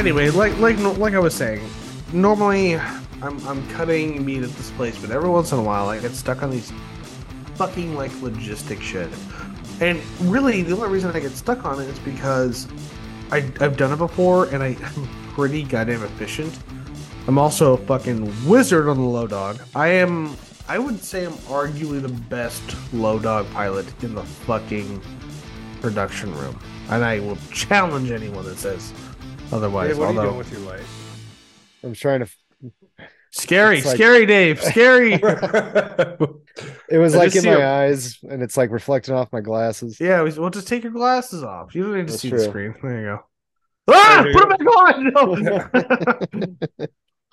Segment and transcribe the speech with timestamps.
[0.00, 1.68] anyway, like like like I was saying,
[2.12, 6.00] normally I'm I'm cutting meat at this place, but every once in a while I
[6.00, 6.72] get stuck on these
[7.54, 9.10] fucking like logistic shit.
[9.80, 12.66] And really, the only reason I get stuck on it is because
[13.30, 16.58] I I've done it before, and I, I'm pretty goddamn efficient.
[17.28, 19.60] I'm also a fucking wizard on the low dog.
[19.74, 20.34] I am.
[20.66, 22.62] I would say I'm arguably the best
[22.94, 25.02] low dog pilot in the fucking
[25.82, 28.92] production room, and I will challenge anyone that says
[29.52, 29.92] otherwise.
[29.92, 31.26] Hey, what are you although doing with your life?
[31.82, 32.30] I'm trying to.
[33.30, 35.14] scary, like- scary, Dave, scary.
[36.90, 39.40] It was I like in see my a- eyes, and it's like reflecting off my
[39.40, 39.98] glasses.
[40.00, 41.74] yeah, we- well, just take your glasses off.
[41.74, 42.74] You don't need to That's see the screen.
[42.82, 43.20] There you go.
[43.92, 45.12] Ah, put it back on.
[46.82, 46.88] No.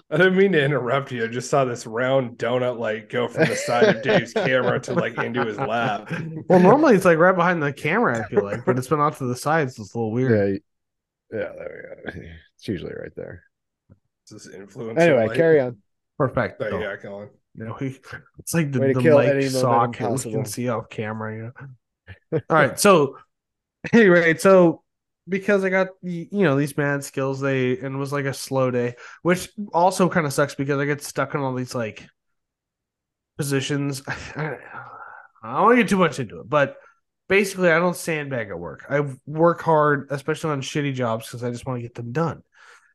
[0.10, 1.26] I didn't mean to interrupt you.
[1.26, 4.94] I just saw this round donut like go from the side of Dave's camera to
[4.94, 6.10] like into his lap.
[6.48, 8.24] well, normally it's like right behind the camera.
[8.24, 9.78] I feel like, but it's been off to the sides.
[9.78, 10.32] It's a little weird.
[10.54, 10.58] Yeah,
[11.32, 12.28] yeah, there we go.
[12.58, 13.44] It's usually right there.
[14.30, 15.00] This is influence.
[15.00, 15.78] Anyway, carry on.
[16.18, 16.60] Perfect.
[16.60, 16.96] There you oh.
[16.96, 17.30] go, Colin.
[17.56, 17.98] You know, he,
[18.40, 21.36] it's like the, Way to the mic any momentum socket we can see off camera.
[21.36, 21.44] You
[22.32, 22.42] know.
[22.50, 23.18] All right, so
[23.94, 24.84] anyway, so
[25.28, 28.34] because I got the you know these mad skills, they and it was like a
[28.34, 32.08] slow day, which also kind of sucks because I get stuck in all these like
[33.38, 34.02] positions.
[34.08, 34.58] I,
[35.44, 36.78] I don't want to get too much into it, but
[37.28, 38.86] basically, I don't sandbag at work.
[38.90, 42.44] I work hard, especially on shitty jobs, because I just want to get them done.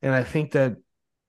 [0.01, 0.77] And I think that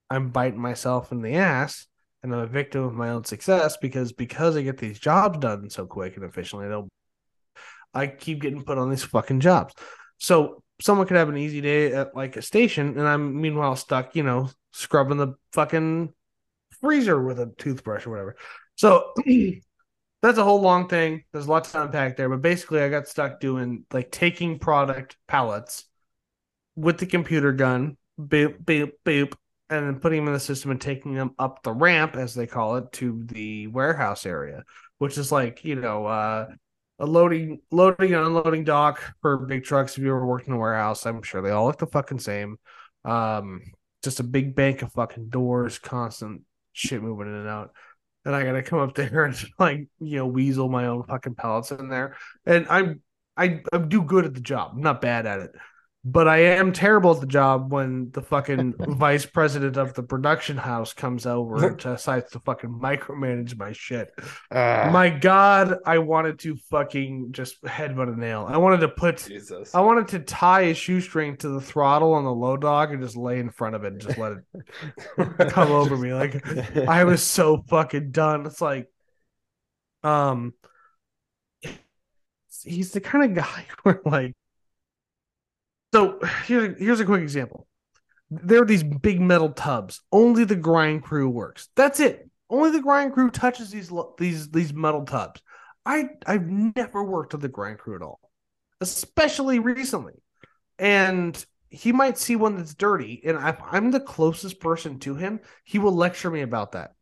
[0.10, 1.88] I'm biting myself in the ass,
[2.22, 5.70] and I'm a victim of my own success because because I get these jobs done
[5.70, 6.90] so quick and efficiently, they'll
[7.94, 9.74] I keep getting put on these fucking jobs.
[10.18, 14.16] So someone could have an easy day at like a station, and I'm meanwhile stuck,
[14.16, 16.14] you know, scrubbing the fucking
[16.82, 18.36] freezer with a toothbrush or whatever.
[18.76, 19.14] So
[20.24, 21.26] that's a whole long thing.
[21.34, 25.84] There's lots to unpack there, but basically, I got stuck doing like taking product pallets
[26.78, 29.34] with the computer gun, boop, boop, boop,
[29.70, 32.48] and then putting them in the system and taking them up the ramp, as they
[32.48, 34.64] call it, to the warehouse area,
[34.98, 36.48] which is like, you know, uh,
[37.00, 39.98] a loading, loading and unloading dock for big trucks.
[39.98, 42.58] If you ever worked in a warehouse, I'm sure they all look the fucking same.
[43.04, 43.62] Um,
[44.04, 47.74] just a big bank of fucking doors, constant shit moving in and out.
[48.26, 51.72] And I gotta come up there and like, you know, weasel my own fucking pallets
[51.72, 52.16] in there.
[52.46, 53.02] And I'm
[53.36, 54.74] I, I do good at the job.
[54.76, 55.52] I'm not bad at it.
[56.06, 60.58] But I am terrible at the job when the fucking vice president of the production
[60.58, 64.14] house comes over and decides to fucking micromanage my shit.
[64.52, 68.46] Ah, My God, I wanted to fucking just headbutt a nail.
[68.50, 69.74] I wanted to put Jesus.
[69.74, 73.16] I wanted to tie a shoestring to the throttle on the low dog and just
[73.16, 76.14] lay in front of it and just let it come over me.
[76.14, 76.46] Like
[76.86, 78.46] I was so fucking done.
[78.46, 78.90] It's like,
[80.04, 80.54] um,
[82.62, 84.34] he's the kind of guy where like,
[85.94, 87.68] so here's here's a quick example.
[88.32, 90.02] There are these big metal tubs.
[90.12, 91.70] Only the grind crew works.
[91.76, 92.30] That's it.
[92.50, 95.42] Only the grind crew touches these these these metal tubs.
[95.86, 98.20] I I've never worked with the grind crew at all,
[98.82, 100.14] especially recently.
[100.80, 105.40] And he might see one that's dirty, and if I'm the closest person to him,
[105.64, 106.94] he will lecture me about that.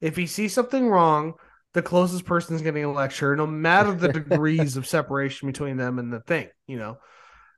[0.00, 1.34] If he sees something wrong,
[1.74, 5.98] the closest person is getting a lecture, no matter the degrees of separation between them
[5.98, 6.98] and the thing, you know.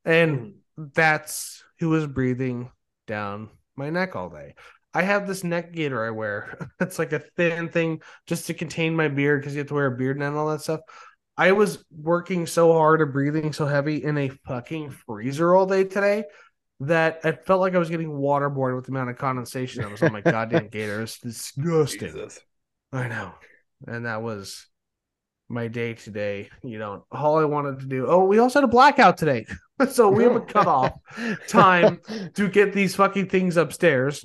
[0.05, 0.59] And mm-hmm.
[0.77, 2.71] That's who was breathing
[3.07, 4.55] down my neck all day.
[4.93, 6.71] I have this neck gaiter I wear.
[6.81, 9.87] It's like a thin thing just to contain my beard because you have to wear
[9.87, 10.81] a beard now and all that stuff.
[11.37, 15.83] I was working so hard and breathing so heavy in a fucking freezer all day
[15.85, 16.25] today
[16.81, 20.03] that I felt like I was getting waterboarded with the amount of condensation that was
[20.03, 21.03] on my goddamn gator.
[21.03, 22.13] It's disgusting.
[22.13, 22.39] Jesus.
[22.93, 23.33] I know.
[23.87, 24.67] And that was
[25.49, 26.51] my day today.
[26.63, 28.07] You know, all I wanted to do.
[28.07, 29.47] Oh, we also had a blackout today.
[29.91, 30.93] so we have a cutoff
[31.49, 32.01] time
[32.35, 34.25] to get these fucking things upstairs.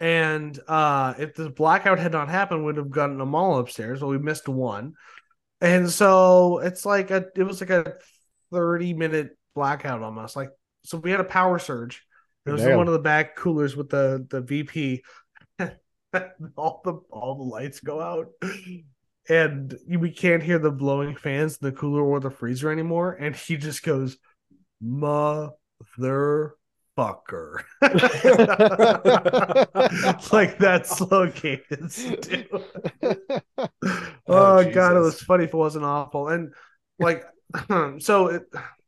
[0.00, 4.00] And uh if the blackout had not happened, we'd have gotten them all upstairs.
[4.00, 4.94] Well, we missed one.
[5.60, 7.94] And so it's like a it was like a
[8.52, 10.36] 30 minute blackout almost.
[10.36, 10.50] Like
[10.84, 12.04] so we had a power surge.
[12.46, 12.78] It was in Damn.
[12.78, 15.02] one of the back coolers with the the VP.
[16.56, 18.28] all the all the lights go out.
[19.28, 23.12] And we can't hear the blowing fans in the cooler or the freezer anymore.
[23.12, 24.18] And he just goes,
[24.82, 25.52] Motherfucker.
[30.32, 32.06] like that slow cadence.
[33.58, 33.68] oh,
[34.28, 36.28] Oh, god, it was funny if it wasn't awful.
[36.28, 36.52] And
[36.98, 37.24] like,
[37.98, 38.42] so it,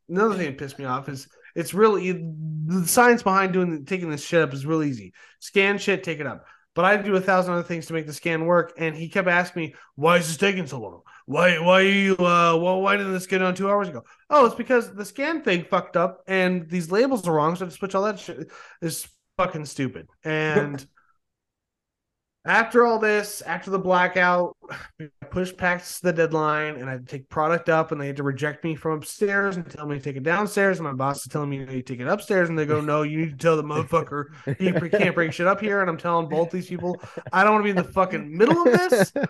[0.09, 4.25] another thing that pissed me off is it's really the science behind doing taking this
[4.25, 5.15] shit up is real easy.
[5.41, 6.45] Scan shit, take it up.
[6.77, 9.27] But I do a thousand other things to make the scan work, and he kept
[9.27, 11.03] asking me, "Why is this taking so long?
[11.27, 14.05] why why are you uh well why didn't this get on two hours ago?
[14.31, 17.67] Oh, it's because the scan thing fucked up and these labels are wrong, so I
[17.67, 18.51] have to switch all that shit.
[18.81, 20.09] Is fucking stupid.
[20.25, 20.87] And
[22.47, 24.57] after all this, after the blackout,
[25.01, 28.23] I pushed past the deadline and I to take product up and they had to
[28.23, 30.79] reject me from upstairs and tell me to take it downstairs.
[30.79, 32.49] And my boss is telling me you to take it upstairs.
[32.49, 34.27] And they go, No, you need to tell the motherfucker
[34.61, 35.81] you can't bring shit up here.
[35.81, 37.01] And I'm telling both these people,
[37.33, 39.13] I don't want to be in the fucking middle of this.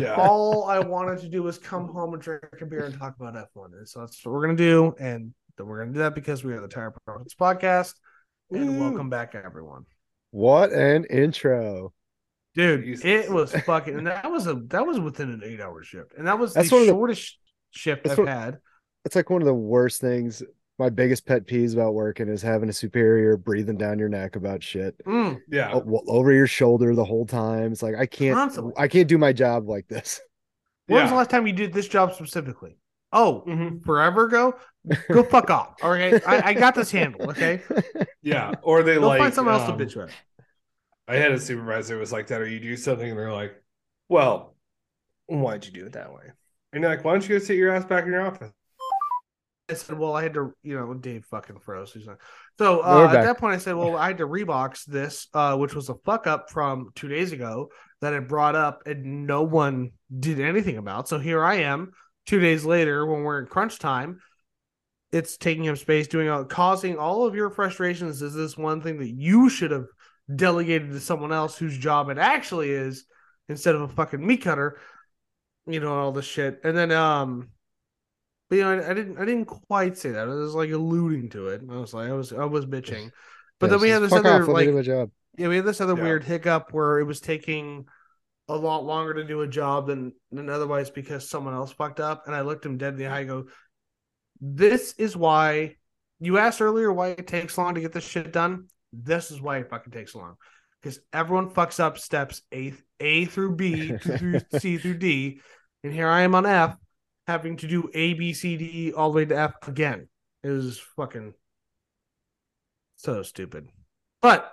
[0.00, 0.14] Yeah.
[0.14, 3.34] All I wanted to do was come home and drink a beer and talk about
[3.34, 3.72] F1.
[3.74, 4.94] And so that's what we're gonna do.
[4.98, 7.94] And we're gonna do that because we are the Tire Profits Podcast.
[8.50, 8.80] And Woo.
[8.80, 9.84] welcome back, everyone.
[10.30, 11.92] What an intro.
[12.54, 13.04] Dude, Jesus.
[13.04, 16.12] it was fucking and that was a that was within an eight hour shift.
[16.16, 17.38] And that was That's the one of the- shortest
[17.70, 18.58] shift that's I've what- had.
[19.04, 20.42] It's like one of the worst things.
[20.78, 24.62] My biggest pet peeves about working is having a superior breathing down your neck about
[24.62, 25.70] shit Mm, Yeah.
[25.72, 27.72] o- w- over your shoulder the whole time.
[27.72, 28.72] It's like I can't, Constantly.
[28.76, 30.20] I can't do my job like this.
[30.86, 32.78] when was the last time you did this job specifically?
[33.12, 33.84] Oh, Mhm.
[33.84, 34.54] forever ago?
[35.10, 35.74] Go fuck off.
[35.82, 36.26] All right.
[36.26, 37.30] I, I got this handle.
[37.30, 37.60] Okay.
[38.24, 38.52] Yeah.
[38.62, 40.10] Or they Go like find someone else um, to bitch about.
[41.08, 43.54] I had a supervisor who was like that, or you do something and they're like,
[44.08, 44.54] Well,
[45.26, 46.32] why'd you do it that way?
[46.72, 48.52] And you're like, Why don't you go sit your ass back in your office?
[49.72, 51.92] I said, well, I had to, you know, Dave fucking froze.
[51.92, 52.20] He's like,
[52.58, 55.74] so uh, at that point, I said, well, I had to rebox this, uh, which
[55.74, 57.70] was a fuck up from two days ago
[58.00, 61.08] that I brought up and no one did anything about.
[61.08, 61.92] So here I am,
[62.26, 64.20] two days later, when we're in crunch time.
[65.12, 68.22] It's taking up space, doing all, causing all of your frustrations.
[68.22, 69.84] Is this one thing that you should have
[70.34, 73.04] delegated to someone else whose job it actually is,
[73.48, 74.80] instead of a fucking meat cutter?
[75.66, 77.50] You know all this shit, and then um,
[78.48, 80.28] but you know, I, I didn't I didn't quite say that.
[80.28, 81.62] I was like alluding to it.
[81.70, 83.10] I was like I was I was bitching.
[83.58, 84.98] But Yeah, then we had this other off, let me like
[85.38, 86.02] yeah, we had this other Yeah.
[86.02, 87.86] weird hiccup where it was taking
[88.48, 92.26] a lot longer to do a job than than otherwise because someone else fucked up.
[92.26, 93.20] And I looked him dead in the eye.
[93.20, 93.46] I go,
[94.40, 95.76] "This is why
[96.20, 98.68] you asked earlier why it takes long to get this shit done.
[98.92, 100.36] This is why it fucking takes long
[100.82, 105.40] because everyone fucks up steps A A through B through C through D,
[105.84, 106.76] and here I am on F
[107.26, 110.08] having to do A B C D E all the way to F again.
[110.42, 111.34] It was fucking
[112.96, 113.68] so stupid,
[114.20, 114.50] but."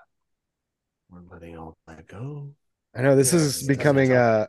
[1.11, 2.53] We're letting all that go.
[2.95, 4.47] I know this Yeah, is becoming a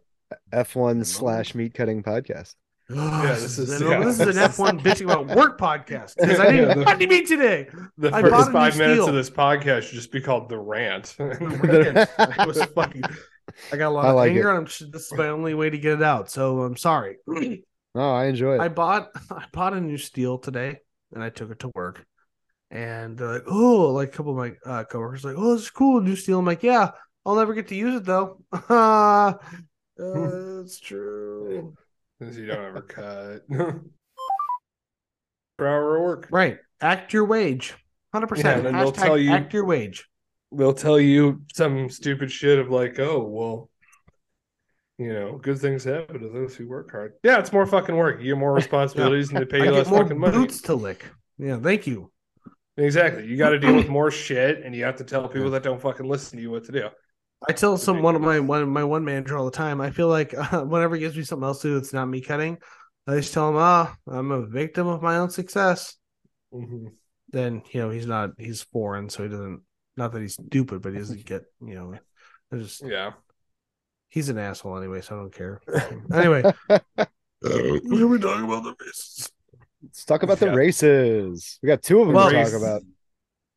[0.53, 2.55] F1 slash meat cutting podcast.
[2.95, 4.01] Yeah, this is- is, yeah.
[4.05, 7.25] this is an F1 bitching about work podcast because I didn't Yeah, the- what do
[7.27, 7.69] today?
[7.99, 9.09] The I first five minutes steel.
[9.09, 11.17] of this podcast should just be called The Rant.
[11.19, 13.03] it was fucking.
[13.73, 15.71] I got a lot I of like anger, and I'm, this is my only way
[15.71, 16.31] to get it out.
[16.31, 17.17] So I'm sorry.
[17.93, 18.61] Oh, I enjoy it.
[18.61, 20.79] I bought I bought a new steel today,
[21.13, 22.07] and I took it to work.
[22.71, 25.71] And they're like, "Oh, like a couple of my uh, coworkers like, oh, this is
[25.71, 26.93] cool, new steel." I'm like, "Yeah,
[27.27, 29.33] I'll never get to use it though." uh,
[29.99, 31.75] it's true.
[32.21, 32.83] Since you don't ever
[33.49, 33.49] cut.
[35.59, 36.29] per hour of work.
[36.31, 36.59] Right.
[36.81, 37.75] Act your wage.
[38.15, 38.39] 100%.
[38.39, 40.07] Yeah, and they'll tell you- act your wage.
[40.53, 43.71] They'll tell you some stupid shit of like, oh, well,
[44.99, 47.13] you know, good things happen to those who work hard.
[47.23, 48.21] Yeah, it's more fucking work.
[48.21, 50.37] You get more responsibilities and they pay I you get less more fucking money.
[50.37, 51.07] boots to lick.
[51.39, 52.11] Yeah, thank you.
[52.77, 53.27] Exactly.
[53.27, 55.81] You got to deal with more shit and you have to tell people that don't
[55.81, 56.89] fucking listen to you what to do.
[57.49, 59.81] I tell some one of my one my one manager all the time.
[59.81, 62.21] I feel like uh, whenever he gives me something else to do that's not me
[62.21, 62.59] cutting,
[63.07, 65.97] I just tell him, "Ah, I'm a victim of my own success."
[66.53, 66.89] Mm-hmm.
[67.31, 69.63] Then you know he's not he's foreign, so he doesn't.
[69.97, 71.95] Not that he's stupid, but he doesn't get you know.
[72.53, 73.13] I just Yeah.
[74.09, 75.61] he's an asshole anyway, so I don't care.
[76.13, 77.09] anyway, what
[77.49, 79.31] are we talking about the races?
[79.83, 80.55] Let's talk about the Yeah.
[80.55, 81.59] races.
[81.63, 82.83] We got two of them Well- to talk about.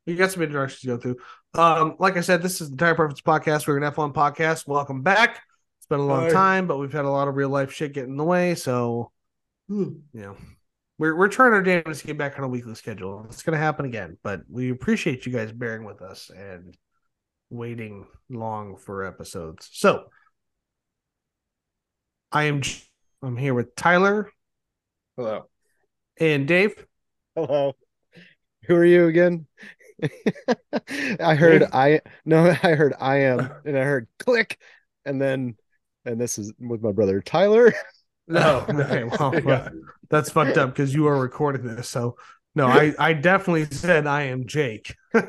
[0.06, 1.16] You got some introductions to go through.
[1.54, 3.68] Um, like I said, this is the Tire Preference Podcast.
[3.68, 4.66] We're an F1 podcast.
[4.66, 5.40] Welcome back.
[5.78, 6.30] It's been a long Hi.
[6.30, 8.56] time, but we've had a lot of real life shit get in the way.
[8.56, 9.12] So,
[9.68, 10.36] you know,
[10.98, 13.24] we're we're trying our damnedest to get back on a weekly schedule.
[13.28, 16.76] It's going to happen again, but we appreciate you guys bearing with us and
[17.50, 19.68] waiting long for episodes.
[19.70, 20.06] So,
[22.32, 22.62] I am
[23.22, 24.28] I'm here with Tyler
[25.16, 25.44] Hello.
[26.18, 26.84] and Dave.
[27.36, 27.74] Hello.
[28.66, 29.46] Who are you again?
[31.20, 34.58] I heard I no, I heard I am, and I heard click,
[35.04, 35.56] and then
[36.04, 37.72] and this is with my brother Tyler.
[38.26, 39.18] No, okay, nice.
[39.18, 39.68] well, Yeah.
[40.08, 41.90] that's fucked up because you are recording this.
[41.90, 42.16] So,
[42.54, 44.94] no, I I definitely said I am Jake.
[45.14, 45.20] I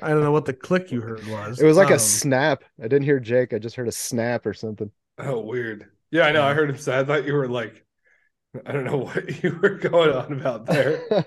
[0.00, 1.60] don't know what the click you heard was.
[1.60, 2.64] It was like a Um, snap.
[2.78, 3.52] I didn't hear Jake.
[3.52, 4.90] I just heard a snap or something.
[5.18, 5.90] Oh, weird.
[6.10, 6.42] Yeah, I know.
[6.42, 6.98] I heard him say.
[6.98, 7.84] I thought you were like,
[8.66, 11.26] I don't know what you were going on about there.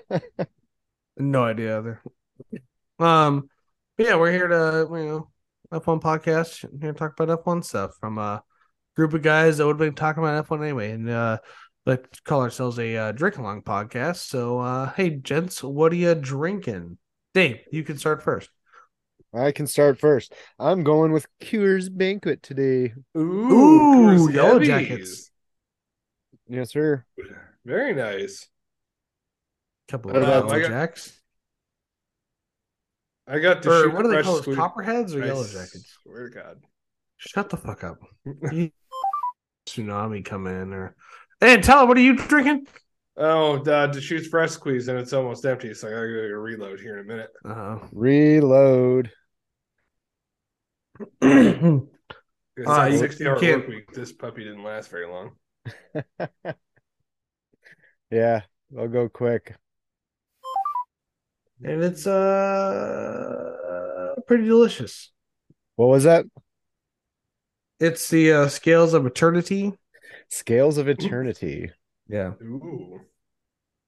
[1.16, 2.02] no idea either.
[2.98, 3.48] Um,
[3.96, 5.30] but yeah, we're here to you know
[5.72, 6.60] F1 podcast.
[6.80, 8.42] Here to talk about F1 stuff from a
[8.96, 11.38] group of guys that would have been talking about F1 anyway, and uh,
[11.86, 14.16] let's call ourselves a uh, drink along podcast.
[14.28, 16.98] So, uh, hey, gents, what are you drinking?
[17.34, 18.50] Dave, you can start first.
[19.34, 20.32] I can start first.
[20.60, 22.94] I'm going with Coors Banquet today.
[23.18, 25.32] Ooh, Ooh, Yellow Jackets.
[26.46, 27.04] Yes, sir.
[27.64, 28.48] Very nice.
[29.88, 31.20] couple What of about- Yellow I got- Jacks.
[33.26, 34.42] I got to Or shoot what do they fresh call those?
[34.42, 35.98] squid- Copperheads or I Yellow Jackets?
[36.02, 36.58] Swear to God.
[37.16, 37.98] Shut the fuck up.
[39.66, 40.94] Tsunami come in or.
[41.40, 42.66] Hey, tell what are you drinking?
[43.16, 46.98] Oh, uh, Deschutes fresh squeeze and it's almost empty, so I gotta go reload here
[46.98, 47.30] in a minute.
[47.44, 47.78] Uh-huh.
[47.92, 49.10] Reload.
[52.56, 53.92] It's Uh, you- 60 hour work week.
[53.92, 55.32] This puppy didn't last very long.
[58.10, 58.42] Yeah,
[58.78, 59.56] I'll go quick.
[61.64, 63.54] And it's uh
[64.26, 65.10] pretty delicious.
[65.76, 66.26] What was that?
[67.80, 69.72] It's the uh, Scales of Eternity.
[70.28, 71.70] Scales of Eternity.
[72.08, 73.00] Yeah, Ooh.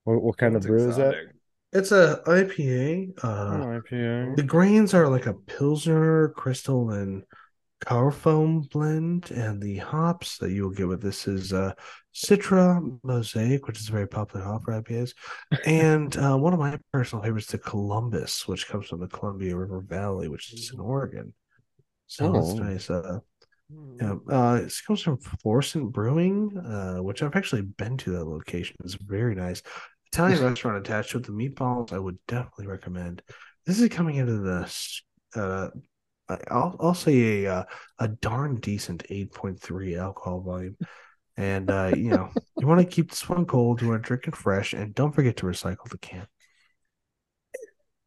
[0.04, 1.14] What, what kind of that's brew is that?
[1.72, 3.12] it's a IPA.
[3.22, 4.36] Oh, Uh, IPA.
[4.36, 7.22] the grains are like a Pilsner, Crystal, and
[7.80, 11.72] Carafoam blend, and the hops that you will get with this is uh,
[12.14, 15.12] Citra Mosaic, which is a very popular hop for IPAs,
[15.66, 19.54] and uh, one of my personal favorites, is the Columbus, which comes from the Columbia
[19.56, 21.34] River Valley, which is in Oregon.
[22.06, 22.58] So it's Oh.
[22.58, 22.88] nice.
[22.90, 23.18] Uh,
[24.00, 28.76] yeah, uh, it comes from Florissant Brewing, uh, which I've actually been to that location.
[28.84, 29.62] It's very nice.
[30.12, 31.92] Italian restaurant attached with the meatballs.
[31.92, 33.22] I would definitely recommend.
[33.66, 34.72] This is coming into the,
[35.34, 35.68] uh,
[36.28, 37.64] I'll I'll say a uh,
[37.98, 40.76] a darn decent eight point three alcohol volume,
[41.36, 43.80] and uh, you know you want to keep this one cold.
[43.80, 46.26] You want to drink it fresh, and don't forget to recycle the can.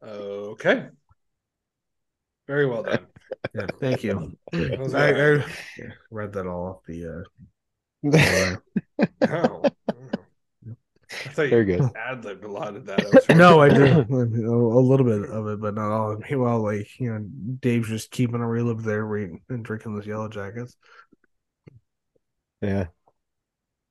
[0.02, 0.88] Okay.
[2.46, 3.06] Very well done.
[3.54, 4.36] Yeah, thank you.
[4.52, 5.36] I.
[5.36, 5.44] I
[6.10, 7.06] read that all off the.
[7.06, 7.26] Uh,
[9.22, 9.62] Oh.
[11.26, 11.90] I thought Very you good.
[11.94, 13.04] ad libbed a lot of that.
[13.04, 16.16] I was No, I did a a little bit of it, but not all.
[16.16, 17.26] Meanwhile, like you know,
[17.60, 20.76] Dave's just keeping a real up there, reading and drinking those yellow jackets.
[22.60, 22.86] Yeah.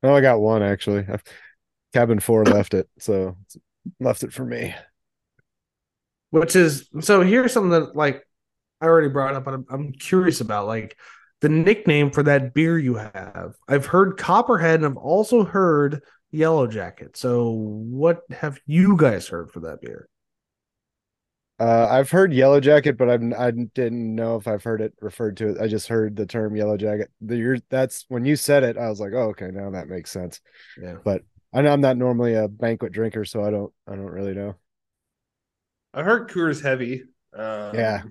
[0.03, 1.05] Oh, I got one actually.
[1.07, 1.23] I've,
[1.93, 3.37] cabin four left it, so
[3.99, 4.75] left it for me.
[6.31, 7.21] Which is so.
[7.21, 8.23] Here's something that like
[8.81, 10.95] I already brought up, but I'm, I'm curious about like
[11.41, 13.55] the nickname for that beer you have.
[13.67, 17.17] I've heard Copperhead, and I've also heard Yellow Jacket.
[17.17, 20.07] So, what have you guys heard for that beer?
[21.59, 25.35] Uh, I've heard Yellow Jacket, but I'm I didn't know if I've heard it referred
[25.37, 25.57] to it.
[25.61, 27.11] I just heard the term Yellow Jacket.
[27.19, 30.09] The you're, that's when you said it, I was like, oh, okay, now that makes
[30.09, 30.39] sense.
[30.81, 30.95] Yeah.
[31.03, 34.33] But I know I'm not normally a banquet drinker, so I don't I don't really
[34.33, 34.55] know.
[35.93, 37.03] I heard Coors Heavy.
[37.33, 38.03] Um, Yeah.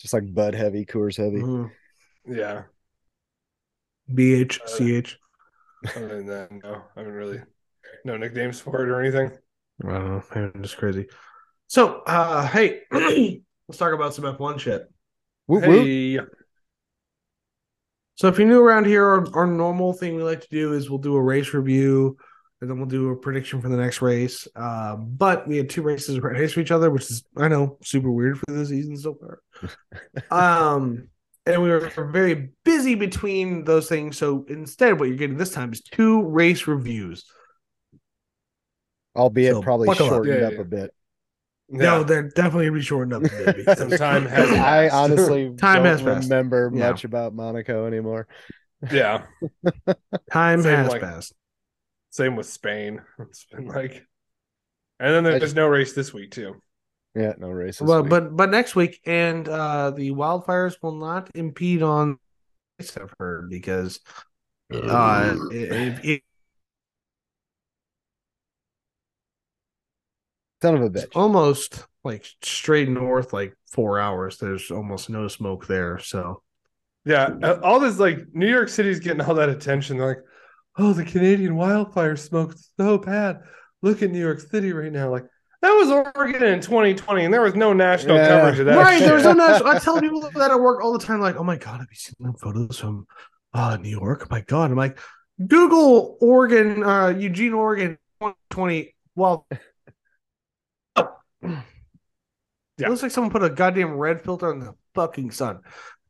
[0.00, 1.40] Just like Bud Heavy, Coors Heavy.
[1.40, 1.70] Mhm.
[2.26, 2.64] Yeah.
[4.12, 5.16] BHCH.
[5.94, 7.40] Other than that, no, I haven't really
[8.04, 9.36] no nicknames for it or anything.
[9.84, 10.50] I don't know.
[10.54, 11.06] I'm just crazy.
[11.68, 14.82] So, uh, hey, let's talk about some F1 shit.
[15.46, 15.64] Woot.
[15.64, 16.18] Hey,
[18.14, 20.88] So, if you're new around here, our, our normal thing we like to do is
[20.88, 22.16] we'll do a race review
[22.60, 24.48] and then we'll do a prediction for the next race.
[24.56, 27.78] Uh, but we had two races right next to each other, which is, I know,
[27.82, 29.40] super weird for the season so far.
[30.74, 31.08] um,
[31.46, 34.16] and we were very busy between those things.
[34.18, 37.24] So, instead, what you're getting this time is two race reviews.
[39.14, 40.10] Albeit So, probably buckle up.
[40.12, 40.60] shortened Yeah, up yeah.
[40.60, 40.94] a bit.
[41.68, 42.02] No, yeah.
[42.04, 45.86] they're definitely gonna be shortened up a bit Some time has I honestly Time don't
[45.86, 46.28] has passed.
[46.28, 46.90] remember Yeah.
[46.90, 48.28] much about Monaco anymore.
[48.92, 49.24] yeah.
[50.30, 51.32] time Same has like- passed.
[52.10, 53.02] Same with Spain.
[53.18, 54.06] It's been like,
[55.00, 56.62] and then there's no race this week too.
[57.16, 57.80] Yeah, no races.
[57.86, 62.18] Well, but but next week and uh the wildfires will not impede on
[62.78, 64.00] race, I've heard because
[64.70, 66.22] uh if, if
[70.62, 71.14] son of a it's bitch.
[71.14, 76.42] almost like straight north like four hours there's almost no smoke there so
[77.04, 79.98] Yeah, uh, all this like New York City's getting all that attention.
[79.98, 80.24] They're like,
[80.78, 83.42] oh, the Canadian wildfire smoked so bad.
[83.82, 85.10] Look at New York City right now.
[85.10, 85.26] Like
[85.66, 88.28] that was Oregon in 2020, and there was no national Yeah.
[88.28, 88.76] coverage of that.
[88.76, 89.12] right shit.
[89.12, 91.56] was no national i tell people that at work all the time like oh my
[91.56, 93.06] god have you seen the photos from
[93.54, 94.98] uh new york Oh my god i'm like
[95.46, 99.46] google oregon uh eugene oregon 2020 well
[102.78, 102.88] Yeah.
[102.88, 105.60] It looks like someone put a goddamn red filter on the fucking sun.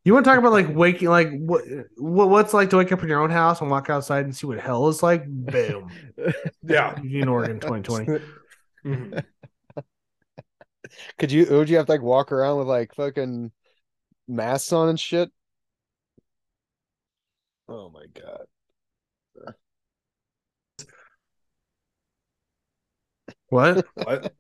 [0.05, 1.63] You want to talk about like waking, like what,
[1.97, 4.47] what what's like to wake up in your own house and walk outside and see
[4.49, 5.25] what hell is like?
[5.29, 5.91] Boom,
[6.65, 6.97] yeah.
[7.03, 8.25] Eugene, Oregon, 2020.
[8.87, 9.25] Mhm.
[11.19, 13.53] Could you would you have to like walk around with like fucking
[14.29, 15.31] masks on and shit?
[17.69, 18.47] Oh my god.
[23.49, 23.87] What?
[23.95, 24.33] What?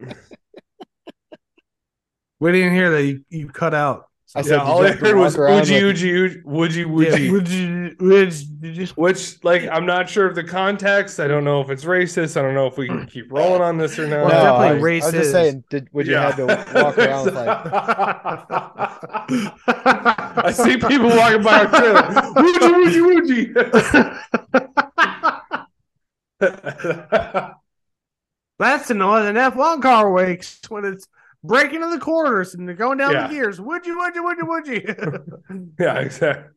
[2.38, 3.02] We didn't hear that.
[3.02, 4.08] You, you cut out.
[4.34, 6.08] I yeah, said, all I you have to heard was walk around Uji, with- Uji,
[6.08, 7.30] Uji, Woody, Yeah, Woody.
[7.30, 8.32] would you, would
[8.76, 11.20] you Which, like, I'm not sure of the context.
[11.20, 12.36] I don't know if it's racist.
[12.36, 14.26] I don't know if we can keep rolling on this or not.
[14.26, 15.32] Well, No, definitely I, race I was just is.
[15.32, 16.32] saying, did would you Yeah.
[16.32, 16.46] have to
[16.82, 17.48] walk around with like
[19.68, 22.02] I see people walking by our trailer.
[22.02, 23.54] Woogie, woogie,
[26.40, 27.54] woogie.
[28.58, 31.06] That's the noise an F1 car wakes when it's
[31.46, 33.26] breaking of the corners and they're going down Yeah.
[33.28, 33.60] the gears.
[33.60, 35.66] Would you, would you, would you, would you?
[35.78, 36.52] yeah, exactly.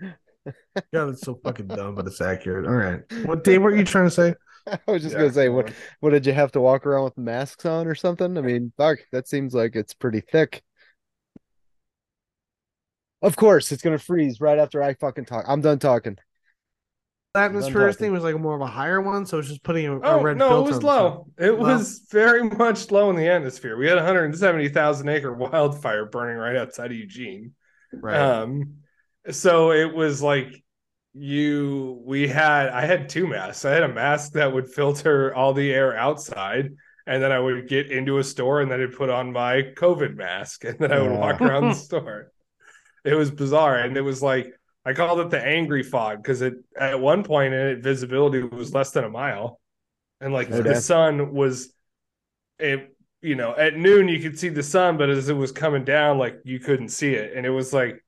[0.92, 2.66] God, it's so fucking dumb, but it's accurate.
[2.66, 3.00] All right.
[3.24, 4.34] What, Dave, what are you trying to say?
[4.66, 7.16] I was just Yeah, gonna say, what what did you have to walk around with
[7.16, 8.36] masks on or something?
[8.36, 10.62] I mean, fuck, that seems like it's pretty thick.
[13.22, 15.44] Of course, it's gonna freeze right after I fucking talk.
[15.48, 16.18] I'm done talking.
[17.44, 18.08] The done atmosphere talking.
[18.08, 20.18] thing was like more of a higher one, so it's just putting a, a Oh
[20.18, 21.18] red no, filter it was on the side.
[21.18, 21.26] low.
[21.38, 21.58] It Low?
[21.58, 23.76] was very much low in the atmosphere.
[23.76, 27.54] We had 170,000 acre wildfire burning right outside of Eugene.
[27.92, 28.36] Right.
[28.42, 28.76] Um,
[29.30, 30.62] so it was like
[31.14, 33.64] you we had I had two masks.
[33.64, 36.76] I had a mask that would filter all the air outside,
[37.06, 40.14] and then I would get into a store and then I'd put on my COVID
[40.16, 41.16] mask, and then I would Yeah.
[41.16, 42.32] walk around the store.
[43.04, 44.55] It was bizarre, and it was like
[44.86, 48.72] I called it the angry fog because it at one point in it visibility was
[48.72, 49.60] less than a mile,
[50.20, 51.72] and like the sun was,
[52.60, 55.84] it you know at noon you could see the sun, but as it was coming
[55.84, 58.04] down, like you couldn't see it, and it was like,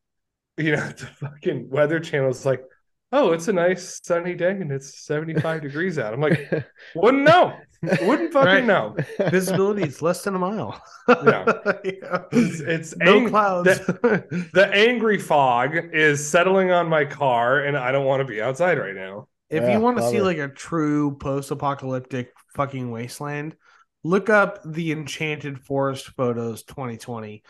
[0.56, 2.62] you know, the fucking weather channel is like,
[3.12, 6.12] oh, it's a nice sunny day and it's seventy five degrees out.
[6.14, 6.50] I'm like,
[6.94, 7.54] wouldn't know,
[8.02, 8.64] wouldn't fucking Right.
[8.64, 8.96] know.
[9.30, 10.80] Visibility is less than a mile.
[11.08, 11.44] Yeah.
[11.84, 12.22] Yeah.
[12.32, 13.78] It's, it's no ang- clouds.
[13.78, 18.42] The, the angry fog is settling on my car, and I don't want to be
[18.42, 19.28] outside right now.
[19.50, 23.56] if Yeah, you want to see like a true post-apocalyptic fucking wasteland,
[24.04, 27.42] look up the Enchanted Forest photos 2020.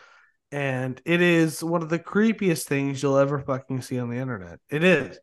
[0.50, 4.60] And it is one of the creepiest things you'll ever fucking see on the internet.
[4.70, 5.18] It is.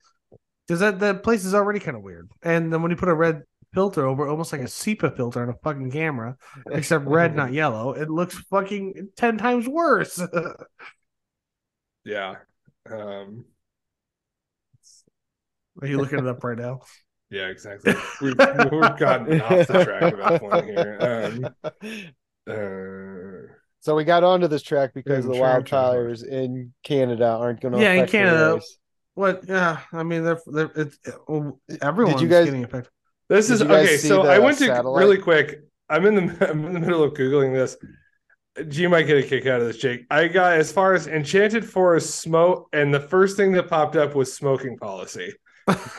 [0.67, 2.29] Because that, that place is already kind of weird.
[2.41, 5.49] And then when you put a red filter over, almost like a sepia filter on
[5.49, 6.37] a fucking camera,
[6.71, 10.21] except red, not yellow, it looks fucking 10 times worse.
[12.05, 12.35] Yeah.
[12.89, 13.45] Um,
[15.81, 16.81] Are you looking it up right now?
[17.29, 17.93] yeah, exactly.
[18.21, 18.37] We've,
[18.71, 20.97] we've gotten off the track at that point here.
[21.01, 21.71] Um,
[22.47, 25.79] uh, so we got onto this track because the sure, sure.
[25.83, 28.77] wildfires in Canada aren't going to Yeah, in affect the Canada, race.
[29.15, 29.45] What?
[29.47, 31.57] Yeah, I mean, they're, they're it's well,
[32.21, 32.91] you guys, getting affected.
[33.29, 33.97] this is okay.
[33.97, 35.61] So the I went to really quick.
[35.89, 37.77] I'm in the I'm in the middle of googling this.
[38.71, 40.05] You might get a kick out of this, Jake.
[40.09, 44.15] I got as far as Enchanted Forest smoke, and the first thing that popped up
[44.15, 45.33] was smoking policy.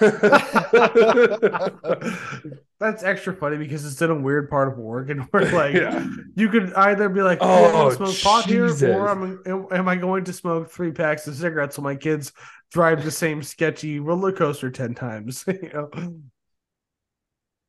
[2.79, 6.07] That's extra funny because it's in a weird part of Oregon where, like, yeah.
[6.37, 9.97] you could either be like, "Oh, I'm Oh, smoke pot here," or am, am I
[9.97, 12.33] going to smoke three packs of cigarettes so my kids
[12.71, 15.45] drive the same sketchy roller coaster ten times?
[15.49, 15.91] you know?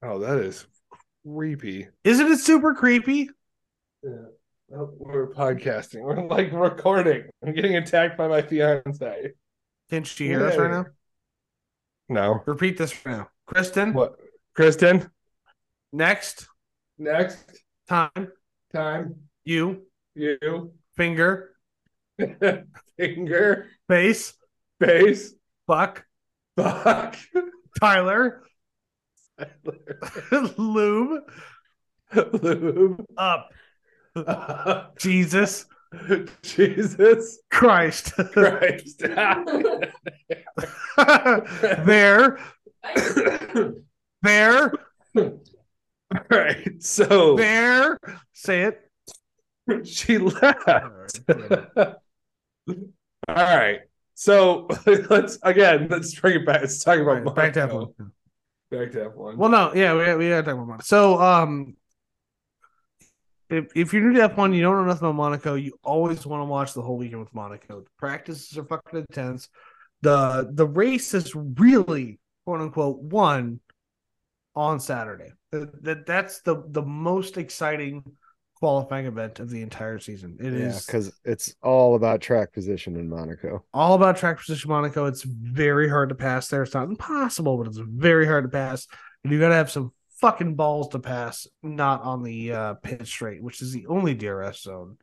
[0.04, 0.68] Oh, that is
[1.26, 1.88] creepy.
[2.04, 3.30] Isn't it super creepy?
[4.04, 4.12] Yeah.
[4.76, 6.02] Oh, we're podcasting.
[6.02, 7.24] We're like recording.
[7.44, 9.32] I'm getting attacked by my fiance.
[9.90, 10.86] Can't you hear us right now?
[12.10, 12.42] No.
[12.46, 13.94] Repeat this right now, Kristen.
[13.94, 14.18] What?
[14.56, 15.10] Kristen?
[15.92, 16.48] Next
[16.98, 18.32] Next time,
[18.74, 19.16] time.
[19.46, 20.74] you You.
[20.96, 21.52] finger
[22.98, 23.68] Finger.
[23.88, 24.34] face
[24.80, 25.34] Face.
[25.68, 26.06] fuck
[26.56, 27.16] Fuck.
[27.80, 28.42] Tyler
[30.58, 31.24] lube
[32.16, 33.06] Lube.
[33.18, 33.50] up
[35.00, 35.66] Jesus
[36.42, 38.14] Jesus Christ.
[38.34, 39.00] Christ.
[41.86, 42.40] there,
[44.22, 44.74] there,
[45.16, 45.32] All
[46.30, 46.84] right.
[46.84, 47.98] So there.
[48.34, 48.90] Say it.
[49.86, 51.20] she left.
[51.78, 51.96] All
[53.28, 53.82] right.
[54.14, 54.68] So
[55.10, 55.88] let's again.
[55.90, 56.62] Let's bring it back.
[56.62, 58.12] Let's talk about Right, back to F1.
[58.70, 59.38] Back to F one.
[59.38, 60.84] Well, no, yeah, we we gotta talk about Monaco.
[60.84, 61.76] So, um,
[63.50, 65.56] if if you're new to F1, you don't know nothing about Monaco.
[65.56, 67.82] You always want to watch the whole weekend with Monaco.
[67.82, 69.50] The practices are fucking intense.
[70.02, 73.60] The the race is really quote unquote won
[74.56, 75.32] on Saturday.
[75.52, 78.04] That, that that's the the most exciting
[78.56, 80.38] qualifying event of the entire season.
[80.40, 83.66] It Yeah, is because it's all about track position in Monaco.
[83.74, 85.06] all about track position Monaco.
[85.06, 86.64] It's very hard to pass there.
[86.64, 88.88] It's not impossible, but it's very hard to pass.
[89.24, 93.06] And you got to have some fucking balls to pass, not on the uh, pit
[93.08, 94.98] straight, which is the only DRS zone.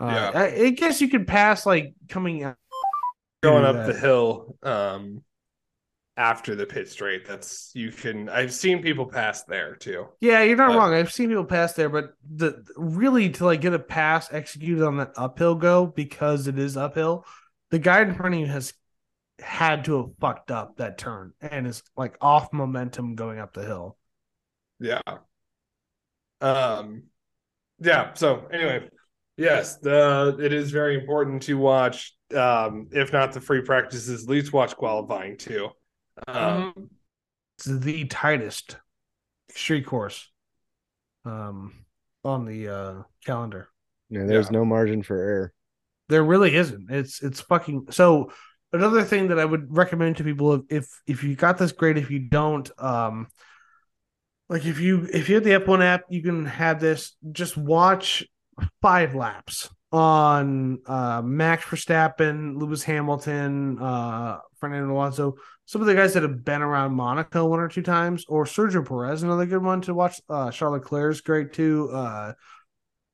[0.00, 0.30] Uh, Yeah.
[0.34, 2.56] I, I guess you could pass like coming out
[3.42, 3.86] going up that.
[3.92, 5.22] the hill um
[6.18, 7.26] after the pit straight.
[7.26, 10.06] That's you can I've seen people pass there too.
[10.20, 10.94] Yeah, you're not But- wrong.
[10.94, 14.96] I've seen people pass there, but the really to like get a pass executed on
[14.98, 17.24] that uphill go because it is uphill,
[17.70, 18.72] the guy in front of you has
[19.38, 23.64] had to have fucked up that turn and is like off momentum going up the
[23.64, 23.96] hill.
[24.80, 25.00] Yeah.
[26.40, 27.04] Um
[27.80, 28.88] yeah, so anyway,
[29.36, 34.30] yes, the it is very important to watch um if not the free practices, at
[34.30, 35.70] least watch qualifying too.
[36.28, 36.90] Um
[37.58, 38.76] It's the tightest
[39.50, 40.30] street course
[41.24, 41.86] um
[42.24, 43.68] on the uh calendar.
[44.10, 44.52] Yeah, there's Yeah.
[44.52, 45.52] no margin for error.
[46.08, 46.90] There really isn't.
[46.90, 48.30] It's it's fucking so
[48.72, 51.98] another thing that I would recommend to people if if, if you got this great,
[51.98, 53.28] if you don't, um
[54.48, 58.24] like if you if you have the F1 app, you can have this just watch
[58.80, 66.14] five laps on uh Max Verstappen, Lewis Hamilton, uh Fernando Alonso, some of the guys
[66.14, 69.80] that have been around Monaco one or two times, or Sergio Perez, another good one
[69.82, 70.20] to watch.
[70.28, 71.90] Uh Charles Leclerc's great too.
[71.90, 72.32] Uh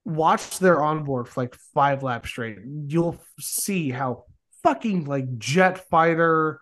[0.04, 2.58] watch their onboard for like five laps straight.
[2.86, 4.24] You'll see how
[4.62, 6.60] fucking like jet fighter,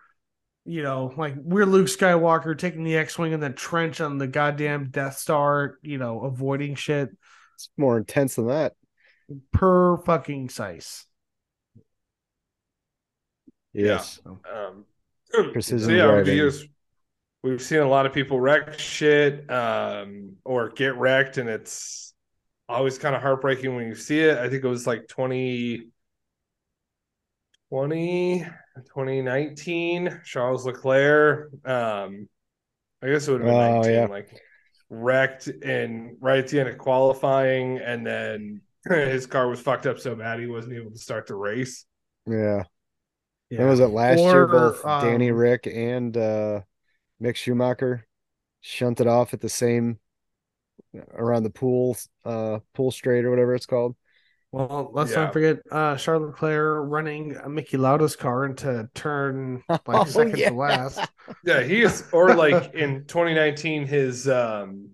[0.71, 4.89] you know, like we're Luke Skywalker taking the X-wing in the trench on the goddamn
[4.89, 7.09] Death Star, you know, avoiding shit
[7.55, 8.73] It's more intense than that.
[9.51, 11.05] per fucking size.
[13.73, 14.19] Yes.
[14.25, 14.85] um
[15.51, 16.35] Precision so yeah, driving.
[16.35, 16.65] years
[17.43, 22.13] we've seen a lot of people wreck shit um or get wrecked and it's
[22.69, 24.37] always kind of heartbreaking when you see it.
[24.37, 25.87] I think it was like 20
[27.69, 32.27] 20 2019 Charles Leclerc um
[33.03, 34.05] I guess it would have been Oh, 19 yeah.
[34.05, 34.29] like
[34.89, 39.99] wrecked in right at the end of qualifying and then his car was fucked up
[39.99, 41.85] so bad he wasn't able to start the race.
[42.25, 42.63] Yeah.
[43.49, 43.59] Yeah.
[43.59, 44.43] When was it last year?
[44.43, 46.61] Or, Both Danny um, Rick and uh
[47.21, 48.05] Mick Schumacher
[48.61, 49.99] shunted off at the same
[51.13, 53.95] around the pool uh pool straight or whatever it's called.
[54.51, 55.17] Well, let's Yeah.
[55.25, 60.49] not forget uh Charles Leclerc running Niki Lauda's car into turn like Oh, second yeah.
[60.49, 60.99] to last.
[61.45, 64.89] Yeah, he is, or like in 2019, his um,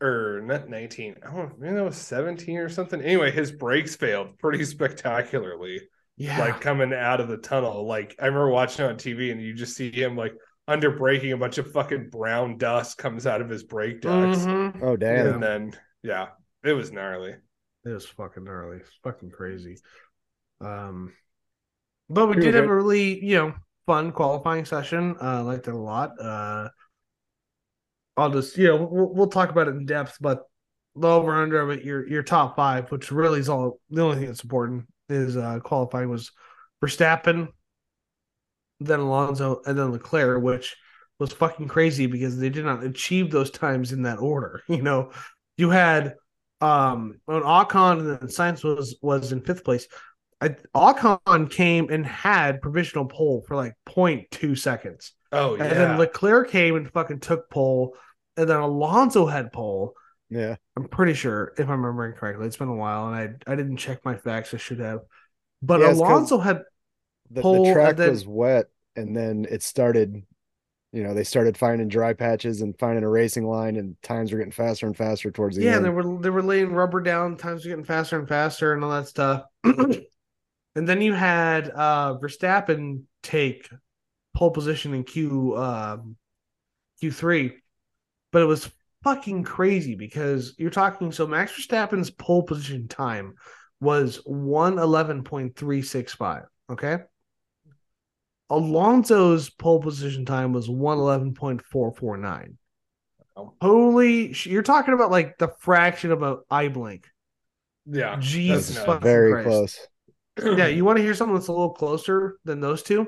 [0.00, 3.02] or not 19, I don't know, maybe that was 17 or something.
[3.02, 5.80] Anyway, his brakes failed pretty spectacularly,
[6.16, 6.38] Yeah.
[6.40, 7.86] like coming out of the tunnel.
[7.86, 10.32] Like I remember watching it on TV, and you just see him like
[10.66, 14.80] under braking, a bunch of fucking brown dust comes out of his brake ducts, Mhm.
[14.82, 15.34] Oh damn.
[15.34, 16.28] and then yeah,
[16.64, 17.34] it was gnarly.
[17.84, 18.78] It was fucking gnarly.
[18.78, 19.78] It's fucking crazy.
[20.60, 21.12] Um,
[22.08, 23.54] but we did have a really, you know,
[23.86, 25.16] fun qualifying session.
[25.22, 26.12] Uh, liked it a lot.
[26.20, 26.68] Uh,
[28.16, 30.42] I'll just, you know, we'll, we'll talk about it in depth, but
[30.96, 34.16] the over under of it, your your top five, which really is all the only
[34.18, 36.32] thing that's important is uh qualifying was
[36.84, 37.48] Verstappen,
[38.80, 40.76] then Alonso, and then Leclerc, which
[41.18, 44.62] was fucking crazy because they did not achieve those times in that order.
[44.68, 45.12] You know,
[45.56, 46.14] you had
[46.60, 49.86] um when Ocon and then Sainz was was in fifth place.
[50.42, 55.12] I, Ocon came and had provisional pole for like 0.2 seconds.
[55.32, 57.94] Oh yeah, And then Leclerc came and fucking took pole.
[58.38, 59.94] And then Alonso had pole.
[60.30, 60.56] Yeah.
[60.76, 62.46] I'm pretty sure, if I'm remembering correctly.
[62.46, 64.54] It's been a while and I I didn't check my facts.
[64.54, 65.00] I should have.
[65.60, 66.62] But Yeah, Alonso had
[67.30, 70.22] The, Pole, the track then- was wet and then it started
[70.92, 74.38] you know, they started finding dry patches and finding a racing line and times were
[74.38, 75.84] getting faster and faster towards the yeah, end.
[75.84, 77.36] Yeah, they were they were laying rubber down.
[77.36, 79.44] Times were getting faster and faster, and all that stuff.
[79.64, 80.04] and
[80.74, 83.68] then you had uh Verstappen take
[84.34, 86.16] pole position in Q um
[86.98, 87.54] Q three,
[88.32, 88.68] but it was
[89.04, 91.12] fucking crazy because you're talking.
[91.12, 93.34] So Max Verstappen's pole position time
[93.80, 96.44] was one eleven point three six five.
[96.68, 96.98] Okay.
[98.50, 102.58] Alonso's pole position time was one eleven point four four nine.
[103.36, 103.54] Oh.
[103.60, 104.32] Holy!
[104.32, 107.06] sh- You're talking about like the fraction of an eye blink.
[107.86, 109.46] yeah, Jesus fucking Very Christ.
[109.48, 109.78] close.
[110.58, 113.06] Yeah, you want to hear something that's a little closer than those two?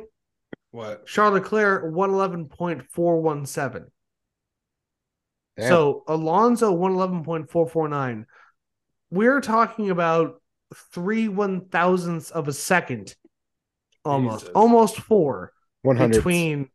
[0.70, 1.07] what?
[1.07, 3.87] Charles Leclerc, one eleven point four one seven.
[5.57, 5.68] Damn.
[5.68, 8.26] So Alonso one eleven point four four nine.
[9.11, 10.40] We're talking about
[10.92, 13.14] three one thousandths of a second,
[14.04, 14.52] almost, Jesus.
[14.54, 16.16] almost four one hundred.
[16.16, 16.68] between.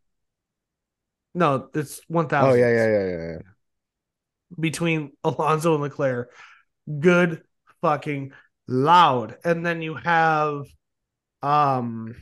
[1.34, 2.52] No, it's one thousand.
[2.52, 3.38] Oh yeah, yeah, yeah, yeah, yeah.
[4.60, 6.32] between Alonso and Leclerc.
[7.00, 7.44] Good
[7.82, 8.32] fucking
[8.68, 9.38] loud.
[9.44, 10.66] And then you have
[11.44, 12.16] um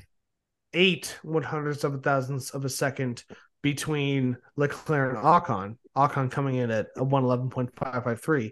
[0.74, 3.24] eight one hundredths of a thousandths of a second
[3.62, 5.78] between Leclerc and Ocon.
[5.96, 8.52] Ocon coming in at a 111.553.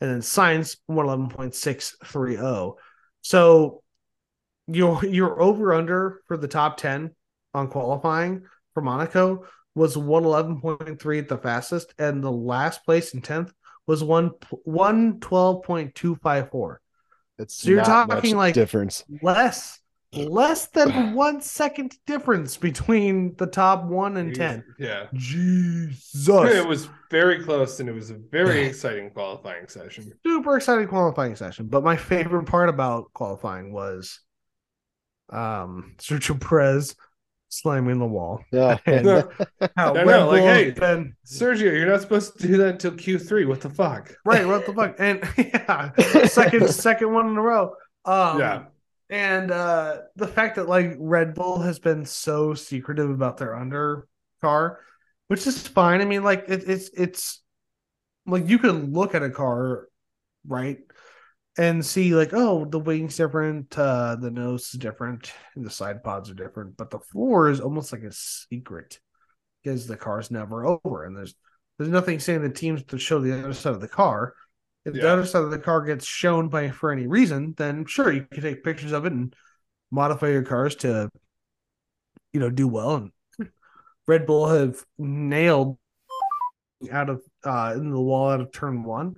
[0.00, 2.74] And then Sainz 111.630.
[3.22, 3.82] So
[4.66, 7.14] your your over under for the top 10
[7.52, 13.50] on qualifying for Monaco was 111.3 at the fastest, and the last place in 10th
[13.86, 14.30] was one
[14.66, 16.76] 112.254.
[17.38, 19.02] It's So you're not talking much like- difference.
[19.22, 19.80] Less
[20.12, 24.62] less than one second difference between the top one and 10.
[24.78, 25.08] Yeah.
[25.12, 26.28] Jesus.
[26.28, 30.12] It was very close and it was a very exciting qualifying session.
[30.24, 31.66] super exciting qualifying session.
[31.66, 34.20] But my favorite part about qualifying was
[35.30, 36.96] um Sergio Perez
[37.48, 38.42] slamming the wall.
[38.52, 38.78] Yeah.
[38.86, 39.30] And No,
[39.76, 40.70] how I know, like, hey.
[40.72, 43.46] been Sergio, you're not supposed to do that until Q3.
[43.46, 44.12] What the fuck?
[44.24, 44.96] right, what the fuck?
[44.98, 45.92] And yeah,
[46.26, 47.74] second second one in a row.
[48.04, 48.64] Um Yeah.
[49.10, 54.06] and uh the fact that like Red Bull has been so secretive about their under
[54.42, 54.80] car,
[55.28, 56.00] which is fine.
[56.00, 57.42] I mean, like it, it's it's
[58.26, 59.88] like you can look at a car,
[60.46, 60.78] right,
[61.56, 66.02] and see like, oh, the wing's different, uh, the nose is different, and the side
[66.02, 68.98] pods are different, but the floor is almost like a secret
[69.62, 71.34] because the car's never over, and there's
[71.78, 74.34] there's nothing saying the teams to show the other side of the car.
[74.84, 78.12] If the other side of the car gets shown by for any reason, then sure
[78.12, 79.34] you can take pictures of it and
[79.90, 81.08] modify your cars to,
[82.34, 82.96] you know, do well.
[82.96, 83.10] And
[84.06, 85.78] Red Bull have nailed
[86.92, 89.14] out of uh in the wall out of turn one,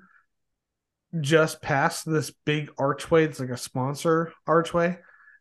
[1.21, 3.25] just past this big archway.
[3.25, 4.99] It's like a sponsor archway.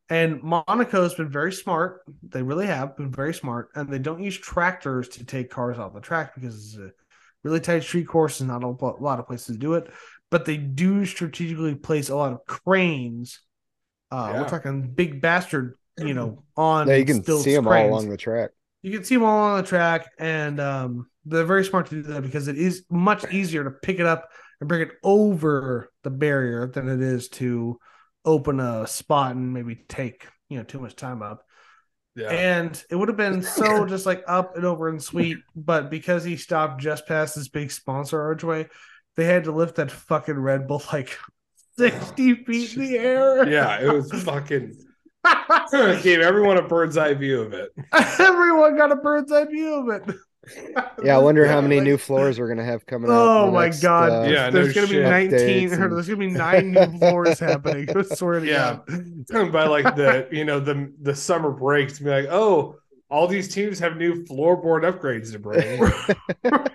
[0.10, 2.01] And Monaco's been very smart.
[2.21, 5.95] They really have been very smart, and they don't use tractors to take cars off
[5.95, 6.91] the track because it's a
[7.43, 9.91] really tight street course and not a lot of places to do it.
[10.30, 13.39] But they do strategically place a lot of cranes.
[14.12, 14.41] Uh, Yeah.
[14.41, 18.10] We're talking big bastard, you know, on yeah, you can stilts see them all along
[18.10, 18.51] the track.
[18.84, 22.04] you can see them all on the track, and um, they're very smart to do
[22.13, 26.09] that because it is much easier to pick it up and bring it over the
[26.09, 27.79] barrier than it is to
[28.23, 31.45] open a spot and maybe take you know too much time up.
[32.15, 32.29] Yeah.
[32.29, 36.23] And it would have been so just like up and over and sweet, but because
[36.23, 38.69] he stopped just past this big sponsor archway,
[39.17, 41.17] they had to lift that fucking Red Bull like
[41.77, 43.49] sixty feet in the air.
[43.49, 44.73] yeah, it was fucking
[46.01, 47.71] gave everyone a bird's eye view of it.
[48.19, 50.15] Everyone got a bird's eye view of it.
[51.03, 53.15] Yeah, I wonder how many Like- new floors we're gonna have coming out.
[53.17, 54.12] Oh my next, god!
[54.12, 57.88] uh, Yeah, there's no gonna be 19 or there's gonna be nine new floors happening.
[57.95, 58.79] I swear to Yeah.
[59.31, 59.51] God.
[59.51, 62.75] by like the you know the the summer breaks to be like, oh,
[63.10, 65.79] all these teams have new floorboard upgrades to bring.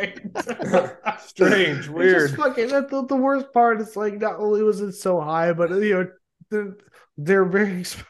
[1.26, 2.30] Strange, It's weird.
[2.30, 5.52] just fucking that the, the worst part is like not only was it so high,
[5.52, 6.06] but you know
[6.50, 6.76] they're,
[7.16, 8.04] they're very exp-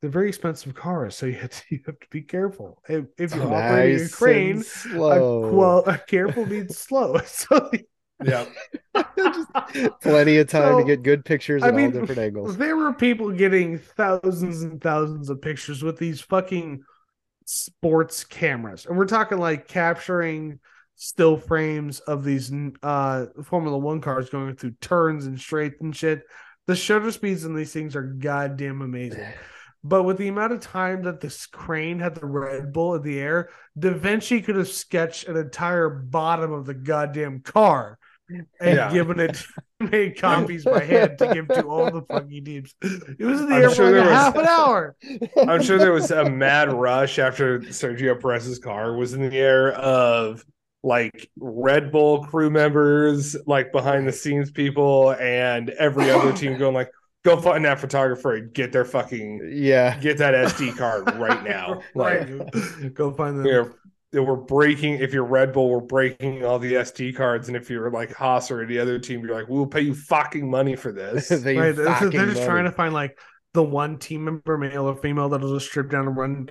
[0.00, 2.82] they're very expensive cars, so you have to, you have to be careful.
[2.88, 7.18] If, if you're operating a crane, and a, well, a careful means slow.
[7.26, 7.70] So
[8.22, 8.46] Yeah,
[10.02, 12.56] Plenty of time So, to get good pictures I mean, all different angles.
[12.56, 16.82] There were people getting thousands and thousands of pictures with these fucking
[17.46, 18.86] sports cameras.
[18.86, 20.60] And we're talking like capturing
[20.96, 26.22] still frames of these uh Formula 1 cars going through turns and straights and shit.
[26.66, 29.32] The shutter speeds in these things are goddamn amazing.
[29.82, 33.18] But with the amount of time that this crane had the Red Bull in the
[33.18, 38.92] air, Da Vinci could have sketched an entire bottom of the goddamn car and Yeah.
[38.92, 39.42] given it
[39.80, 42.74] made copies by hand to give to all the fucking teams.
[42.82, 44.96] It was in the I'm air sure for like was- half an hour.
[45.48, 49.72] I'm sure there was a mad rush after Sergio Perez's car was in the air
[49.72, 50.44] of
[50.82, 56.74] like Red Bull crew members, like behind the scenes people, and every other team going
[56.74, 56.90] like,
[57.24, 59.98] "Go find that photographer and get their fucking yeah.
[59.98, 62.94] get that SD card right now." Like, right.
[62.94, 63.44] Go find them.
[63.44, 63.74] we're
[64.12, 64.94] we're breaking.
[64.94, 68.50] If you're Red Bull, we're breaking all the SD cards, and if you're like Haas
[68.50, 71.74] or the other team, you're like, "We'll pay you fucking money for this." They Right.
[71.74, 72.46] They're, fucking they're just money.
[72.46, 73.18] trying to find like
[73.52, 76.48] the one team member, male or female, that'll just strip down and run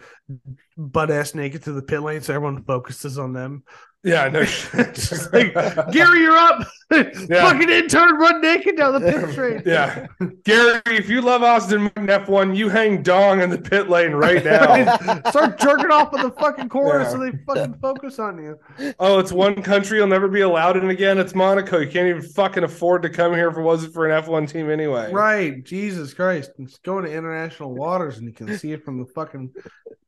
[0.79, 3.63] butt ass naked to the pit lane so everyone focuses on them.
[4.03, 4.69] yeah, no It's
[5.09, 5.53] just shit.
[5.53, 6.65] like, Gary, you're up.
[6.89, 9.61] Fucking intern, run naked down the pit straight.
[9.65, 10.07] Yeah.
[10.45, 14.43] Gary, if you love Aston Martin F1, you hang dong in the pit lane right
[14.43, 14.95] now.
[15.29, 17.09] Start jerking off in the fucking corner Yeah.
[17.09, 18.57] so they fucking focus on you.
[18.99, 21.17] oh, it's one country you'll never be allowed in again.
[21.19, 21.79] It's Monaco.
[21.79, 24.69] You can't even fucking afford to come here if it wasn't for an F1 team
[24.71, 25.11] anyway.
[25.11, 25.61] Right.
[25.65, 26.51] Jesus Christ.
[26.57, 29.51] It's going to international waters and you can see it from the fucking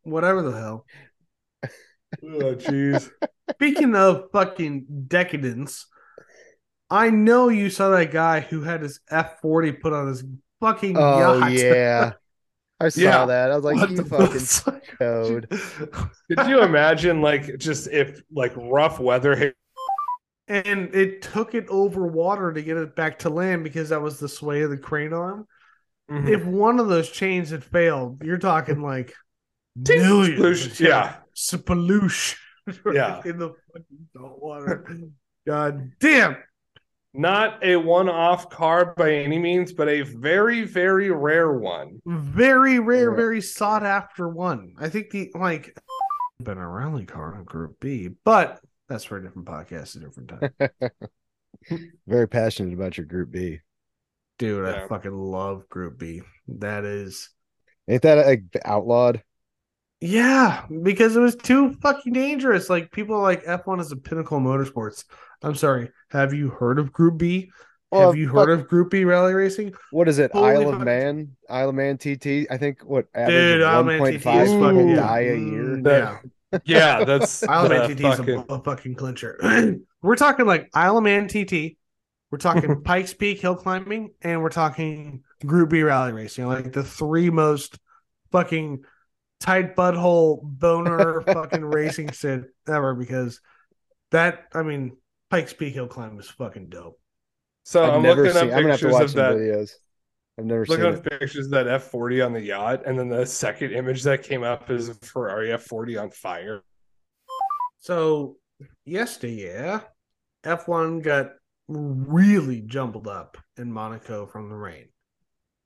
[0.03, 0.85] whatever the hell.
[2.23, 3.09] Oh, jeez.
[3.53, 5.87] Speaking of fucking decadence,
[6.89, 10.23] I know you saw that guy who had his F forty put on his
[10.59, 11.51] fucking Oh yacht.
[11.53, 12.13] yeah.
[12.79, 13.25] I saw Yeah.
[13.25, 13.51] that.
[13.51, 15.47] I was like, What you the fucking code.
[16.29, 19.55] Could you imagine, like, just if, like, rough weather hit?
[20.47, 24.19] and it took it over water to get it back to land because that was
[24.19, 25.47] the sway of the crane arm.
[26.09, 26.27] Mhm.
[26.27, 29.13] if one of those chains had failed, you're talking like Tink,
[29.75, 30.39] millions.
[30.39, 31.15] sploosh, yeah.
[31.35, 32.35] Sploosh.
[32.93, 33.21] Yeah.
[33.25, 34.85] In the fucking salt water.
[35.47, 36.37] God damn.
[37.13, 42.01] Not a one-off car by any means, but a very, very rare one.
[42.05, 43.15] Very rare, Yeah.
[43.17, 44.75] very sought after one.
[44.79, 45.75] I think the like
[46.41, 50.29] been a rally car in Group B, but that's for a different podcast, a different
[50.29, 50.89] time.
[52.07, 53.59] Very passionate about your Group B.
[54.39, 56.21] Dude, I fucking love Group B.
[56.47, 57.29] That is
[57.87, 59.21] Ain't that like outlawed?
[60.01, 62.69] Yeah, because it was too fucking dangerous.
[62.69, 65.05] Like people are like F1 is a pinnacle of motorsports.
[65.43, 65.89] I'm sorry.
[66.09, 67.51] Have you heard of Group B?
[67.91, 69.73] Well, Have you heard of Group B rally racing?
[69.91, 70.31] What is it?
[70.31, 70.81] Holy Isle of.
[70.81, 72.47] Man, Isle of Man TT.
[72.49, 75.19] I think what average Dude, of Isle of Man 1.5 TT is fucking fucking die
[75.19, 76.19] a Mm, year.
[76.53, 79.37] Yeah, Yeah, that's Isle of the Man TT is fucking- a, a fucking clincher.
[80.01, 81.77] we're talking like Isle of Man TT.
[82.31, 86.47] We're talking Pikes Peak hill climbing, and we're talking Group B rally racing.
[86.47, 87.77] Like the three most
[88.31, 88.85] fucking
[89.41, 92.95] tight butthole boner fucking racing shit ever.
[92.95, 93.41] Because
[94.11, 94.95] that, I mean,
[95.29, 96.97] Pikes Peak hill climb is fucking dope.
[97.65, 98.49] So I've I'm looking seen.
[98.49, 99.33] up I'm gonna have to pictures watch of that.
[99.35, 99.71] videos.
[100.39, 101.19] I've never Looking seen up it.
[101.19, 104.69] pictures of that F40 on the yacht, and then the second image that came up
[104.71, 106.63] is a Ferrari F40 on fire.
[107.79, 108.37] So
[108.85, 109.79] yesterday,
[110.43, 111.31] F1 got
[111.67, 114.87] really jumbled up in Monaco from the rain.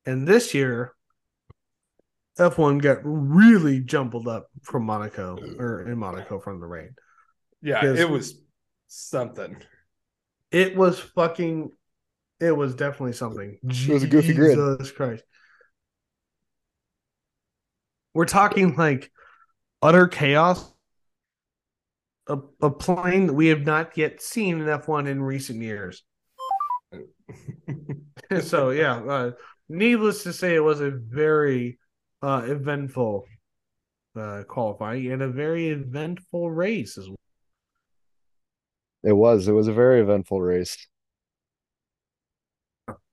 [0.05, 0.93] And this year,
[2.37, 6.93] F1 got really jumbled up from Monaco or in Monaco from the rain.
[7.61, 8.39] Yeah, it was
[8.87, 9.57] something.
[10.51, 11.71] It was fucking
[12.39, 13.57] it was definitely something.
[13.63, 14.57] It was a goofy grid.
[14.57, 15.23] Jesus Christ.
[18.13, 19.11] We're talking like
[19.81, 20.71] utter chaos.
[22.27, 26.03] A, a plane that we have not yet seen in F1 in recent years.
[28.41, 29.31] so yeah, uh,
[29.69, 31.79] needless to say, it was a very
[32.25, 33.27] uh, eventful
[34.15, 37.15] uh, qualifying and a very eventful race as well.
[39.03, 39.47] It was.
[39.47, 40.75] It was a very eventful race.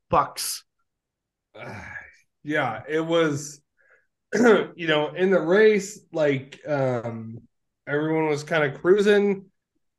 [0.09, 0.65] Bucks.
[2.43, 3.61] yeah, it was
[4.35, 7.39] you know, in the race, like um
[7.87, 9.45] everyone was kind of cruising,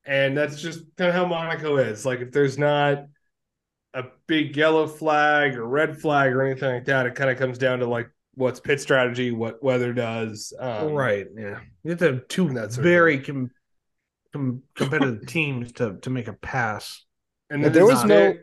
[0.06, 2.04] and that's just kind of how Monaco is.
[2.04, 3.06] Like if there's not
[3.94, 7.60] a big yellow flag or red flag or anything like that, it kind of comes
[7.60, 10.54] down to like what's pit strategy, what weather does.
[10.60, 11.28] Um, right.
[11.36, 11.60] Yeah.
[11.84, 13.52] You have to have two that very com-
[14.34, 17.04] com- competitive teams to to make a pass.
[17.50, 18.36] And But then there it's was no,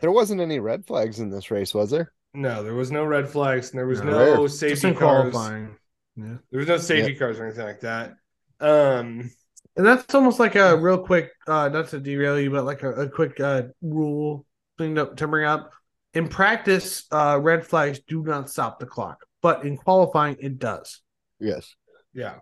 [0.00, 2.12] there wasn't any red flags in this race, was there?
[2.34, 4.34] no, there was no red flags, and there was No.
[4.34, 5.32] no safety cars.
[5.32, 5.76] qualifying.
[6.16, 6.36] Yeah.
[6.50, 8.14] There was no safety cars or anything like that.
[8.60, 9.30] Um,
[9.76, 12.92] And that's almost like a real quick, uh, not to derail you, but like a,
[12.92, 14.46] a quick uh, rule
[14.78, 15.72] thing to, to bring up.
[16.14, 21.00] In practice, uh, red flags do not stop the clock, but in qualifying, it does.
[21.40, 21.74] Yes.
[22.14, 22.36] yeah.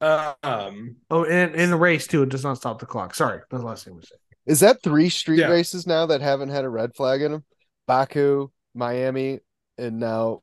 [0.00, 3.14] Um, Oh, and in the race too, it does not stop the clock.
[3.14, 4.18] Sorry, that's the last thing we said.
[4.46, 5.48] Is that three street Yeah.
[5.50, 7.44] races now that haven't had a red flag in them?
[7.86, 9.40] Baku, Miami,
[9.78, 10.42] and now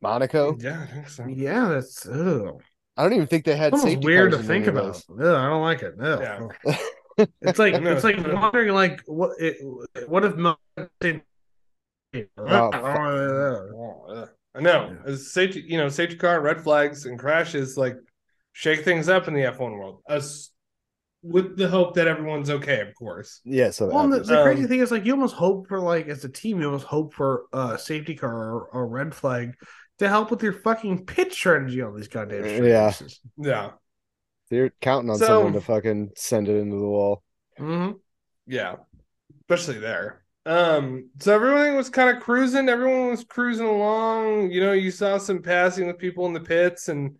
[0.00, 0.56] Monaco.
[0.58, 1.26] yeah, I think so.
[1.26, 2.62] Yeah, that's ugh.
[2.96, 4.84] I don't even think they had It's almost safety weird to think about.
[4.94, 5.04] those.
[5.10, 5.98] Ugh, I don't like it.
[5.98, 6.20] No.
[6.66, 6.76] Yeah.
[7.42, 9.58] It's like No, it's like it's- wondering like what it,
[10.08, 10.56] what if Mo-
[12.38, 12.70] Oh,
[14.14, 14.24] yeah.
[14.56, 14.96] I know.
[15.04, 17.96] As safety, you know, safety car, red flags, and crashes like
[18.52, 20.00] shake things up in the F1 world.
[20.08, 20.50] Us
[21.22, 23.40] with the hope that everyone's okay, of course.
[23.44, 26.06] Yeah, so Well, the, the crazy Um, thing is, like, you almost hope for, like,
[26.06, 29.54] as a team, you almost hope for a safety car or, or red flag
[30.00, 32.84] to help with your fucking pit strategy on these goddamn street Yeah.
[32.86, 33.20] races.
[33.38, 33.70] Yeah.
[34.50, 37.22] they're counting on So- someone to fucking send it into the wall.
[37.58, 37.92] Mm-hmm.
[38.46, 38.76] Yeah.
[39.48, 40.23] Especially there.
[40.46, 44.50] Um, so everything was kind of cruising, everyone was cruising along.
[44.50, 47.16] You know, you saw some passing with people in the pits and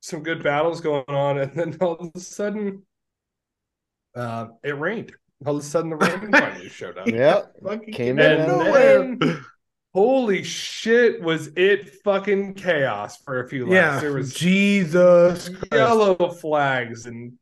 [0.00, 2.82] some good battles going on, and then all of a sudden
[4.14, 5.12] uh it rained.
[5.44, 7.08] All of a sudden the rain finally showed up.
[7.08, 7.42] Yeah.
[7.66, 9.40] Came came in and nowhere.
[9.94, 13.74] Then- Holy shit, was it fucking chaos for a few laps.
[13.74, 15.72] Yeah, There was Jesus Christ.
[15.72, 17.34] yellow flags and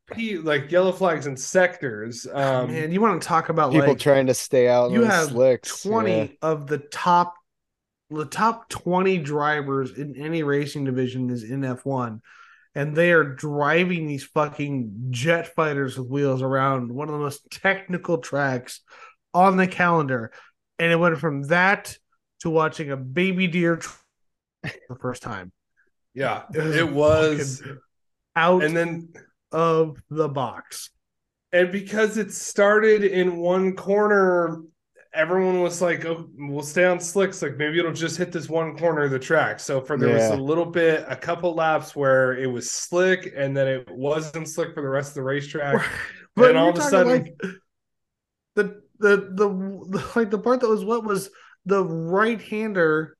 [0.42, 2.26] like yellow flags and sectors.
[2.26, 5.06] Um Man, you want to talk about People like trying to stay out you the
[5.06, 5.82] have slicks.
[5.82, 6.26] 20 yeah.
[6.42, 7.34] of the top
[8.10, 12.20] the top 20 drivers in any racing division is in F1
[12.74, 17.50] and they are driving these fucking jet fighters with wheels around one of the most
[17.50, 18.80] technical tracks
[19.32, 20.30] on the calendar
[20.78, 21.96] and it went from that
[22.42, 23.96] to watching a baby deer tr-
[24.62, 25.50] the first time
[26.14, 27.62] yeah, was it was
[28.36, 29.08] out and then
[29.50, 30.90] of the box
[31.52, 34.62] and because it started in one corner
[35.14, 37.42] everyone was like, "Oh, we'll stay on slicks.
[37.42, 40.30] Like maybe it'll just hit this one corner of the track." So for there was
[40.30, 44.74] a little bit, a couple laps where it was slick, and then it wasn't slick
[44.74, 45.84] for the rest of the racetrack.
[46.36, 47.36] but And all of a sudden- like
[48.54, 49.48] the, the the
[49.88, 51.30] the like the part that was what was
[51.66, 53.16] the right hander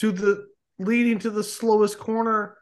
[0.00, 0.46] to the
[0.78, 2.56] leading to the slowest corner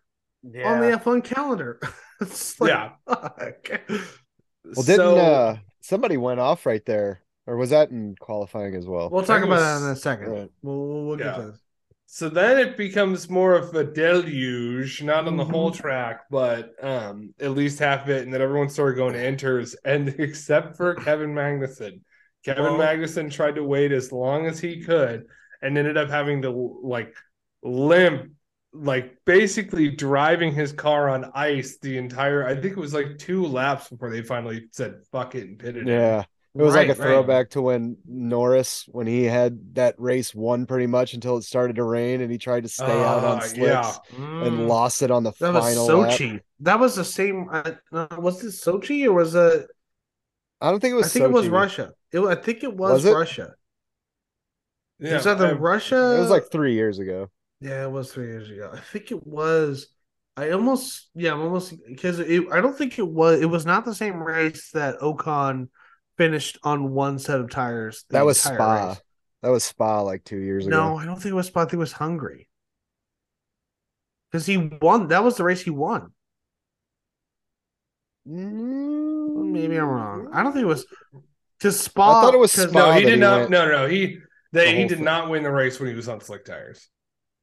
[0.44, 1.80] on the F1 calendar.
[2.20, 2.90] it's like, yeah.
[3.08, 3.68] fuck.
[3.88, 8.86] Well, didn't So- uh somebody went off right there, or was that in qualifying as
[8.86, 9.08] well?
[9.10, 10.30] We'll talk It about that in a second.
[10.30, 10.50] Right.
[10.62, 11.36] We'll, we'll, we'll get Yeah.
[11.36, 11.60] to this.
[12.08, 15.76] So then it becomes more of a deluge, not on the whole Mhm.
[15.76, 19.74] track, but um at least half of it, and then everyone started going to enters,
[19.84, 22.00] and except for Kevin Magnussen.
[22.46, 25.26] Kevin Well- Magnussen tried to wait as long as he could
[25.62, 26.50] and ended up having to
[26.82, 27.14] like
[27.62, 28.30] limp,
[28.72, 33.44] like basically driving his car on ice the entire I think it was like two
[33.46, 35.88] laps before they finally said fuck it and pitted him.
[35.88, 36.24] Yeah.
[36.54, 37.08] It was like Right, a right.
[37.08, 41.76] throwback to when Norris, when he had that race won pretty much until it started
[41.76, 43.92] to rain and he tried to stay out on Ah, slicks yeah.
[44.18, 44.66] and Mm.
[44.68, 46.12] lost it on the That was final lap.
[46.18, 46.40] Sochi.
[46.60, 47.48] That was the same.
[47.50, 49.66] Uh, uh, was it Sochi or was it?
[50.62, 51.92] I don't think it was I think it was Russia.
[52.16, 53.12] It, I think it was, Was it?
[53.12, 53.54] Russia.
[54.98, 56.16] Yeah, it was either I- Russia.
[56.16, 57.30] It was like three years ago.
[57.60, 58.70] yeah, it was three years ago.
[58.72, 59.88] I think it was.
[60.38, 62.20] I almost yeah, I'm almost because.
[62.20, 63.40] I don't think it was.
[63.40, 65.68] It was not the same race that Ocon
[66.18, 68.04] finished on one set of tires.
[68.10, 68.88] That was Spa.
[68.88, 69.00] race.
[69.42, 70.76] That was Spa like two years ago.
[70.76, 71.60] No, I don't think it was Spa.
[71.60, 72.48] I think it was Hungary.
[74.30, 75.08] Because he won.
[75.08, 76.12] That was the race he won.
[78.28, 80.28] Mm, Maybe I'm wrong.
[80.32, 80.84] I don't think it was
[81.58, 82.18] because Spa.
[82.18, 82.70] I thought it was Spa.
[82.72, 83.38] No, he did he not.
[83.40, 84.18] went- No, no, he
[84.52, 85.04] the he did thing.
[85.04, 86.88] not win the race when he was on slick tires.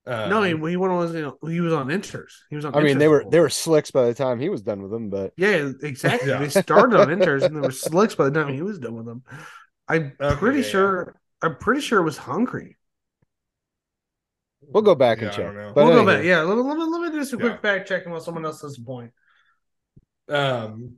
[0.05, 0.95] Um, No, he, he won.
[0.95, 2.31] Was he was on inters.
[2.49, 2.75] He was on.
[2.75, 3.31] I mean, inters they were before.
[3.31, 6.29] they were slicks by the time he was done with them, but Yeah, exactly.
[6.29, 6.39] Yeah.
[6.39, 9.05] They started on inters and they were slicks by the time he was done with
[9.05, 9.23] them.
[9.87, 10.71] I'm Okay, pretty yeah, yeah.
[10.71, 11.15] sure.
[11.41, 12.77] I'm pretty sure it was Hungary.
[14.61, 15.53] we'll go back Yeah, and check.
[15.75, 16.23] But we'll go back.
[16.23, 17.49] Yeah, let me, let me, let me do some Yeah.
[17.49, 19.11] quick fact checking while someone else does a point.
[20.29, 20.95] Um,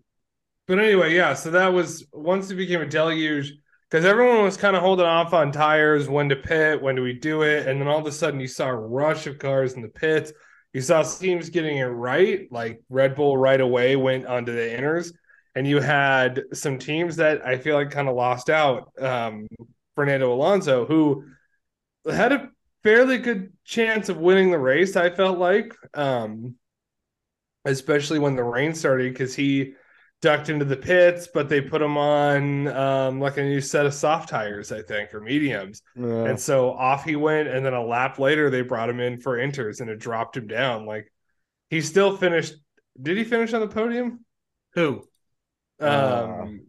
[0.67, 1.33] but anyway, yeah.
[1.33, 3.53] So that was once it became a deluge
[3.89, 7.13] because everyone was kind of holding off on tires, when to pit, when do we
[7.13, 9.81] do it, and then all of a sudden you saw a rush of cars in
[9.81, 10.33] the pits.
[10.73, 15.13] You saw teams getting it right, like Red Bull right away went onto the inners,
[15.55, 18.91] and you had some teams that I feel like kind of lost out.
[18.99, 19.47] Um,
[19.95, 21.23] Fernando Alonso, who
[22.11, 22.49] had a
[22.83, 25.73] fairly good chance of winning the race, I felt like.
[25.93, 26.55] Um,
[27.65, 29.73] especially when the rain started because he
[30.25, 33.93] ducked into the pits, but they put him on um, like a new set of
[33.93, 35.83] soft tires, I think, or mediums.
[35.95, 36.25] yeah.
[36.25, 37.47] And so off he went.
[37.47, 40.47] And then a lap later, they brought him in for inters and it dropped him
[40.47, 40.87] down.
[40.87, 41.13] Like
[41.69, 42.55] he still finished.
[42.99, 44.25] Did he finish on the podium?
[44.73, 45.03] Who?
[45.79, 46.61] Uh, Um,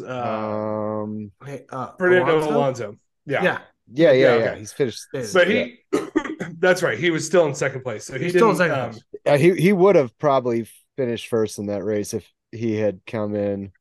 [0.00, 2.50] uh, um, Hey, uh, Fernando Alonso?
[2.56, 2.96] Alonso.
[3.26, 3.42] Yeah.
[3.42, 3.58] Yeah,
[3.92, 4.50] yeah, yeah, Yeah, yeah.
[4.50, 4.58] okay.
[4.60, 5.00] He's finished.
[5.12, 5.26] Yeah.
[5.32, 5.78] But he,
[6.60, 6.98] that's right.
[6.98, 8.04] He was still in second place.
[8.04, 9.02] So he he's still in didn't, second um, place.
[9.26, 13.34] Yeah, he he would have probably finished first in that race if he had come
[13.34, 13.72] in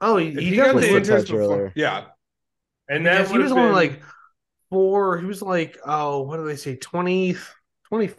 [0.00, 1.72] Oh, he, he he got the with definitely the inters touch before, earlier.
[1.74, 2.04] yeah.
[2.88, 4.02] And that he was have only like
[4.70, 5.18] four.
[5.18, 6.76] He was like, oh, what do they say?
[6.76, 7.36] 20,
[7.88, 8.10] 20.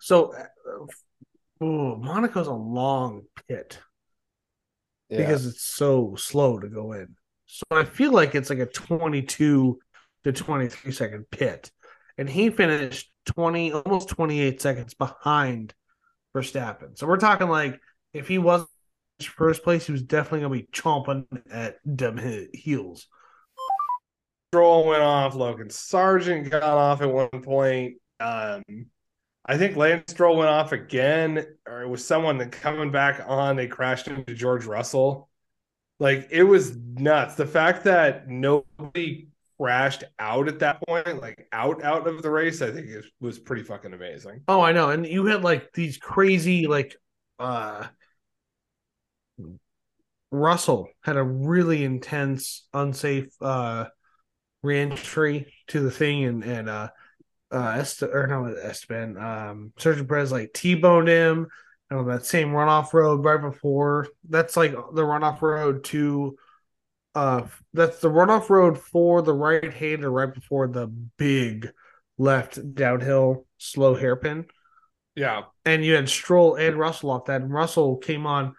[0.00, 3.78] So, uh, ooh, Monaco's a long pit
[5.08, 5.18] Yeah.
[5.18, 7.16] because it's so slow to go in.
[7.46, 9.78] So I feel like it's like a 22
[10.24, 11.70] to 23 second pit.
[12.18, 15.72] And he finished 20, almost 28 seconds behind
[16.34, 16.98] Verstappen.
[16.98, 17.80] So we're talking like
[18.12, 18.70] if he wasn't
[19.24, 22.20] first place, he was definitely going to be chomping at them
[22.52, 23.06] heels.
[24.50, 25.34] Stroll went off.
[25.34, 27.96] Logan Sargent got off at one point.
[28.20, 28.62] Um,
[29.44, 33.56] I think Lance Stroll went off again, or it was someone that coming back on.
[33.56, 35.28] They crashed into George Russell.
[35.98, 37.36] Like it was nuts.
[37.36, 42.60] The fact that nobody crashed out at that point, like out out of the race,
[42.60, 44.42] I think is, was pretty fucking amazing.
[44.48, 44.90] Oh, I know.
[44.90, 46.96] And you had like these crazy like
[47.38, 47.86] uh
[50.36, 53.86] Russell had a really intense, unsafe uh
[54.62, 56.88] reentry to the thing and and uh
[57.52, 61.48] uh Est- or no Esteban um Sergio Perez like T-boned him
[61.90, 66.36] on that same runoff road right before that's like the runoff road to
[67.14, 67.42] uh
[67.74, 70.86] that's the runoff road for the right hander right before the
[71.18, 71.70] big
[72.18, 74.46] left downhill slow hairpin
[75.14, 78.54] Yeah, and you had Stroll and Russell off that, and Russell came on.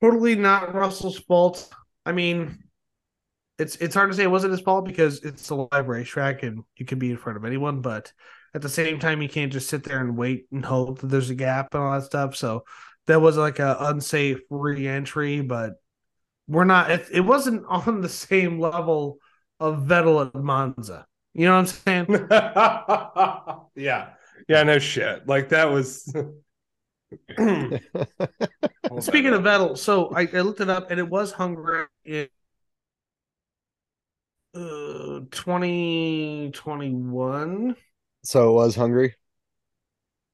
[0.00, 1.68] Totally not Russell's fault.
[2.06, 2.58] I mean,
[3.58, 6.62] it's it's hard to say it wasn't his fault because it's a live racetrack and
[6.76, 8.12] you can be in front of anyone, but
[8.54, 11.30] at the same time, you can't just sit there and wait and hope that there's
[11.30, 12.36] a gap and all that stuff.
[12.36, 12.64] So
[13.06, 15.74] that was like a unsafe re-entry, but
[16.46, 16.90] we're not.
[16.90, 19.18] It, it wasn't on the same level
[19.60, 21.06] of Vettel at Monza.
[21.34, 22.28] You know what I'm saying?
[23.76, 24.10] yeah.
[24.48, 25.26] Yeah, no shit.
[25.26, 26.12] Like that was
[29.00, 32.28] Speaking of Vettel, so I, I looked it up and it was Hungary in
[34.54, 37.76] uh, 2021.
[38.24, 39.14] so it was hungry.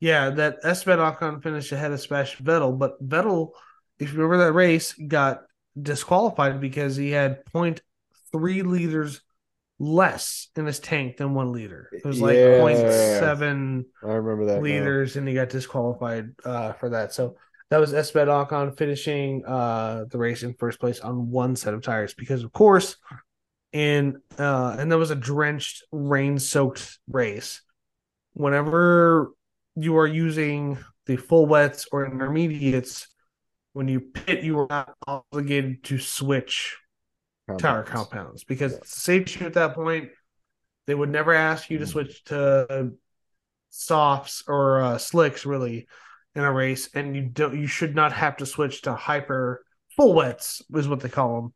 [0.00, 3.50] Yeah, that Esteban Ocon finished ahead of Sebastian Vettel, but Vettel,
[3.98, 5.42] if you remember that race, got
[5.80, 9.22] disqualified because he had 0.3 liters
[9.78, 11.90] less in his tank than one liter.
[11.92, 12.60] It was like Yeah.
[12.60, 14.56] 0.7 I remember that.
[14.56, 14.60] now.
[14.60, 17.12] liters, and he got disqualified uh, for that.
[17.12, 17.36] So
[17.70, 21.82] that was Esteban Ocon finishing uh, the race in first place on one set of
[21.82, 22.96] tires because, of course,
[23.72, 27.62] in uh, and there was a drenched, rain-soaked race.
[28.34, 29.32] Whenever
[29.76, 33.08] you are using the full wets or intermediates,
[33.72, 36.76] when you pit, you are not obligated to switch
[37.48, 37.90] tire Compounds.
[37.90, 38.78] compounds because Yeah.
[38.78, 40.10] it's a safety at that point.
[40.86, 41.88] They would never ask you to Mm.
[41.88, 42.92] switch to
[43.70, 45.86] softs or uh, slicks really
[46.34, 47.58] in a race, and you don't.
[47.58, 49.64] You should not have to switch to hyper
[49.96, 51.52] full wets is what they call them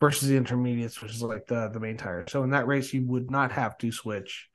[0.00, 2.24] versus the intermediates, which is like the the main tire.
[2.28, 4.48] So in that race, you would not have to switch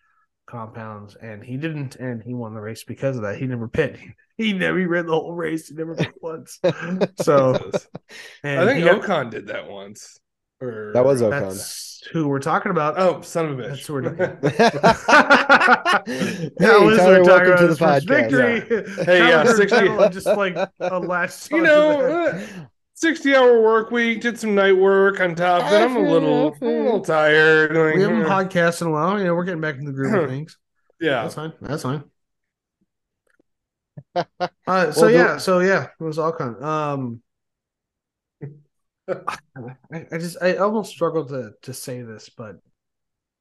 [0.48, 3.38] compounds, and he didn't, and he won the race because of that.
[3.38, 3.98] He never pit.
[4.38, 5.68] He never he ran the whole race.
[5.68, 6.60] He never pit once.
[7.22, 7.56] So
[8.44, 10.20] and I think he got- Ocon did that once.
[10.62, 11.30] Or That was Ocon.
[11.30, 12.96] that's who we're talking about.
[12.98, 13.68] Oh, son of a bitch.
[13.70, 14.70] That's who we're talking hey,
[16.58, 18.08] That was Tyler, our welcome Tiger to the podcast.
[18.08, 18.86] Victory.
[19.06, 21.52] Hey, yeah, Tyler 60 just like a last.
[21.52, 22.42] you know, uh,
[22.96, 25.84] 60 hour work week, did some night work on top of it.
[25.84, 27.76] I'm a little, a little tired.
[27.76, 29.20] Like, we haven't uh, podcasted in a while.
[29.20, 30.58] You know, we're getting back in the groove of things.
[31.00, 31.22] yeah.
[31.24, 31.54] That's fine.
[31.62, 32.04] That's fine.
[34.16, 36.64] Uh, so Well, yeah, so yeah, it was all kind.
[36.64, 37.22] Um,
[39.08, 42.58] I, I just I almost struggle to to say this, but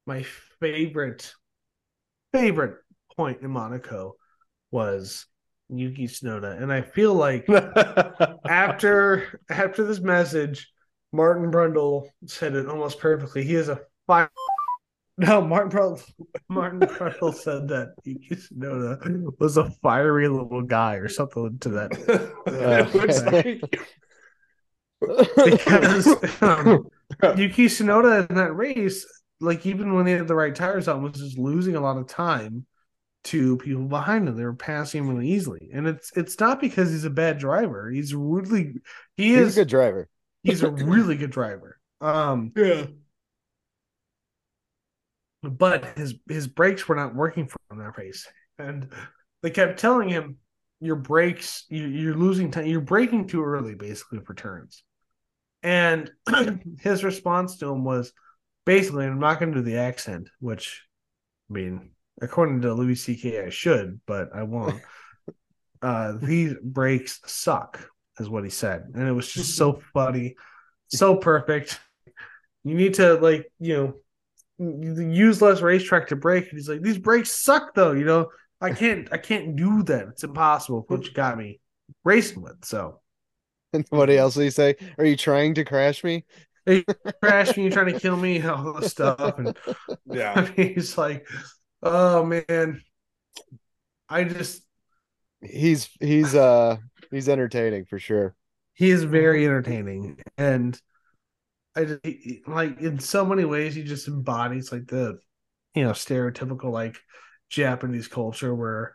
[0.05, 0.23] my
[0.59, 1.33] favorite
[2.33, 2.77] favorite
[3.15, 4.15] point in Monaco
[4.71, 5.25] was
[5.69, 7.47] Yuki Tsunoda, and I feel like
[8.47, 10.71] after after this message,
[11.11, 13.43] Martin Brundle said it almost perfectly.
[13.43, 14.29] He is a fire.
[15.19, 16.03] No, Martin Brundle,
[16.47, 22.33] Martin Brundle said that Yuki Tsunoda was a fiery little guy or something to that.
[23.03, 23.87] It's like-
[25.43, 26.07] Because
[26.41, 26.87] um,
[27.35, 29.05] Yuki Tsunoda in that race,
[29.39, 32.07] like even when they had the right tires on, was just losing a lot of
[32.07, 32.65] time
[33.25, 34.35] to people behind him.
[34.35, 37.89] They were passing him really easily, and it's it's not because he's a bad driver.
[37.91, 38.75] He's really
[39.17, 40.09] he He's is a good driver.
[40.43, 41.79] he's a really good driver.
[42.01, 42.87] Um, yeah.
[45.43, 48.27] but his his brakes were not working for him that race,
[48.57, 48.91] and
[49.41, 50.37] they kept telling him
[50.79, 52.67] your brakes you, you're losing time.
[52.67, 54.83] You're braking too early, basically for turns.
[55.63, 56.11] And
[56.79, 58.13] his response to him was
[58.65, 60.83] basically, I'm not going to do the accent, which
[61.49, 64.81] I mean, according to Louis C.K., I should, but I won't.
[65.81, 70.35] uh, these brakes suck, is what he said, and it was just so funny,
[70.87, 71.79] so perfect.
[72.63, 73.93] You need to like you know
[74.59, 77.91] use less racetrack to brake And he's like, these brakes suck though.
[77.91, 78.29] You know,
[78.61, 80.07] I can't I can't do that.
[80.09, 80.85] It's impossible.
[80.87, 81.59] What you got me
[82.03, 82.65] racing with.
[82.65, 83.01] So
[83.73, 84.75] And what else did he say?
[84.97, 86.25] Are you trying to crash me?
[87.21, 89.37] crash me, you're trying to kill me, all this stuff.
[89.37, 89.55] And
[90.05, 90.35] Yeah.
[90.35, 91.27] I mean, he's like,
[91.83, 92.81] oh man,
[94.09, 94.63] I just
[95.41, 96.77] He's he's uh
[97.11, 98.35] he's entertaining for sure.
[98.73, 100.79] he is very entertaining and
[101.75, 102.11] I just, he-
[102.45, 105.19] he- like in so many ways he just embodies like the
[105.75, 106.97] you know stereotypical like
[107.49, 108.93] Japanese culture where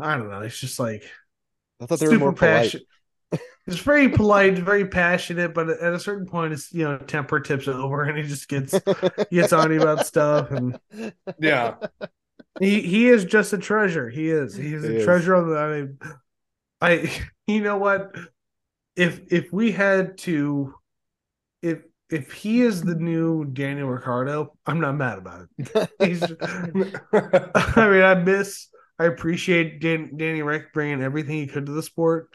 [0.00, 1.04] I don't know it's just like
[1.80, 2.74] I thought they were more polite.
[3.66, 7.68] It's very polite, very passionate, but at a certain point, it's you know temper tips
[7.68, 8.82] over, and he just gets
[9.30, 10.76] gets on you about stuff, and
[11.38, 11.76] Yeah.
[12.58, 14.08] he he is just a treasure.
[14.08, 14.56] He is.
[14.56, 15.04] He is He a is.
[15.04, 15.56] treasure on the.
[15.58, 15.98] I, mean,
[16.80, 18.16] I you know what?
[18.96, 20.74] If if we had to,
[21.62, 21.80] if
[22.12, 25.90] if he is the new Daniel Ricciardo, I'm not mad about it.
[25.98, 26.22] He's.
[27.12, 28.68] I mean, I miss.
[28.98, 32.28] I appreciate Dan, Danny Rick bringing everything he could to the sport,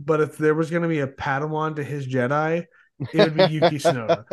[0.00, 2.66] but if there was going to be a Padawan to his Jedi,
[2.98, 4.24] it would be Yuki Tsunoda.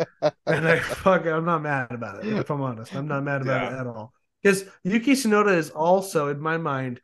[0.46, 2.32] And I fuck, I'm not mad about it.
[2.32, 4.12] If I'm honest, I'm not mad about it at all.
[4.42, 7.00] Because Yuki Tsunoda is also, in my mind,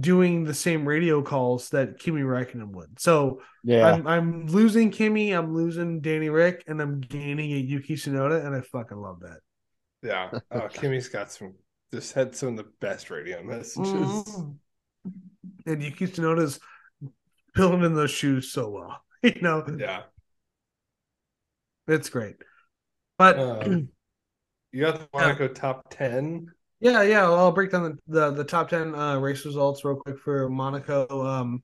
[0.00, 3.00] doing the same radio calls that Kimi Räikkönen would.
[3.00, 3.86] So yeah.
[3.86, 8.54] I'm I'm losing Kimi, I'm losing Danny Rick, and I'm gaining a Yuki Tsunoda, and
[8.54, 9.40] I fucking love that.
[10.02, 10.30] Yeah.
[10.50, 11.54] Oh, Kimmy's got some
[11.92, 13.86] just had some of the best radio messages.
[13.86, 14.56] Mm.
[15.66, 16.60] And Yuki Tsunoda's
[17.54, 19.00] filling in those shoes so well.
[19.22, 20.02] You know, Yeah.
[21.88, 22.36] It's great.
[23.16, 23.88] But Um,
[24.72, 26.52] You got the Monaco top ten.
[26.80, 29.96] Yeah, yeah, well, I'll break down the, the, the top 10 uh, race results real
[29.96, 31.06] quick for Monaco.
[31.26, 31.62] Um,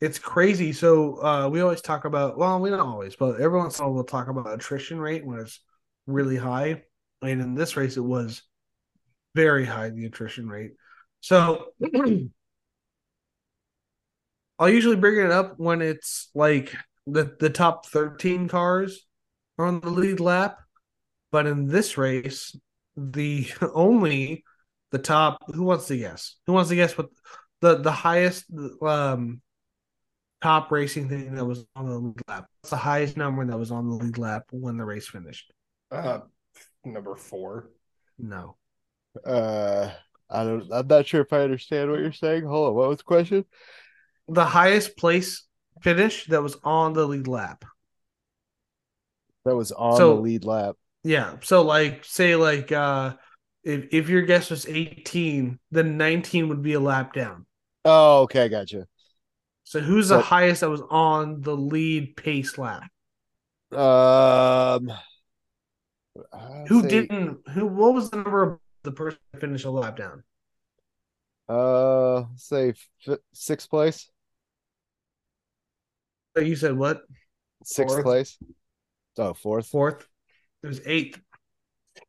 [0.00, 0.72] it's crazy.
[0.72, 3.88] So uh, we always talk about, well, we don't always, but every once in a
[3.88, 5.60] while we'll talk about attrition rate when it's
[6.06, 6.82] really high.
[7.22, 8.42] And in this race, it was
[9.34, 10.72] very high, the attrition rate.
[11.20, 11.66] So
[14.58, 16.74] I'll usually bring it up when it's like
[17.06, 19.06] the, the top 13 cars
[19.56, 20.58] are on the lead lap.
[21.30, 22.54] But in this race,
[22.96, 24.44] the only
[24.90, 26.36] the top who wants to guess?
[26.46, 27.08] Who wants to guess what
[27.60, 28.44] the the highest
[28.82, 29.40] um
[30.40, 32.46] top racing thing that was on the lead lap?
[32.60, 35.52] What's the highest number that was on the lead lap when the race finished?
[35.90, 36.20] Uh,
[36.84, 37.70] number four.
[38.18, 38.56] No.
[39.24, 39.90] Uh,
[40.30, 40.72] I don't.
[40.72, 42.44] I'm not sure if I understand what you're saying.
[42.44, 42.74] Hold on.
[42.74, 43.44] What was the question?
[44.28, 45.46] The highest place
[45.82, 47.64] finish that was on the lead lap.
[49.44, 50.76] That was on So- the lead lap.
[51.04, 51.36] Yeah.
[51.42, 53.14] So like say like uh
[53.64, 57.46] if if your guess was 18, then 19 would be a lap down.
[57.84, 58.86] Oh, okay, gotcha.
[59.64, 62.84] So who's the highest that was on the lead pace lap?
[63.72, 64.92] Um,
[66.68, 69.96] Who say, didn't who what was the number of the person that finished a lap
[69.96, 70.24] down?
[71.48, 72.74] Uh, say
[73.06, 74.10] f- sixth place.
[76.36, 77.02] So You said what?
[77.64, 78.04] Sixth Fourth.
[78.04, 78.38] place.
[79.18, 79.66] Oh, fourth.
[79.68, 80.08] Fourth?
[80.62, 81.20] It was eighth.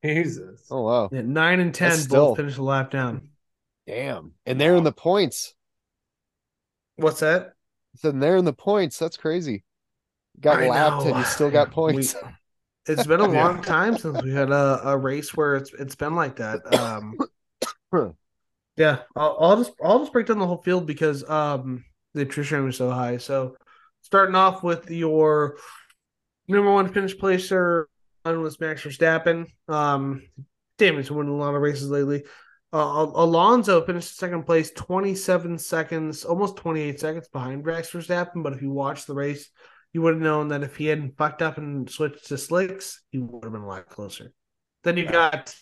[0.04, 0.66] Jesus.
[0.72, 3.30] Oh wow, Yeah, nine and ten That's still- both finished a lap down.
[3.88, 4.34] damn!
[4.45, 5.54] And they're in the points.
[6.95, 7.54] What's that?
[7.97, 8.97] So they're in the points.
[8.99, 9.64] That's crazy.
[10.39, 11.10] Got I lapped know.
[11.12, 12.16] and you still got We- points.
[12.88, 16.16] it's been a long time since we had a, a race where it's it's been
[16.16, 16.62] like that.
[16.80, 17.18] Um,
[18.78, 21.84] yeah, I'll, I'll just I'll just break down the whole field because um
[22.14, 23.18] the attrition was so high.
[23.18, 23.56] So
[24.01, 25.58] starting off with your
[26.47, 27.88] number one finish placer on
[28.26, 29.47] was Max Verstappen.
[29.67, 30.24] Um,
[30.78, 32.24] damn, he's winning a lot of races lately.
[32.71, 38.41] Uh, Alonso finished second place, 27 seconds, almost 28 seconds behind Max Verstappen.
[38.41, 39.49] But if you watched the race,
[39.91, 43.19] you would have known that if he hadn't fucked up and switched to slicks, he
[43.19, 44.32] would have been a lot closer.
[44.84, 45.11] Then you Yeah.
[45.11, 45.55] got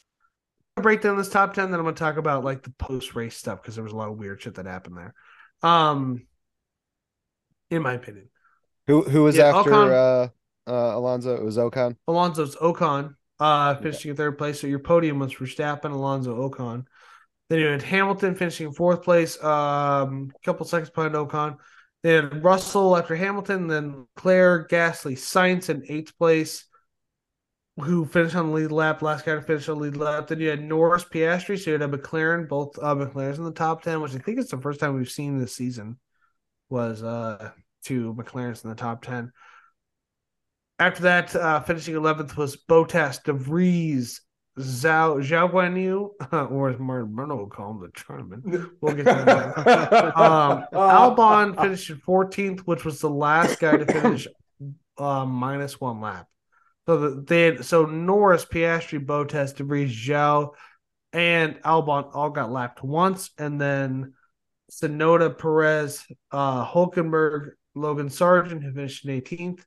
[0.77, 3.13] I'll break down this top 10, then I'm going to talk about like the post
[3.13, 5.13] race stuff because there was a lot of weird shit that happened there.
[5.61, 6.25] Um,
[7.69, 8.29] in my opinion,
[8.87, 9.91] Who who was Yeah, after Ocon-
[10.25, 10.29] uh
[10.71, 11.35] uh Alonso?
[11.35, 11.95] It was Ocon.
[12.07, 14.61] Alonso's Ocon, uh, finishing in third place.
[14.61, 16.85] So your podium was Verstappen, Alonso, Ocon.
[17.49, 21.57] Then you had Hamilton finishing in fourth place, um, a couple seconds behind Ocon.
[22.03, 26.65] Then Russell after Hamilton, then Claire, Gasly, Sainz in eighth place,
[27.77, 29.01] who finished on the lead lap.
[29.01, 30.27] Last guy to finish on the lead lap.
[30.27, 33.83] Then you had Norris, Piastri, so you had McLaren, both uh, McLaren's in the top
[33.83, 35.99] ten, which I think is the first time we've seen this season.
[36.69, 37.51] Was uh
[37.83, 39.33] two McLaren's in the top ten.
[40.81, 44.21] After that, uh, finishing 11th was Bottas, De Vries,
[44.57, 46.09] Zhou, Zhou Guanyu,
[46.51, 48.71] or as Martin Brundle will call him, the Charmin.
[48.81, 50.17] We'll get to that.
[50.17, 54.27] um, Albon finished 14th, which was the last guy to finish
[54.97, 56.27] uh, minus one lap.
[56.87, 60.49] So the, they had, so Norris, Piastri, Bottas, De Vries, Zhou,
[61.13, 64.15] and Albon all got lapped once, and then
[64.71, 69.63] Tsunoda, Perez, uh, Hulkenberg, Logan Sargent, who finished in 18th.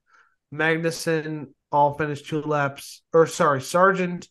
[0.55, 4.29] Magnussen all finished two laps, or sorry, Sargent,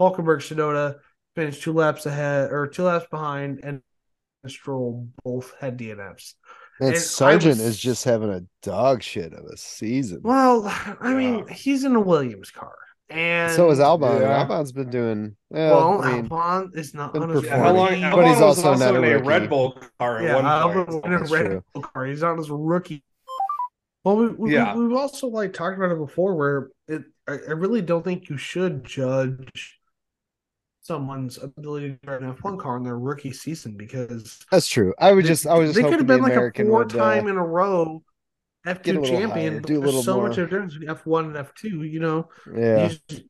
[0.00, 0.96] Hulkenberg, Tsunoda
[1.34, 3.82] finished two laps ahead or two laps behind, and
[4.46, 6.34] Stroll both had DNFs.
[6.80, 10.20] And, And I Sargent was- is just having a dog shit of a season.
[10.22, 10.62] Well,
[11.00, 11.52] I mean, Yeah.
[11.54, 12.74] he's in a Williams car,
[13.10, 14.20] and so is Albon.
[14.20, 14.44] Yeah.
[14.44, 15.98] Albon's been doing well.
[15.98, 17.88] Well, I mean, Albon is not been on his Yeah, how long?
[17.88, 18.02] performing.
[18.04, 19.26] rookie- But he's Albon was also not a in a rookie.
[19.28, 21.64] Red Bull car at Yeah, one Albon in a Red true.
[21.74, 22.04] Bull car.
[22.06, 23.02] He's on his rookie.
[24.06, 24.76] Well, we, we, Yeah.
[24.76, 28.36] we've also like talked about it before, where it I, I really don't think you
[28.36, 29.80] should judge
[30.80, 34.94] someone's ability to drive an F one car in their rookie season because that's true.
[35.00, 36.64] I would they- just, I was just they could hoping have the been like a
[36.64, 36.90] four would.
[36.90, 38.04] time Uh, in a row
[38.64, 39.30] F get a two champion.
[39.54, 40.28] higher, but do a there's little so more.
[40.28, 41.82] much difference between F one and F two.
[41.82, 43.22] You know, yeah, You just-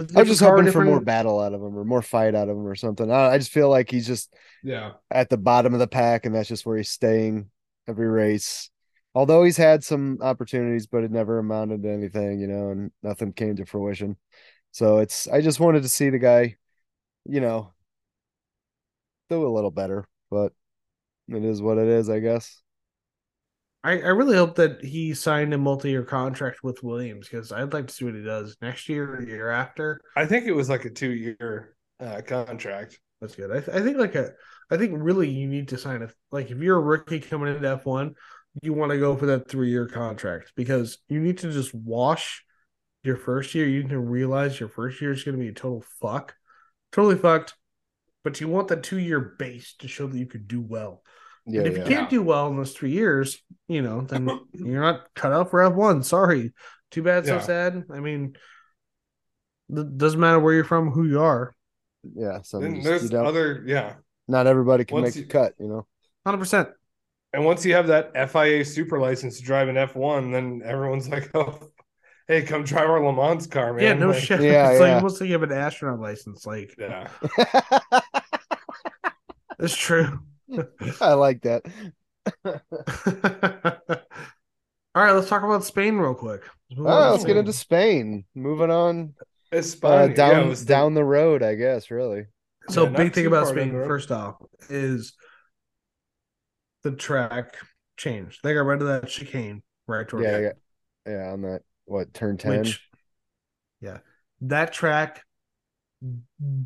[0.00, 2.48] I was just different hoping for more battle out of him or more fight out
[2.48, 3.08] of him or something.
[3.08, 4.94] I, I just feel like he's just Yeah.
[5.12, 7.50] at the bottom of the pack, and that's just where he's staying
[7.88, 8.68] every race.
[9.14, 13.32] Although he's had some opportunities, but it never amounted to anything, you know, and nothing
[13.32, 14.16] came to fruition.
[14.70, 16.56] So it's I just wanted to see the guy,
[17.24, 17.72] you know,
[19.30, 20.52] do a little better, but
[21.28, 22.62] it is what it is, I guess.
[23.84, 27.86] I, I really hope that he signed a multi-year contract with Williams because I'd like
[27.86, 30.00] to see what he does next year or year after.
[30.16, 32.98] I think it was like a two year uh, contract.
[33.20, 33.50] That's good.
[33.50, 34.32] I, th- I think like a
[34.70, 37.68] I think really you need to sign a like if you're a rookie coming into
[37.68, 38.14] F one,
[38.62, 42.44] you want to go for that three year contract because you need to just wash
[43.02, 45.84] your first year, you can realize your first year is going to be a total
[46.00, 46.34] fuck,
[46.92, 47.54] totally fucked.
[48.24, 51.02] But you want that two year base to show that you could do well.
[51.46, 51.84] Yeah, and if yeah.
[51.84, 55.50] you can't do well in those three years, you know, then you're not cut out
[55.50, 56.02] for F one.
[56.02, 56.52] Sorry,
[56.90, 57.40] too bad, so Yeah.
[57.40, 57.84] sad.
[57.90, 58.36] I mean,
[59.70, 61.54] it doesn't matter where you're from, who you are.
[62.14, 62.42] yeah.
[62.42, 63.94] So just- there's other yeah.
[64.26, 65.86] not everybody can once make you- the cut, you know.
[66.26, 66.68] Hundred percent.
[67.32, 71.30] And once you have that FIA super license to drive an F1, then everyone's like,
[71.34, 71.58] oh,
[72.26, 73.82] hey, come drive our Le Mans car, man.
[73.84, 74.40] Yeah, no Like, shit.
[74.40, 74.86] Yeah, it's yeah.
[74.86, 76.46] like almost like you have an astronaut license.
[76.46, 77.08] Like Yeah.
[79.58, 80.20] it's true.
[81.00, 81.62] I like that.
[84.94, 86.42] All right, let's talk about Spain real quick.
[86.70, 88.24] Let's move All on right, to let's get into Spain.
[88.34, 89.14] Moving on
[89.52, 91.90] It's uh, down yeah, the- down the road, I guess.
[91.90, 92.24] Really.
[92.70, 94.36] So Yeah, big thing about Spain, first off,
[94.68, 95.12] is
[96.90, 97.56] the track
[97.96, 98.40] changed.
[98.42, 100.54] They got rid of that chicane right Yeah, the
[101.06, 101.32] yeah, yeah.
[101.32, 102.58] On that, what turn ten?
[102.58, 102.80] which
[103.80, 103.98] yeah,
[104.42, 105.24] that track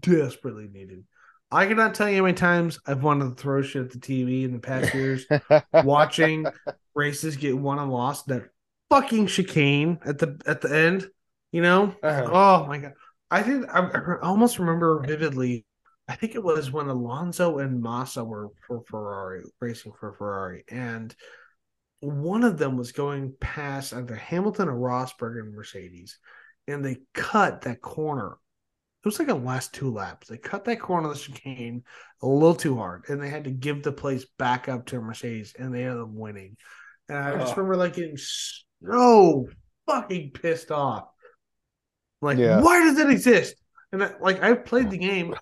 [0.01, 1.05] desperately needed.
[1.51, 4.45] I cannot tell you how many times I've wanted to throw shit at the TV
[4.45, 5.27] in the past years,
[5.73, 6.47] watching
[6.95, 8.29] races get won and lost.
[8.29, 8.45] That
[8.89, 11.09] fucking chicane at the at the end,
[11.51, 11.95] you know.
[12.03, 12.31] Uh-huh.
[12.33, 12.93] Oh my god!
[13.31, 15.67] I think I, I almost remember vividly.
[16.13, 21.15] I think it was when Alonso and Massa were for Ferrari racing for Ferrari, and
[22.01, 26.19] one of them was going past either Hamilton or Rosberg and Mercedes,
[26.69, 28.33] and they cut that corner.
[28.33, 30.29] It was like a last two laps.
[30.29, 31.83] They cut that corner of the chicane
[32.21, 35.55] a little too hard, and they had to give the place back up to Mercedes,
[35.59, 36.59] and they ended up winning.
[37.09, 37.59] And I just Ugh.
[37.59, 39.49] remember like getting so
[39.87, 41.09] fucking pissed off.
[42.21, 42.61] Like, Yeah.
[42.61, 43.55] why does it exist?
[43.93, 45.35] And like, I've played the game.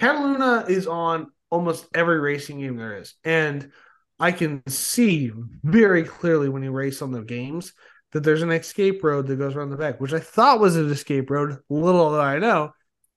[0.00, 3.70] Catalunya is on almost every racing game there is, and
[4.18, 5.30] I can see
[5.62, 7.72] very clearly when you race on the games
[8.12, 10.90] that there's an escape road that goes around the back, which I thought was an
[10.90, 11.58] escape road.
[11.68, 12.72] Little do I know,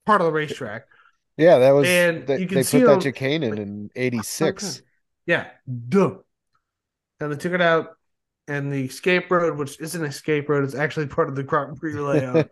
[0.06, 0.86] part of the racetrack.
[1.38, 1.88] yeah, that was.
[1.88, 4.82] And they, you can they see put that chicane in like- in '86.
[5.26, 5.48] Yeah,
[5.90, 6.16] duh.
[7.20, 7.98] And they took it out,
[8.48, 11.78] and the escape road, which isn't an escape road, it's actually part of the Grand
[11.78, 12.50] Prix layout.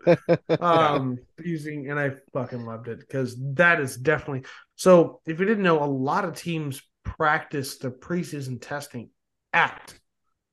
[0.60, 5.64] um using and I fucking loved it because that is definitely so if you didn't
[5.64, 9.10] know a lot of teams practice the preseason testing
[9.52, 9.94] at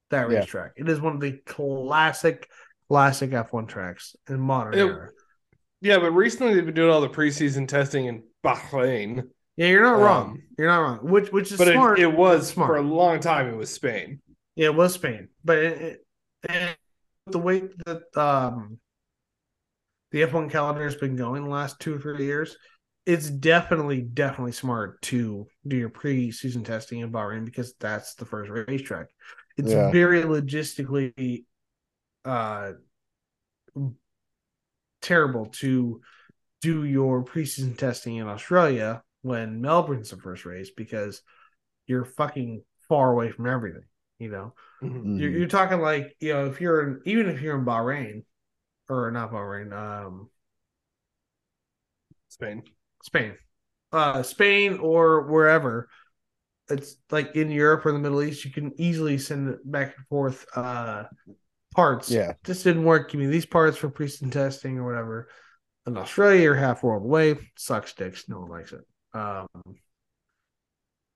[0.09, 0.39] that Yeah.
[0.39, 0.71] racetrack.
[0.75, 2.49] It is one of the classic
[2.89, 5.09] classic F1 tracks in modern It- era.
[5.81, 9.23] Yeah, but recently they've been doing all the preseason testing in Bahrain.
[9.55, 10.29] Yeah, you're not wrong.
[10.31, 10.97] Um, You're not wrong.
[11.03, 11.99] Which which is But it, smart.
[11.99, 12.69] it was Smart.
[12.69, 14.19] for a long time, it was Spain.
[14.55, 16.05] Yeah, it was Spain, but it,
[16.43, 16.77] it,
[17.27, 18.79] the way that um
[20.11, 22.57] the F1 calendar has been going the last two or three years,
[23.05, 28.49] it's definitely definitely smart to do your pre-season testing in Bahrain because that's the first
[28.51, 29.07] racetrack.
[29.57, 29.91] It's Yeah.
[29.91, 31.45] very logistically
[32.25, 32.73] uh
[35.01, 36.01] terrible to
[36.61, 41.21] do your preseason testing in Australia when Melbourne's the first race because
[41.87, 43.83] you're fucking far away from everything,
[44.19, 44.53] you know.
[44.83, 45.19] Mhm.
[45.19, 48.23] You're, you're talking like you know if you're in even if you're in Bahrain
[48.89, 50.29] or not Bahrain, um,
[52.29, 52.63] Spain.
[53.03, 53.35] Spain,
[53.91, 55.89] uh, Spain or wherever.
[56.69, 60.05] It's like in Europe or the Middle East, you can easily send it back and
[60.07, 61.05] forth uh,
[61.73, 62.11] parts.
[62.11, 62.33] Yeah.
[62.43, 63.09] this didn't work.
[63.11, 65.29] Give me these parts for pre-season testing or whatever.
[65.87, 67.37] In Australia, you're half world away.
[67.57, 68.29] Sucks dicks.
[68.29, 68.81] No one likes it.
[69.13, 69.47] Um,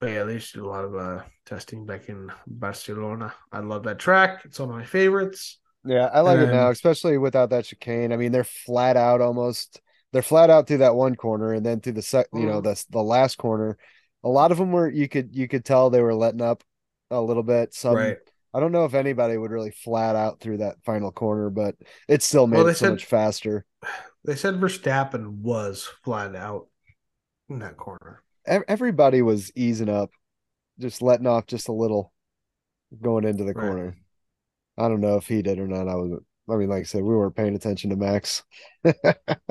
[0.03, 3.33] but yeah, they used to do a lot of uh, testing back in Barcelona.
[3.53, 4.41] I love that track.
[4.43, 5.59] It's one of my favorites.
[5.85, 8.11] Yeah, I like it now, especially without that chicane.
[8.11, 9.79] I mean, they're flat out almost.
[10.11, 12.63] They're flat out through that one corner, and then through the sec, you know, Mhm.
[12.63, 13.77] the the last corner.
[14.25, 16.63] A lot of them were you could you could tell they were letting up
[17.09, 17.73] a little bit.
[17.73, 18.17] Some right.
[18.53, 21.75] I don't know if anybody would really flat out through that final corner, but
[22.09, 23.65] it still made Well, it so said- much faster.
[24.25, 26.67] They said Verstappen was flat out
[27.49, 28.23] in that corner.
[28.45, 30.11] Ev- Everybody was easing up,
[30.79, 32.11] just letting off just a little,
[33.01, 33.65] going into the Right.
[33.65, 33.95] corner.
[34.77, 35.87] I don't know if he did or not.
[35.87, 36.19] I was.
[36.49, 38.43] I mean, like I said, we weren't paying attention to Max.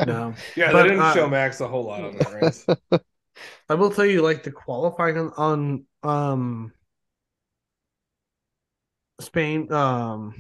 [0.05, 2.67] No, Yeah, But, they didn't uh, show Max a whole lot on that race.
[3.69, 6.73] I will tell you, like the qualifying on, on um
[9.21, 10.35] Spain, um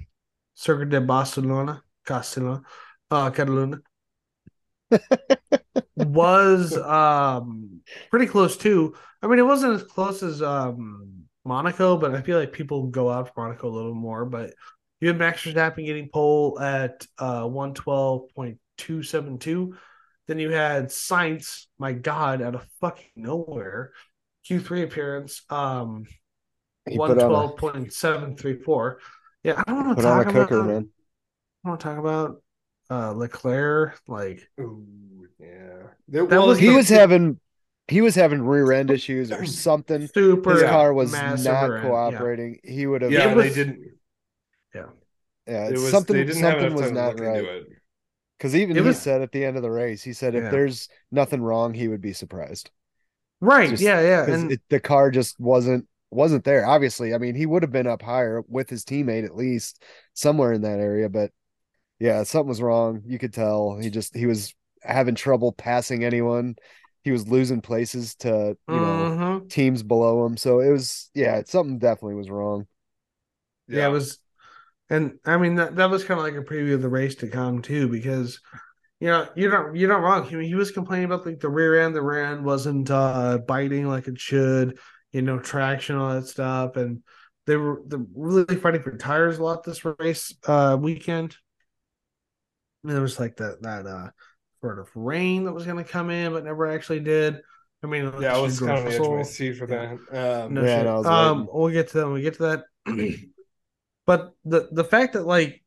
[0.54, 2.62] Circuit de Barcelona, Castellona,
[3.10, 3.80] uh Catalunya
[5.96, 7.71] was um
[8.10, 8.94] pretty close too.
[9.22, 13.10] I mean, it wasn't as close as um Monaco, but I feel like people go
[13.10, 14.24] out for Monaco a little more.
[14.24, 14.54] But
[15.00, 19.76] you had Max Verstappen getting pole at uh one twelve point two seven two.
[20.28, 23.92] Then you had Sainz, my God, out of fucking nowhere,
[24.48, 26.06] Q3 appearance, um,
[26.88, 29.00] He one put on a twelve point seven three four.
[29.42, 30.66] Yeah, I don't want to talk a cooker, about.
[30.68, 30.88] man.
[31.64, 32.42] I want to talk about
[32.90, 34.00] uh Leclerc.
[34.06, 35.88] Like Ooh, yeah.
[36.06, 37.40] There- That was he the- was having
[37.92, 40.08] he was having rear end issues or something.
[40.08, 40.52] super.
[40.54, 41.90] His car was not rear end, yeah.
[41.90, 42.58] cooperating.
[42.64, 43.80] He would have yeah, It they didn't.
[44.74, 44.86] yeah,
[45.46, 45.68] Yeah.
[45.68, 47.62] It was something they didn't something enough was not right.
[48.38, 50.44] Because even It he was- said at the end of the race, he said if
[50.44, 50.50] Yeah.
[50.50, 52.70] there's nothing wrong, he would be surprised.
[53.40, 53.70] Right.
[53.70, 54.00] Just- yeah.
[54.00, 54.24] Yeah.
[54.24, 56.66] because And it, the car just wasn't wasn't there.
[56.66, 59.82] Obviously, I mean, he would have been up higher with his teammate at least
[60.12, 61.30] somewhere in that area, but
[61.98, 63.02] yeah, something was wrong.
[63.06, 66.56] You could tell he just he was having trouble passing anyone.
[67.04, 69.48] He was losing places to you know Mhm.
[69.48, 70.36] teams below him.
[70.36, 72.66] So it was yeah, something definitely was wrong.
[73.68, 73.86] yeah.
[73.86, 74.18] it was.
[74.90, 77.28] And I mean that that was kind of like a preview of the race to
[77.28, 78.40] come too, because
[79.00, 80.26] you know you're not you're not wrong.
[80.28, 81.94] I mean, he was complaining about like the rear end.
[81.96, 84.78] The rear end wasn't uh biting like it should.
[85.12, 87.02] You know, traction, all that stuff, and
[87.46, 91.36] they were they were really fighting for tires a lot this race uh weekend.
[92.82, 94.10] And there was like that that uh
[94.62, 97.40] sort of rain that was going to come in, but never actually did.
[97.82, 99.68] I mean, Yeah, I was kind of on the edge of my Russell- seat for
[99.68, 99.96] Yeah.
[100.10, 100.44] that.
[100.44, 102.04] Um, no Yeah, no, um, we'll get to that.
[102.04, 102.64] when We get to that.
[104.06, 105.62] but the the fact that like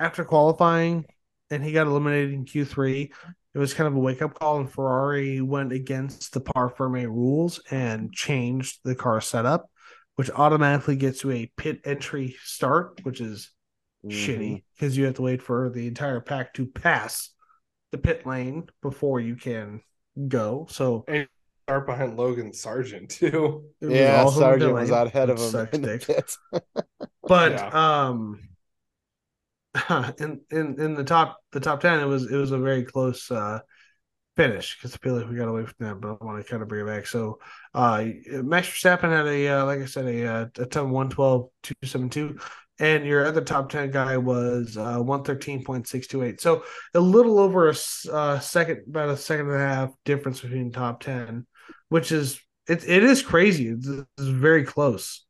[0.00, 1.04] after qualifying
[1.50, 3.12] and he got eliminated in Q three,
[3.54, 7.06] it was kind of a wake up call, and Ferrari went against the parc fermé
[7.06, 9.68] rules and changed the car setup,
[10.16, 13.50] which automatically gets you a pit entry start, which is
[14.06, 17.30] shitty because you have to wait for the entire pack to pass
[17.94, 19.80] the pit lane before you can
[20.28, 20.66] go.
[20.68, 21.06] So
[21.66, 23.64] start behind Logan Sargent too.
[23.86, 25.68] Yeah, also in the Sargent was out ahead of which him.
[25.72, 26.06] in the dicks.
[26.06, 26.38] pits.
[27.26, 27.74] But Yeah.
[27.74, 28.48] um
[30.18, 33.30] in in in the top the top 10 it was it was a very close
[33.30, 33.58] uh
[34.36, 36.62] finish because I feel like we got away from that, but I want to kind
[36.62, 37.06] of bring it back.
[37.06, 37.38] So,
[37.74, 38.04] uh,
[38.42, 42.38] Max Verstappen had a, uh, like I said, a, uh, a time 112, 272,
[42.78, 46.40] and your other top 10 guy was uh, 113.628.
[46.40, 46.64] So,
[46.94, 47.74] a little over a
[48.12, 51.46] uh, second, about a second and a half difference between top 10,
[51.88, 53.68] which is, it, it is crazy.
[53.68, 55.24] It's, it's very close.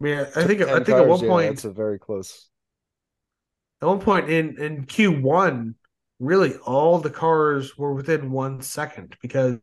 [0.00, 2.48] Yeah, I think, I 10 think at one cars, yeah, point, it's a very close.
[3.82, 5.74] at one point in in Q1,
[6.18, 9.58] really all the cars were within one second because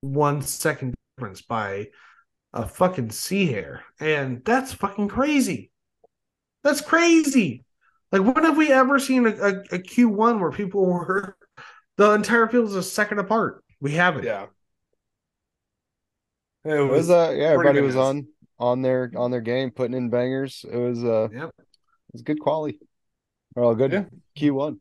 [0.00, 1.88] one second difference by
[2.52, 5.70] a fucking sea hair, and that's fucking crazy.
[6.64, 7.64] That's crazy.
[8.12, 11.36] Like, when have we ever seen a, a, a Q1 where people were
[11.98, 13.64] the entire field is a second apart?
[13.80, 14.24] We haven't.
[14.24, 14.46] Yeah.
[16.64, 18.28] It It was was, uh yeah, everybody was on
[18.58, 20.64] on their on their game, putting in bangers.
[20.70, 21.50] It was uh it Yep.
[22.12, 22.80] was good quality.
[23.56, 24.04] Well, good Yeah.
[24.36, 24.80] Q1.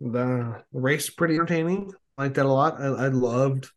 [0.00, 1.92] The, the race pretty entertaining.
[2.16, 2.80] I like that a lot.
[2.80, 3.70] I, I loved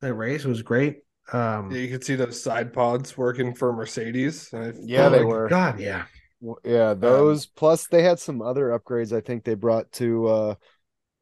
[0.00, 0.44] that race.
[0.44, 1.02] It was great.
[1.32, 4.52] Um, yeah, you could see those side pods working for Mercedes.
[4.54, 5.48] I Yeah, oh they were.
[5.48, 6.04] God, yeah.
[6.64, 10.54] Yeah, those plus they had some other upgrades I think they brought to uh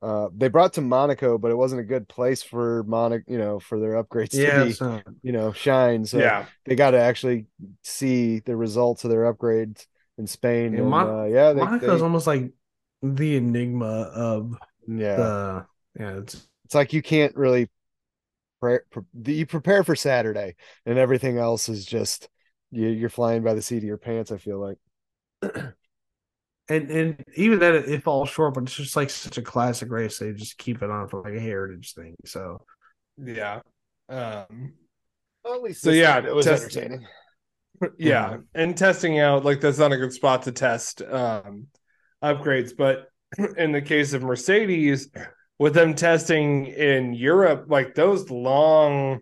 [0.02, 3.58] uh they brought to Monaco, but it wasn't a good place for Monaco, you know,
[3.58, 5.04] for their upgrades Yeah, to be, it's not.
[5.22, 6.04] you know, shine.
[6.04, 6.46] So yeah.
[6.66, 7.46] they got to actually
[7.82, 9.86] see the results of their upgrades
[10.18, 10.74] in Spain.
[10.74, 12.52] Yeah, and, Mon- uh, yeah, they, Monaco's they- almost like
[13.02, 14.54] the enigma of
[14.86, 15.16] yeah.
[15.16, 15.66] the
[15.98, 16.16] yeah.
[16.18, 17.70] It's it's like you can't really
[18.60, 20.54] pre- pre- you prepare for Saturday
[20.84, 22.28] and everything else is just
[22.70, 24.32] you, you're flying by the seat of your pants.
[24.32, 24.78] I feel like
[26.68, 29.90] and and even then it, it falls short, but it's just like such a classic
[29.90, 30.18] race.
[30.18, 32.14] They just keep it on for like a heritage thing.
[32.24, 32.64] So
[33.16, 33.60] Yeah.
[34.08, 34.74] Um
[35.44, 37.06] well, at least So, yeah, it was test- entertaining.
[37.98, 41.66] yeah and testing out like that's not a good spot to test um
[42.22, 43.08] upgrades but
[43.58, 45.10] in the case of mercedes
[45.58, 49.20] with them testing in europe like those long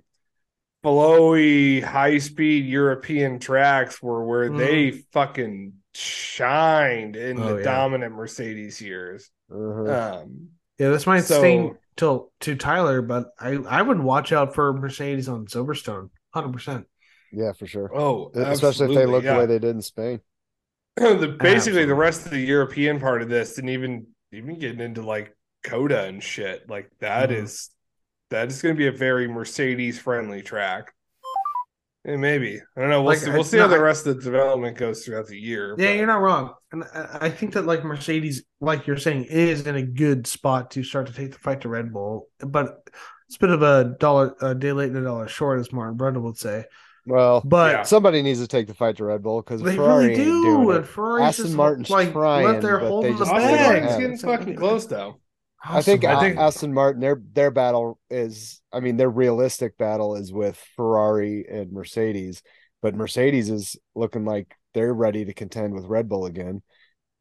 [0.84, 7.62] flowy high speed european tracks were where they fucking shined in Oh, the yeah.
[7.64, 10.20] dominant mercedes years Uh-huh.
[10.22, 14.52] um yeah, this might So- sting till to Tyler, but I I would watch out
[14.56, 16.86] for Mercedes on Silverstone, hundred percent.
[17.30, 17.88] yeah, for sure.
[17.96, 19.34] oh Especially if they look yeah.
[19.34, 20.18] the way they did in Spain.
[20.96, 25.02] the basically the rest of the European part of this and even even getting into
[25.02, 25.32] like
[25.64, 27.42] COTA and shit like that Mhm.
[27.42, 27.70] is
[28.30, 30.92] that is going to be a very Mercedes friendly track.
[32.06, 33.00] And maybe I don't know.
[33.02, 33.30] We'll Like, see.
[33.30, 35.74] We'll see no, how the rest of the development goes throughout the year.
[35.78, 39.24] Yeah, but- you're not wrong, and I, I think that like Mercedes, like you're saying,
[39.24, 42.86] is in a good spot to start to take the fight to Red Bull, but
[43.26, 45.96] it's a bit of a dollar a day late and a dollar short, as Martin
[45.96, 46.66] Brundle would say.
[47.06, 47.82] Well, But Yeah.
[47.84, 50.42] somebody needs to take the fight to Red Bull because they Ferrari really ain't do,
[50.44, 50.88] doing and it.
[50.88, 53.56] Ferrari's Aston Martin's like trying, let their but hold they in the just Austin they
[53.56, 53.82] don't bag.
[53.82, 54.02] Martin's have it.
[54.02, 55.20] getting fucking close though.
[55.66, 59.76] I think Austin A- think- Aston Martin their their battle is I mean their realistic
[59.78, 62.42] battle is with Ferrari and Mercedes,
[62.82, 66.62] but Mercedes is looking like they're ready to contend with Red Bull again.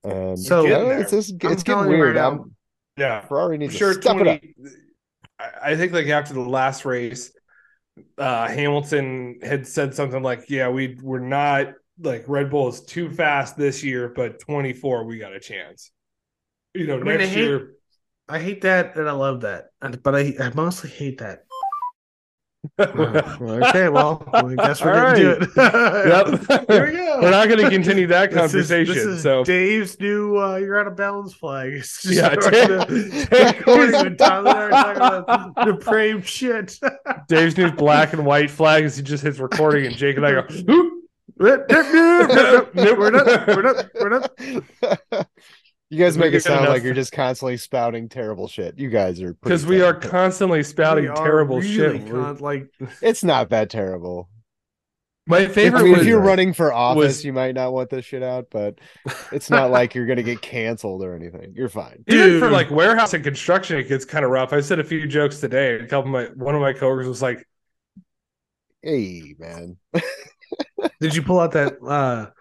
[0.03, 2.15] And So- I don't know, it's just, it's getting weird.
[2.15, 2.55] right now, I'm,
[2.97, 4.41] Yeah, Ferrari needs sure to step it up.
[5.39, 7.31] I I think like after the last race,
[8.17, 13.09] uh Hamilton had said something like, Yeah, we we're not like Red Bull is too
[13.11, 15.91] fast this year, but 24 we got a chance.
[16.73, 17.72] You know, I mean, next hate- year.
[18.29, 19.69] I hate that and I love that,
[20.01, 21.43] but I I mostly hate that.
[22.79, 25.49] okay, well, I guess we're All gonna do it.
[26.47, 26.67] Yep.
[26.69, 27.19] Here we go.
[27.21, 28.95] We're not going to continue that This is- conversation.
[28.95, 31.73] This is, so Dave's new uh, "You're out of bounds" flag.
[31.73, 36.25] It's just Yeah, starting Dave- to- Dave- recording Tyler and I are talking about depraved
[36.25, 36.79] shit.
[37.27, 40.31] Dave's new black and white flag is he just hits recording, and Jake and I
[40.31, 40.93] go, "Oop."
[41.37, 42.73] we're not.
[42.75, 43.89] We're not.
[43.95, 44.31] We're not.
[45.93, 48.77] You guys make it sound enough- like you're just constantly spouting terrible shit.
[48.79, 52.09] You guys are because we are constantly spouting We are terrible really shit.
[52.09, 52.69] con- like
[53.01, 54.29] It's not that terrible.
[55.25, 57.89] My I favorite mean, was if you're running for office, was- you might not want
[57.89, 58.79] this shit out, but
[59.31, 61.53] it's not like you're gonna get canceled or anything.
[61.55, 62.03] You're fine.
[62.07, 64.51] even for like warehouse and construction, it gets kind of rough.
[64.51, 65.75] I said a few jokes today.
[65.75, 67.47] A couple of my one of my coworkers was like,
[68.81, 69.77] Hey, man.
[70.99, 72.31] Did you pull out that uh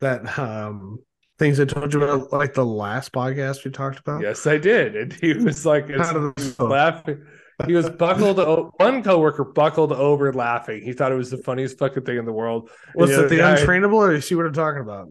[0.00, 0.98] that um
[1.38, 4.22] things I told you about like the last podcast we talked about?
[4.22, 6.66] "Yes, I did," and he was like, it's, How did he was go?
[6.66, 7.24] laughing.
[7.66, 8.38] He was buckled.
[8.38, 10.82] O- one coworker buckled over laughing.
[10.82, 12.70] He thought it was the funniest fucking thing in the world.
[12.94, 15.08] Was it the guy- untrainable or you see what I'm talking about?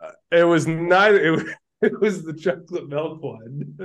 [0.00, 1.22] Uh, it was neither.
[1.22, 1.44] It was,
[1.82, 3.76] it was the chocolate milk one.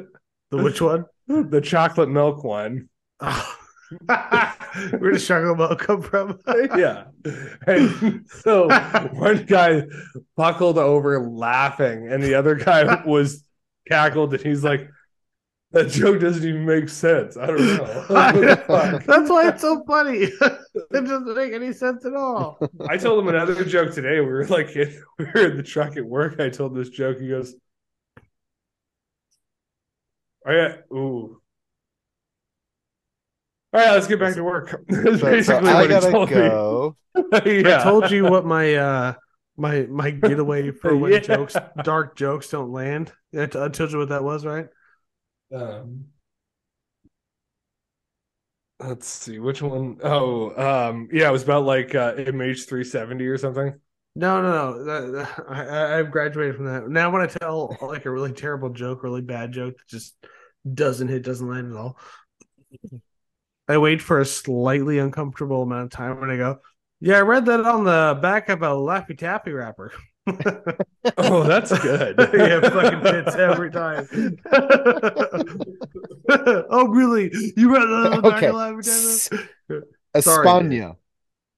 [0.52, 1.06] The which one?
[1.28, 2.90] the chocolate milk one.
[3.20, 3.57] Oh.
[4.06, 6.40] Where does chocolate milk come from?
[6.78, 7.06] yeah.
[7.66, 8.68] And so
[9.14, 9.84] one guy
[10.36, 13.44] buckled over laughing, and the other guy was
[13.88, 14.90] cackled, and he's like,
[15.72, 18.08] "That joke doesn't even make sense." I don't know.
[18.10, 20.18] That's why it's so funny.
[20.20, 20.62] it
[20.92, 22.60] doesn't make any sense at all.
[22.90, 24.20] I told him another joke today.
[24.20, 26.40] We were like, in, we were in the truck at work.
[26.42, 27.20] I told this joke.
[27.20, 27.56] He goes,
[30.46, 31.37] "Oh yeah, ooh."
[33.78, 34.84] All right, let's get back to work.
[34.88, 36.98] That's So, so basically I what he gotta told go.
[37.16, 37.62] me.
[37.64, 37.80] yeah.
[37.80, 39.14] I told you what my uh
[39.58, 41.20] my my getaway for when Yeah.
[41.20, 43.12] jokes dark jokes don't land.
[43.38, 44.68] I t- I told you what that was, right?
[45.54, 46.06] Um,
[48.80, 49.98] let's see which one.
[50.04, 50.52] Oh,
[50.90, 53.80] um, yeah, it was about like uh, MH370 or something.
[54.16, 54.84] No, no, no.
[54.86, 56.88] That, that- I, I- I've graduated from that.
[56.90, 60.16] Now, when I tell like a really terrible joke, really bad joke that just
[60.72, 61.98] doesn't hit, doesn't land at all,
[63.68, 66.60] I wait for a slightly uncomfortable amount of time when I go,
[67.00, 69.92] "Yeah, I read that on the back of a Laffy Taffy wrapper."
[71.18, 72.16] Oh, that's good.
[72.34, 74.08] yeah, it fucking fits every time.
[76.70, 77.32] oh, really?
[77.56, 78.48] You read that on the back Okay.
[78.48, 78.84] of Laffy
[79.30, 79.48] Taffy?
[80.18, 80.98] Sorry, España.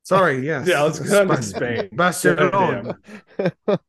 [0.04, 0.68] Sorry, yes.
[0.68, 1.90] Yeah, let's go to Spain.
[1.90, 1.90] Spain.
[1.94, 2.98] Barcelona.
[3.38, 3.80] Goddamn.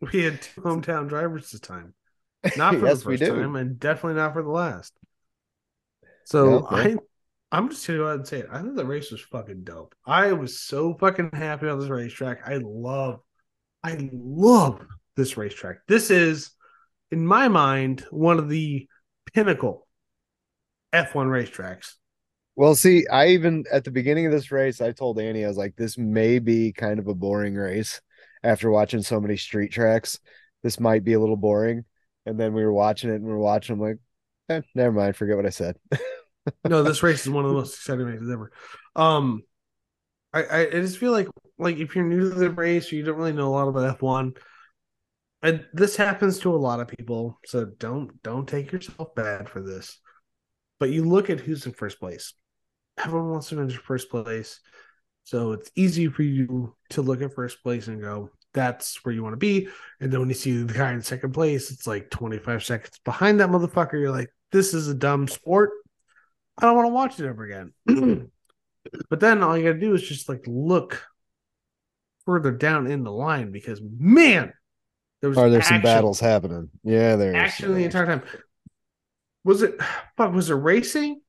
[0.00, 1.94] We had two hometown drivers this time.
[2.56, 3.36] Not for Yes, the we first do.
[3.36, 4.92] time, and definitely not for the last.
[6.28, 6.96] So Yeah, yeah.
[7.50, 8.48] I, I'm just gonna go ahead and say it.
[8.52, 9.94] I think the race was fucking dope.
[10.04, 12.46] I was so fucking happy on this racetrack.
[12.46, 13.20] I love,
[13.82, 14.84] I love
[15.16, 15.78] this racetrack.
[15.88, 16.50] This is,
[17.10, 18.86] in my mind, one of the
[19.32, 19.86] pinnacle
[20.92, 21.94] F1 racetracks.
[22.56, 25.56] Well, see, I even at the beginning of this race, I told Annie, I was
[25.56, 28.02] like, this may be kind of a boring race
[28.42, 30.20] after watching so many street tracks.
[30.62, 31.86] This might be a little boring.
[32.26, 33.98] And then we were watching it and we are watching, I'm like,
[34.50, 35.76] eh, never mind, forget what I said.
[36.64, 38.50] no, this race is one of the most exciting races ever.
[38.96, 39.42] Um,
[40.32, 41.28] I, I just feel like
[41.58, 43.88] like if you're new to the race or you don't really know a lot about
[43.88, 44.34] F one,
[45.42, 49.62] and this happens to a lot of people, so don't don't take yourself bad for
[49.62, 49.98] this.
[50.78, 52.34] But you look at who's in first place.
[52.98, 54.60] Everyone wants to finish first place,
[55.24, 59.22] so it's easy for you to look at first place and go, "That's where you
[59.22, 59.68] want to be."
[60.00, 63.40] And then when you see the guy in second place, it's like 25 seconds behind
[63.40, 63.94] that motherfucker.
[63.94, 65.70] You're like, "This is a dumb sport."
[66.58, 67.72] I don't want to watch it ever again.
[69.10, 71.02] but then all you gotta do is just like look
[72.24, 74.52] further down in the line because man,
[75.20, 76.70] there was Are there some battles happening?
[76.82, 77.38] Yeah, there is.
[77.38, 78.22] action the entire time.
[79.44, 79.80] Was it
[80.16, 81.20] fuck was it racing?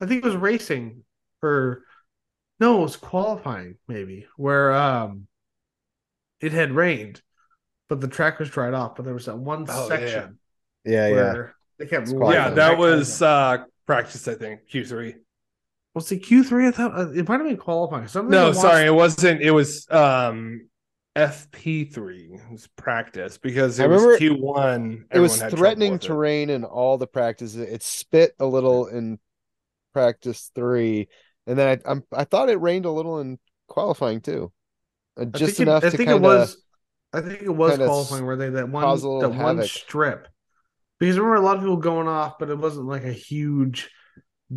[0.00, 1.04] I think it was racing
[1.42, 1.82] or
[2.60, 5.28] no, it was qualifying, maybe, where um
[6.40, 7.20] it had rained,
[7.88, 10.38] but the track was dried off, but there was that one Oh, section
[10.84, 11.32] Yeah, yeah.
[11.32, 14.60] where they kept Yeah, that was uh practice, I think.
[14.72, 15.14] Q3.
[15.94, 16.68] was it Q three?
[16.68, 18.06] I thought uh, it might have been qualifying.
[18.06, 19.40] Something No, watched- sorry, it wasn't.
[19.42, 20.68] It was um
[21.16, 22.34] FP3.
[22.34, 25.04] It was practice because it I was Q1.
[25.12, 26.06] It was everyone had trouble threatening with it.
[26.06, 27.56] terrain in all the practices.
[27.56, 29.18] It spit a little in
[29.92, 31.08] practice three,
[31.46, 34.52] and then I I'm, I thought it rained a little in qualifying too.
[35.18, 36.56] Uh, I just think enough it, I to think kind it of was.
[37.12, 39.64] I think it was qualifying where they that one cause a that one havoc.
[39.70, 40.28] strip
[40.98, 43.90] because I remember a lot of people going off, but it wasn't like a huge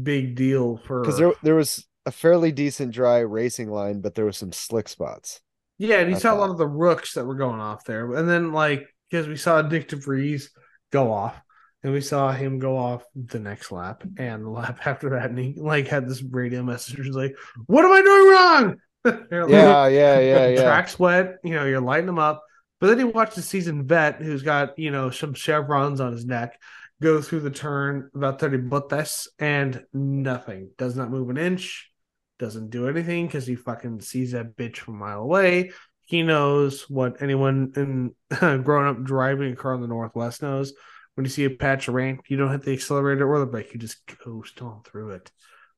[0.04, 4.26] big deal for because there there was a fairly decent dry racing line, but there
[4.26, 5.42] was some slick spots.
[5.78, 8.14] Yeah, and you I saw a lot of the rooks that were going off there.
[8.14, 10.52] And then like because we saw Nyck de Vries
[10.92, 11.40] go off
[11.84, 15.40] and we saw him go off the next lap and the lap after that and
[15.40, 17.36] he like had this radio message was like,
[17.66, 18.76] What am I doing wrong?
[19.32, 20.64] You're like, Yeah, yeah, yeah, yeah.
[20.64, 22.44] Track's wet, you know, you're lighting them up.
[22.82, 26.26] But then you watch the seasoned vet who's got, you know, some chevrons on his
[26.26, 26.60] neck
[27.00, 30.72] go through the turn about 30 botas and nothing.
[30.80, 31.92] Does not move an inch,
[32.40, 35.72] doesn't do anything because he fucking sees that bitch from a mile away.
[36.06, 38.16] He knows what anyone in
[38.64, 40.74] growing up driving a car in the Northwest knows.
[41.14, 43.74] When you see a patch of rain, you don't hit the accelerator or the brake,
[43.74, 45.32] you just coast on through it.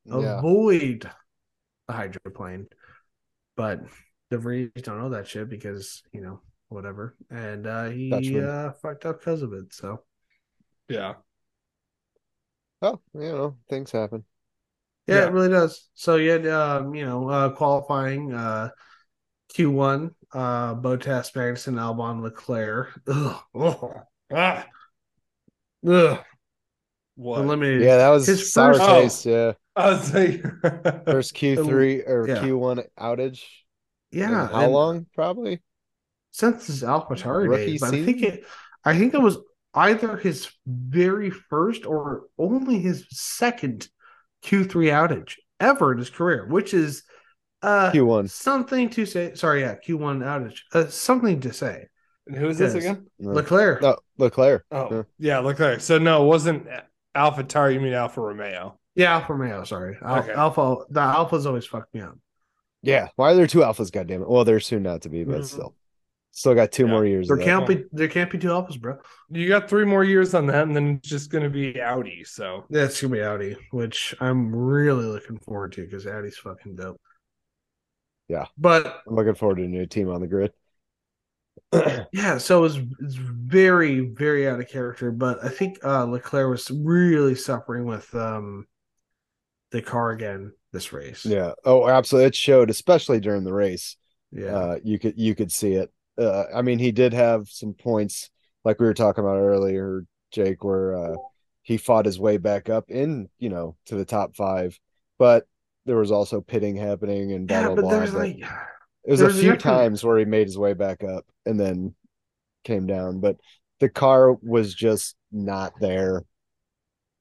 [0.06, 0.38] Yeah.
[0.39, 1.10] Avoid
[1.88, 2.68] the hydroplane.
[3.58, 3.82] But
[4.32, 6.41] de Vries don't know that shit because, you know,
[6.74, 7.16] whatever.
[7.30, 8.44] And uh he Dutchman.
[8.46, 9.74] uh fucked up because of it.
[9.74, 10.04] So
[10.90, 11.14] Yeah.
[12.82, 14.26] Oh, you know, things happen.
[15.08, 15.26] yeah, Yeah.
[15.28, 15.90] it really does.
[15.94, 18.70] So you had um, you know, uh qualifying uh
[19.56, 23.00] Q1, uh Bottas, Magnussen, Albon, Leclerc.
[23.08, 23.40] Ugh.
[23.56, 24.02] Ugh.
[24.34, 24.66] Ah.
[25.88, 26.20] Ugh.
[27.16, 27.42] What?
[27.42, 27.84] Eliminated.
[27.84, 29.26] Yeah, that was His sour first- taste.
[29.28, 30.44] Yeah, I was like,
[31.06, 32.42] first Q three or Yeah.
[32.42, 33.44] Q one outage.
[34.12, 34.28] yeah.
[34.28, 35.06] In how and- long?
[35.14, 35.62] Probably.
[36.34, 37.80] Since his AlphaTauri days.
[37.80, 38.44] But I think it,
[38.84, 39.38] I think it was
[39.74, 43.88] either his very first or only his second
[44.44, 47.04] Q3 outage ever in his career, which is
[47.62, 48.30] uh Q1.
[48.30, 49.36] something to say.
[49.36, 50.60] Sorry, yeah, Q1 outage.
[50.74, 51.88] Uh, something to say.
[52.28, 53.06] and who is this again?
[53.20, 53.82] No, Leclerc.
[53.82, 54.66] no Leclerc.
[54.72, 55.04] Oh, Yeah.
[55.20, 55.80] yeah, look there.
[55.80, 56.68] So no, it wasn't
[57.16, 57.72] Alpha Tar.
[57.72, 58.80] You mean Alfa Romeo?
[58.96, 59.64] Yeah, Alfa Romeo.
[59.64, 60.34] Sorry, Al- Okay.
[60.34, 60.76] Alpha.
[60.90, 62.18] The Alphas always fucked me up.
[62.82, 63.08] Yeah.
[63.16, 63.92] Why are there two alphas?
[63.92, 64.30] Goddamn it.
[64.30, 65.46] Well, they're soon not to be, but Mhm.
[65.46, 65.76] still,
[66.34, 66.90] still got two Yeah.
[66.92, 67.28] more years.
[67.30, 67.86] There can't be.
[67.94, 68.98] There can't be two Alphas, bro.
[69.30, 72.24] You got three more years on that, and then it's just going to be Audi.
[72.26, 77.00] So That's gonna be Audi, which I'm really looking forward to because Audi's fucking dope.
[78.28, 78.46] Yeah.
[78.58, 80.52] but I'm looking forward to a new team on the grid.
[82.12, 86.70] Yeah, so it's it's very very out of character, but I think uh Leclerc was
[86.72, 88.68] really suffering with um
[89.72, 91.26] the car again this race.
[91.26, 91.54] yeah.
[91.66, 92.28] Oh, absolutely.
[92.28, 93.98] It showed, especially during the race.
[94.32, 95.92] yeah, Uh, you could you could see it.
[96.18, 98.30] Uh, I mean, he did have some points,
[98.64, 101.16] like we were talking about earlier, Jake, where uh,
[101.64, 104.80] he fought his way back up in, you know, to the top five,
[105.18, 105.47] but
[105.86, 107.91] there was also pitting happening and blah yeah, blah but blah.
[107.91, 111.59] there's like it was a few times where he made his way back up and
[111.59, 111.93] then
[112.64, 113.38] came down, but
[113.80, 116.24] the car was just not there.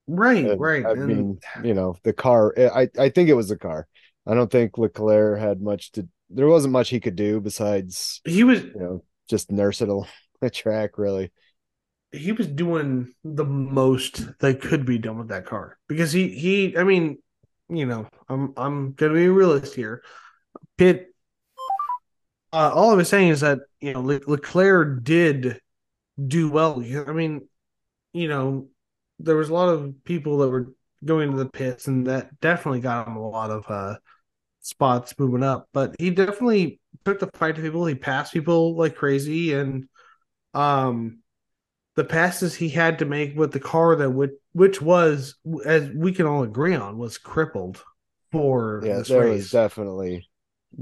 [0.07, 0.85] right, And, right.
[0.87, 2.55] I and mean, you know, the car.
[2.59, 3.87] I I think it was the car.
[4.27, 6.09] I don't think Leclerc had much to.
[6.35, 10.09] There wasn't much he could do besides he was you know just nurse it along
[10.41, 10.99] the track.
[10.99, 11.33] Really,
[12.11, 16.77] he was doing the most that could be done with that car because he he
[16.77, 17.19] I mean,
[17.69, 20.03] you know, I'm I'm gonna be a realist here.
[20.77, 21.13] Pitt
[22.53, 25.61] uh, all I was saying is that you know Le- Leclerc did
[26.25, 26.81] do well.
[26.81, 27.49] I mean,
[28.13, 28.69] you know,
[29.19, 30.73] there was a lot of people that were
[31.05, 33.97] going to the pits, and that definitely got him a lot of uh,
[34.63, 35.69] spots moving up.
[35.73, 37.85] But he definitely took the fight to people.
[37.85, 39.89] He passed people like crazy, and
[40.55, 41.19] um,
[41.95, 45.35] the passes he had to make with the car that which which was,
[45.65, 47.83] as we can all agree on, was crippled
[48.31, 49.43] for yeah, this there race.
[49.43, 50.29] was definitely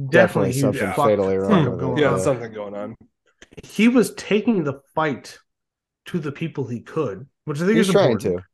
[0.09, 2.21] definitely, definitely something fuck fatally wrong fuck going yeah, on.
[2.21, 2.97] Something going on.
[3.65, 5.39] He was taking the fight
[6.07, 8.45] to the people he could, which I think he's is trying important.
[8.45, 8.50] to.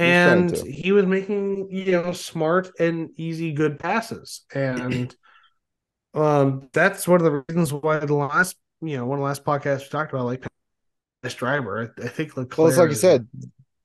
[0.00, 5.14] And he was making you know smart and easy good passes, and
[6.14, 9.44] um, that's one of the reasons why the last you know one of the last
[9.44, 10.46] podcasts we talked about like
[11.22, 11.94] this driver.
[11.98, 12.58] I, I think Leclerc.
[12.58, 13.28] Well, it's like you said,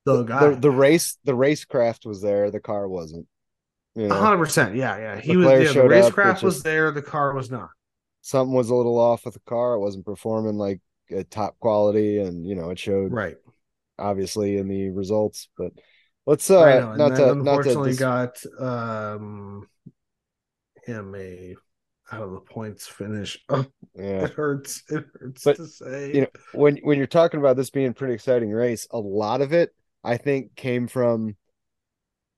[0.06, 0.50] the the, guy.
[0.56, 3.28] the race the racecraft was there, the car wasn't.
[3.96, 4.76] You know, hundred percent.
[4.76, 5.20] Yeah, yeah.
[5.20, 5.48] He was.
[5.48, 6.92] Yeah, the showed up, racecraft was there.
[6.92, 7.70] The car was not.
[8.22, 9.74] something was a little off with the car.
[9.74, 10.82] It wasn't performing like
[11.12, 13.38] at top quality, and you know it showed Right.
[13.98, 15.48] obviously in the results.
[15.58, 15.74] But
[16.26, 16.90] let's uh I know.
[16.90, 19.68] And not that to not unfortunately dis- got um
[20.86, 21.56] him a
[22.12, 23.38] out of the points finish.
[23.50, 23.66] Oh,
[23.96, 24.26] yeah.
[24.26, 24.84] it hurts.
[24.90, 26.14] It hurts But, to say.
[26.14, 29.42] you know, when when you're talking about this being a pretty exciting race, a lot
[29.42, 29.74] of it
[30.04, 31.36] I think came from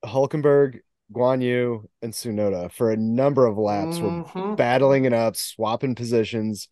[0.05, 0.79] Hulkenberg,
[1.13, 4.55] Guan Yu, and Tsunoda for a number of laps were Mhm.
[4.55, 6.67] battling it up, swapping positions.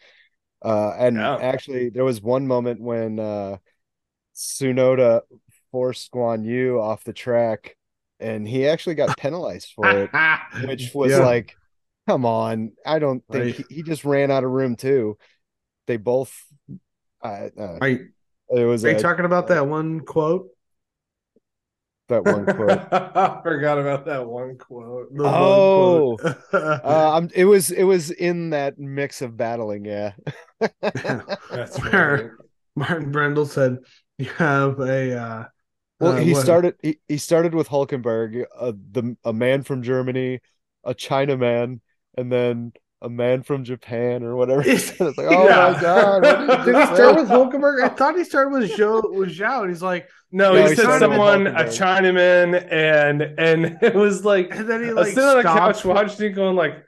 [0.63, 1.37] Uh, and Yeah.
[1.37, 3.57] actually, there was one moment when uh,
[4.35, 5.21] Tsunoda
[5.75, 7.75] forced Guan Yu off the track,
[8.21, 10.09] and he actually got penalized for it,
[10.69, 11.17] which was Yeah.
[11.25, 11.53] like
[12.07, 13.65] Come on, I don't think Right.
[13.67, 15.17] he, he just ran out of room too.
[15.87, 16.31] They both.
[17.21, 18.07] Uh, uh, Are you,
[18.55, 20.47] it was are you a, talking about that one quote?
[22.07, 22.69] that one quote.
[22.93, 25.13] I forgot about that one quote.
[25.13, 26.17] The one Oh.
[26.21, 26.35] quote.
[26.53, 29.83] Uh, I'm, it was it was in that mix of battling.
[29.85, 30.13] Yeah.
[30.81, 32.37] That's Where-
[32.77, 33.79] Martin Brundle said,
[34.19, 35.43] "You have a." Uh,
[36.05, 36.75] Well, uh, he what- started.
[36.81, 40.39] He, he started with Hulkenberg, uh, the a man from Germany,
[40.83, 41.79] a Chinaman,
[42.17, 44.63] and then a man from Japan or whatever.
[44.65, 45.73] It's like, oh Yeah.
[45.75, 46.21] my god!
[46.47, 47.83] what Did he start with Hulkenberg?
[47.83, 49.13] I thought he started with Zhou.
[49.13, 51.77] With Zhou, and he's like, No, No, he he said someone, a Hulkenberg.
[51.77, 56.25] Chinaman, and and it was like and then he like sitting on the couch watching
[56.27, 56.83] it, going like,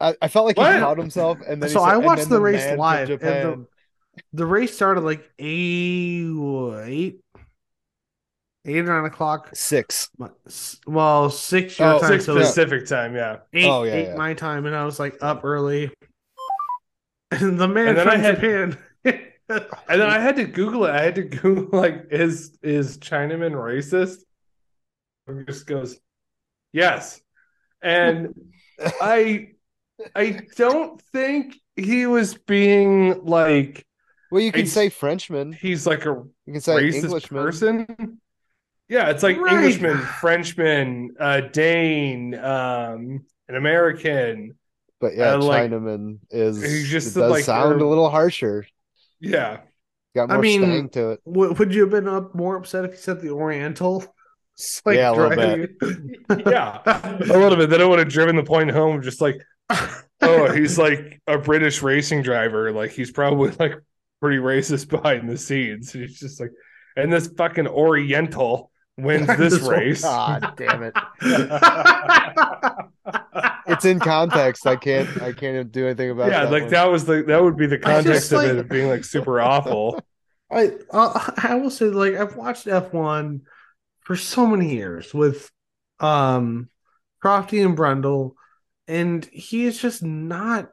[0.00, 0.78] I, I felt like he What?
[0.80, 3.66] caught himself, and then So said- I watched then the race live, and the-
[4.32, 6.28] The race started like eight,
[6.86, 7.20] eight,
[8.68, 9.50] eight or nine o'clock.
[9.54, 10.10] Six.
[10.86, 13.38] Well, six your Oh, time, six so Pacific time, yeah.
[13.52, 14.14] eight, Oh, yeah, eight yeah.
[14.16, 15.90] my time, and I was like up early.
[17.30, 18.78] And the man And from I had- Japan.
[19.50, 20.90] And then I had to Google it.
[20.90, 24.18] I had to Google like, is is Chinaman racist?
[25.26, 25.98] It just goes,
[26.70, 27.18] yes.
[27.80, 28.34] And
[29.00, 29.52] I
[30.14, 33.86] I don't think he was being like
[34.30, 35.52] Well, you can It's- say Frenchman.
[35.54, 37.42] he's like a You can say racist Englishman.
[37.42, 38.20] person.
[38.88, 39.52] Yeah, it's like Right.
[39.54, 44.56] Englishman, Frenchman, uh, Dane, um, an American.
[45.00, 48.66] But yeah, Uh, like, Chinaman is he's just it does like, sound a little harsher.
[49.20, 49.60] Yeah,
[50.14, 51.20] Got I mean, stang to it.
[51.26, 54.04] W- would you have been up more upset if he said the Oriental?
[54.84, 57.70] Like Yeah, a little driving- yeah, a little bit.
[57.70, 59.36] Then I would have driven the point home, just like,
[60.20, 62.72] oh, he's like a British racing driver.
[62.72, 63.74] Like he's probably like
[64.20, 65.92] pretty racist behind the scenes.
[65.92, 66.50] He's just like,
[66.96, 70.02] and this fucking Oriental wins this This race.
[70.02, 70.94] God damn it!
[73.66, 74.66] It's in context.
[74.66, 75.20] I can't.
[75.22, 76.30] I can't do anything about.
[76.30, 76.70] yeah, that like one.
[76.72, 79.04] that was the that would be the I just, context of like- it being like
[79.04, 80.00] super awful.
[80.50, 83.42] I uh, I will say like I've watched F1
[84.00, 85.50] for so many years with
[86.00, 86.70] um
[87.22, 88.32] Crofty and Brundle,
[88.86, 90.70] and he has just not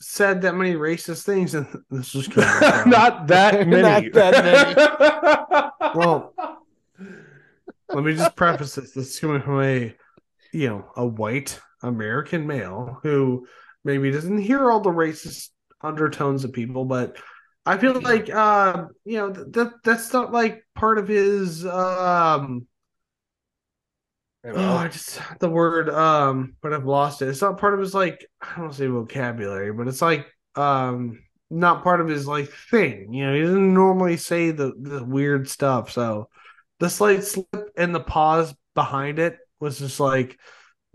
[0.00, 1.54] said that many racist things.
[1.54, 4.08] And this is kind of Not that many.
[4.08, 6.34] Not that well.
[7.92, 8.92] Let me just preface this.
[8.92, 9.94] This is coming from a
[10.52, 13.46] you know a white American male who
[13.84, 15.50] maybe doesn't hear all the racist
[15.80, 17.16] undertones of people, but
[17.64, 22.66] I feel like uh you know that that's not like part of his um
[24.44, 24.76] oh?
[24.76, 27.28] I just the word um but I've lost it.
[27.28, 31.82] It's not part of his like I don't say vocabulary, but it's like um not
[31.82, 33.12] part of his like thing.
[33.12, 35.90] You know, he doesn't normally say the the weird stuff.
[35.90, 36.28] So
[36.80, 37.46] the slight slip
[37.76, 40.38] and the pause behind it was just like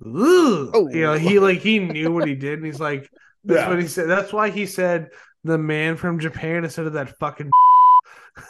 [0.06, 0.72] Ooh.
[0.74, 0.90] Oh.
[0.90, 1.42] you know, he oh.
[1.42, 3.10] like he knew what he did, and he's like
[3.44, 3.70] that's Yeah.
[3.70, 4.10] what he said.
[4.10, 5.10] That's why he said
[5.44, 7.52] the man from Japan instead of that fucking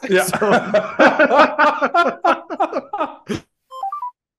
[0.09, 0.23] Yeah.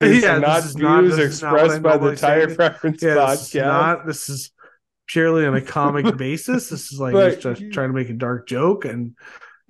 [0.01, 2.17] These Yeah, are not this is not- views is not expressed by the.
[2.17, 4.07] Tire Preference Yeah, this is not.
[4.07, 4.51] This is
[5.07, 6.69] purely on a comic basis.
[6.69, 9.17] This is like just, just trying to make a dark joke and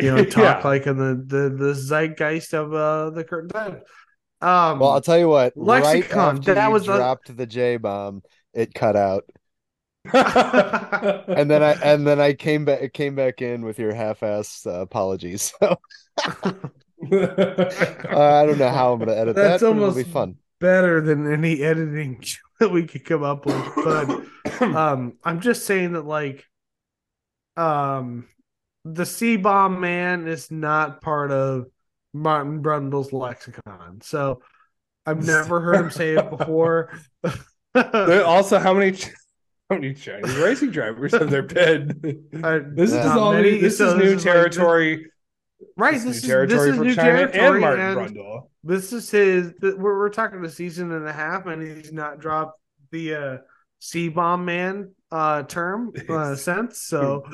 [0.01, 0.69] you know talk Yeah.
[0.69, 3.81] like in the, the the zeitgeist of uh the current time.
[4.41, 5.53] Um, Well, I'll tell you what.
[5.57, 8.23] right Lexicon, after that was a- dropped the J bomb,
[8.53, 9.25] it cut out,
[10.13, 14.67] and then I and then I came back it came back in with your half-ass
[14.67, 15.53] uh, apologies.
[15.61, 15.77] So
[16.25, 16.53] uh,
[17.13, 19.67] I don't know how I'm gonna edit That's that.
[19.67, 20.37] But it'll almost- be fun.
[20.61, 22.23] better than any editing
[22.61, 26.45] that we could come up with, but um i'm just saying that like
[27.57, 28.29] um
[28.85, 31.67] the c bomb man is not part of
[32.13, 34.41] martin brundle's lexicon so
[35.07, 36.93] i've never heard him say it before
[37.75, 38.97] also, how many
[39.71, 42.23] how many Chinese racing drivers have there been?
[42.45, 45.11] Uh, This is all many, new, this so is new is like- territory.
[45.77, 48.49] right this this is territory this is for new China territory and Martin and Brundle.
[48.63, 52.61] this is his we're, we're talking a season and a half and he's not dropped
[52.93, 53.39] the uh
[53.81, 57.25] c bomb man uh term uh since so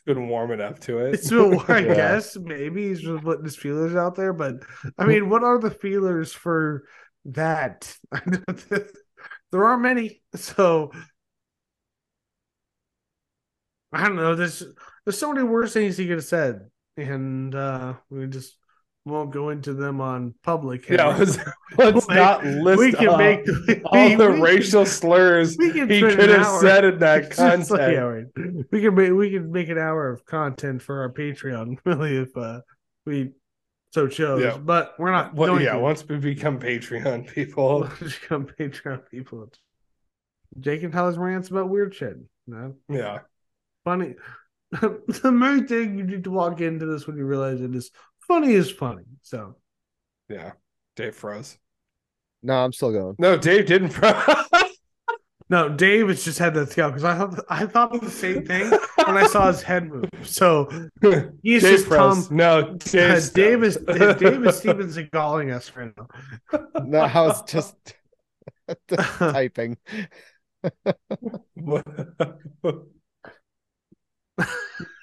[0.00, 1.12] been warming up to it.
[1.12, 1.94] It's been, I Yeah.
[1.94, 4.56] guess maybe he's just putting his feelers out there, but
[4.98, 6.84] I mean, what are the feelers for
[7.26, 7.96] that?
[8.70, 10.92] there aren't many, so
[13.92, 14.34] I don't know.
[14.34, 14.62] There's
[15.04, 18.56] there's so many worse things he could have said, and uh we just
[19.06, 20.88] won't go into them on public.
[20.88, 21.38] yeah, let's,
[21.78, 23.40] let's We'll not list we can off make
[23.86, 26.60] all we- the we racial slurs we can he could have hour.
[26.60, 27.92] said in that It's like, content.
[27.92, 28.26] yeah, right.
[28.70, 32.36] We can make we can make an hour of content for our Patreon, really, if
[32.36, 32.60] uh,
[33.06, 33.30] we
[33.92, 34.42] so chose.
[34.42, 34.58] Yeah.
[34.58, 35.34] But we're not.
[35.34, 35.78] Well, yeah, to.
[35.80, 39.50] once we become Patreon people, become Patreon people.
[40.58, 42.16] Jake and Tyler's rants about weird shit.
[42.46, 42.74] Know?
[42.88, 43.20] Yeah.
[43.84, 44.14] Funny.
[44.72, 47.90] the main thing you need to walk into this when you realize it is
[48.30, 49.04] funny is funny.
[49.22, 49.56] So
[50.28, 50.52] Yeah.
[50.96, 51.58] Dave froze.
[52.42, 53.16] No, I'm still going.
[53.18, 54.14] No, Dave didn't froze.
[55.50, 58.70] no, Dave has just had that scout because I thought I thought the same thing
[59.04, 60.08] when I saw his head move.
[60.22, 60.68] So
[61.42, 62.28] he's Dave just froze.
[62.28, 62.36] come.
[62.36, 63.32] No, Uh, Dave.
[63.32, 66.06] Dave is Dave is Steven Seagaling us right now.
[66.84, 67.74] No, I was just
[69.18, 69.76] typing.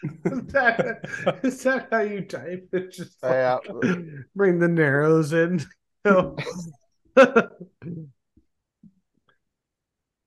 [0.04, 2.70] Is that, is that how you type?
[2.72, 3.58] It's just like, Yeah.
[4.36, 5.66] bring the narrows in.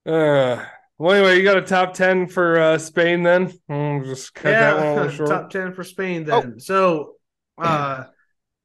[0.07, 0.65] Uh,
[0.99, 3.53] well, anyway, you got a top ten for uh, Spain then?
[3.71, 5.31] Mm, just cut that one a yeah, short.
[5.31, 6.25] top ten for Spain.
[6.25, 7.17] Then so,
[7.59, 8.05] uh,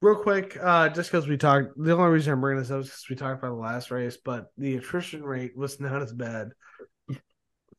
[0.02, 2.88] real quick, uh, just because we talked, the only reason I'm bringing this up is
[2.88, 6.50] because we talked about the last race, but the attrition rate was not as bad.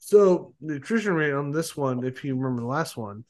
[0.07, 3.24] So the attrition rate on this one, if you remember the last one,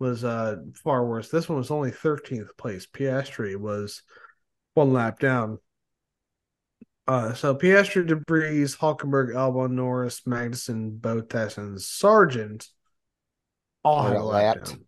[0.00, 1.28] was uh far worse.
[1.28, 2.84] This one was only 13th place.
[2.84, 4.02] Piastri was
[4.74, 5.60] one lap down.
[7.06, 12.66] Uh, so Piastri, De Vries, Hulkenberg, Albon, Norris, Magnussen, Bottas, and Sargeant
[13.84, 14.84] all had a lap down.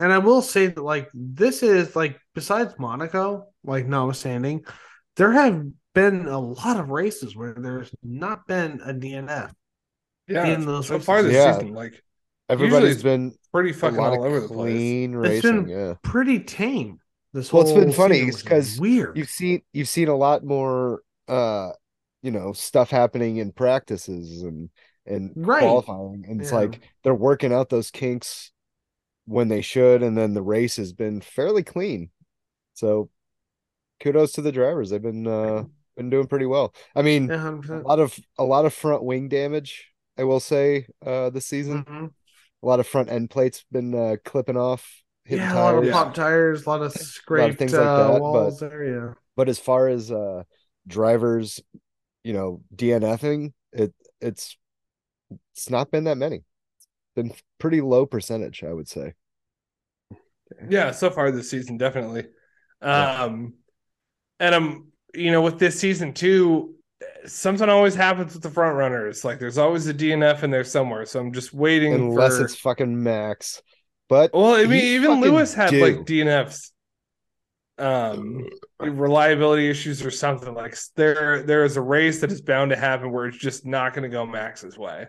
[0.00, 4.64] And I will say that, like, this is like besides Monaco, like notwithstanding,
[5.14, 5.64] there have
[5.94, 9.52] been a lot of races where there's not been a DNF.
[10.32, 11.06] Yeah, in those so races.
[11.06, 11.54] far this Yeah.
[11.54, 12.02] season, like
[12.48, 14.56] Everybody's it's been pretty fucking all over the place.
[14.56, 15.64] clean It's racing.
[15.64, 15.94] been- Yeah.
[16.02, 16.98] Pretty tame.
[17.32, 19.16] This Well, it's been funny, season, it's which is 'cause weird.
[19.16, 21.70] You've seen you've seen a lot more uh
[22.22, 24.68] you know stuff happening in practices and
[25.06, 25.60] and Right.
[25.62, 26.58] qualifying and it's Yeah.
[26.58, 28.52] like they're working out those kinks
[29.24, 32.10] when they should and then the race has been fairly clean
[32.74, 33.08] so
[34.00, 35.64] kudos to the drivers they've been uh
[35.96, 37.84] been doing pretty well i mean a 100%.
[37.84, 42.14] lot of a lot of front wing damage i will say uh this season Mhm.
[42.62, 45.88] a lot of front end plates been uh clipping off hitting Yeah, a lot of
[45.88, 48.84] tires pop tires, a lot of scraped things like uh, that, walls there.
[48.84, 50.42] Yeah, but as far as uh
[50.86, 51.60] drivers
[52.24, 54.56] you know dnfing it it's
[55.54, 59.14] it's not been that many it's been pretty low percentage i would say
[60.68, 62.26] Yeah, so far this season, definitely.
[62.92, 63.06] Yeah.
[63.20, 63.54] Um,
[64.40, 66.76] and I'm, you know, with this season too,
[67.26, 69.24] something always happens with the front runners.
[69.24, 71.04] Like there's always a DNF in there somewhere.
[71.06, 72.44] So I'm just waiting unless for.
[72.44, 73.62] it's fucking max
[74.08, 75.80] but well, I mean, even Lewis had do.
[75.80, 76.70] like DNFs,
[77.78, 78.46] um,
[78.78, 80.52] reliability issues or something.
[80.54, 83.94] Like there, there is a race that is bound to happen where it's just not
[83.94, 85.06] going to go Max's way.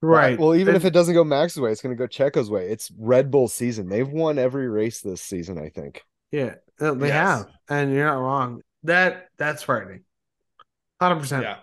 [0.00, 0.38] right.
[0.38, 2.68] well even And- if it doesn't go max's way it's going to go checo's way
[2.68, 7.08] it's red bull season they've won every race this season i think yeah, uh, they
[7.08, 7.14] Yes.
[7.14, 8.60] have, and you're not wrong.
[8.82, 10.04] That that's frightening.
[11.00, 11.42] Hundred percent.
[11.42, 11.58] Yeah,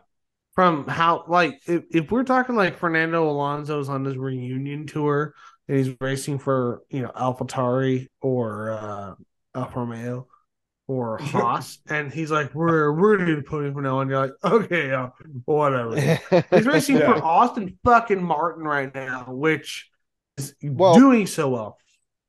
[0.56, 5.34] From how like if, if we're talking like Fernando Alonso's on his reunion tour
[5.68, 9.16] and he's racing for you know AlphaTauri or uh
[9.56, 10.28] Alfa Romeo
[10.88, 14.20] or Haas, and he's like, "We're we're gonna do the podium from now on." You're
[14.20, 15.10] like, "Okay, yeah,
[15.46, 15.96] whatever."
[16.52, 17.14] He's racing Yeah.
[17.20, 19.90] for Aston fucking Martin right now, which
[20.38, 21.78] is Well- doing so well.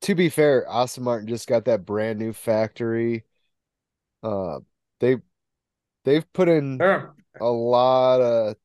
[0.03, 3.25] to be fair, Aston Martin just got that brand new factory.
[4.23, 4.61] Uh,
[5.01, 5.17] they
[6.05, 8.57] they've put in They're- a lot of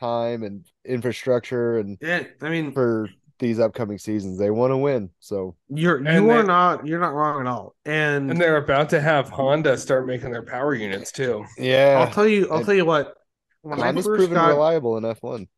[0.00, 3.08] time and infrastructure and Yeah, I mean, for
[3.38, 4.38] these upcoming seasons.
[4.38, 5.10] They want to win.
[5.20, 7.74] So you're And you are they- not you're not wrong at all.
[7.84, 11.44] And, and they're about to have Honda start making their power units too.
[11.58, 11.98] Yeah.
[12.04, 13.14] I'll tell you, I'll and tell you what.
[13.62, 15.48] When I Honda's first proven got reliable in F1.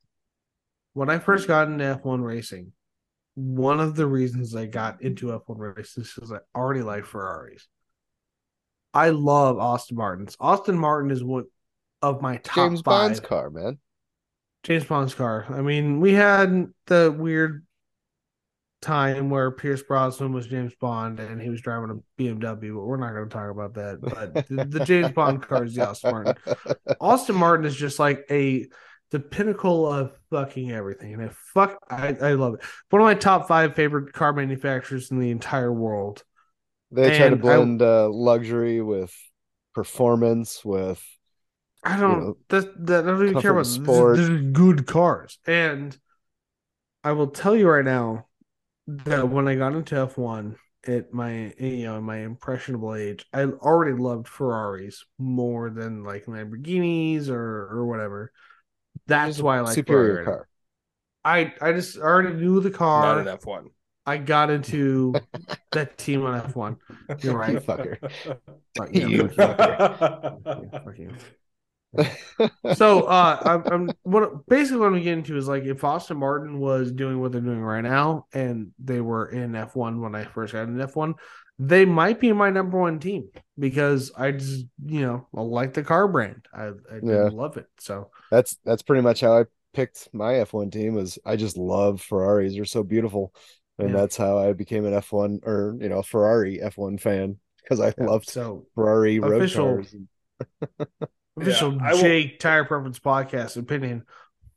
[0.94, 2.72] when I first got into F1 racing,
[3.34, 7.68] one of the reasons I got into F1 racing is because I already like Ferraris.
[8.94, 10.36] I love Aston Martins.
[10.40, 11.44] Aston Martin is one
[12.02, 13.08] of my top James five.
[13.08, 13.78] Bond's car, man.
[14.62, 15.46] James Bond's car.
[15.50, 17.64] I mean, we had the weird
[18.80, 22.96] time where Pierce Brosnan was James Bond and he was driving a BMW, but we're
[22.96, 24.00] not going to talk about that.
[24.00, 26.34] But the, the James Bond car is the Aston Martin.
[27.00, 28.66] Aston Martin is just like a
[29.10, 32.60] the pinnacle of fucking everything, and I fuck I, I love it.
[32.90, 36.24] One of my top five favorite car manufacturers in the entire world.
[36.90, 39.14] They try to And I- blend uh, luxury with
[39.74, 41.02] performance with
[41.84, 43.74] I don't know, that, that I don't even care about and this.
[43.74, 44.16] sport.
[44.16, 45.96] This is good cars, and
[47.04, 48.26] I will tell you right now
[48.88, 50.56] that when I got into F1
[50.86, 57.28] at my you know my impressionable age, I already loved Ferraris more than like Lamborghinis
[57.28, 58.32] or or whatever.
[59.06, 60.24] That's why I like superior Ferrari.
[60.24, 60.48] car.
[61.24, 63.02] I I just already knew the car.
[63.02, 63.20] Not car.
[63.20, 63.70] an F1.
[64.08, 65.26] I got into
[65.72, 66.76] that team on F1.
[67.22, 67.54] You're right.
[67.54, 67.98] You fucker.
[68.76, 69.28] Fuck, You
[70.98, 71.18] you.
[72.70, 76.58] So uh I'm, I'm what basically what I'm getting to is like if Aston Martin
[76.58, 80.52] was doing what they're doing right now and they were in F1 when I first
[80.52, 81.14] got in F1,
[81.58, 85.82] they might be my number one team because I just you know I like the
[85.82, 86.46] car brand.
[86.52, 87.30] I, I Yeah.
[87.30, 87.66] love it.
[87.78, 92.02] So That's that's pretty much how I picked my F1 team was I just love
[92.02, 92.54] Ferraris.
[92.54, 93.32] They're so beautiful.
[93.78, 93.96] And Yeah.
[93.96, 98.04] that's how I became an F1 or you know, Ferrari F1 fan because I yeah,
[98.06, 99.94] loved so Ferrari road Official- cars.
[101.40, 104.04] official I will- Jake Tire Preference podcast opinion.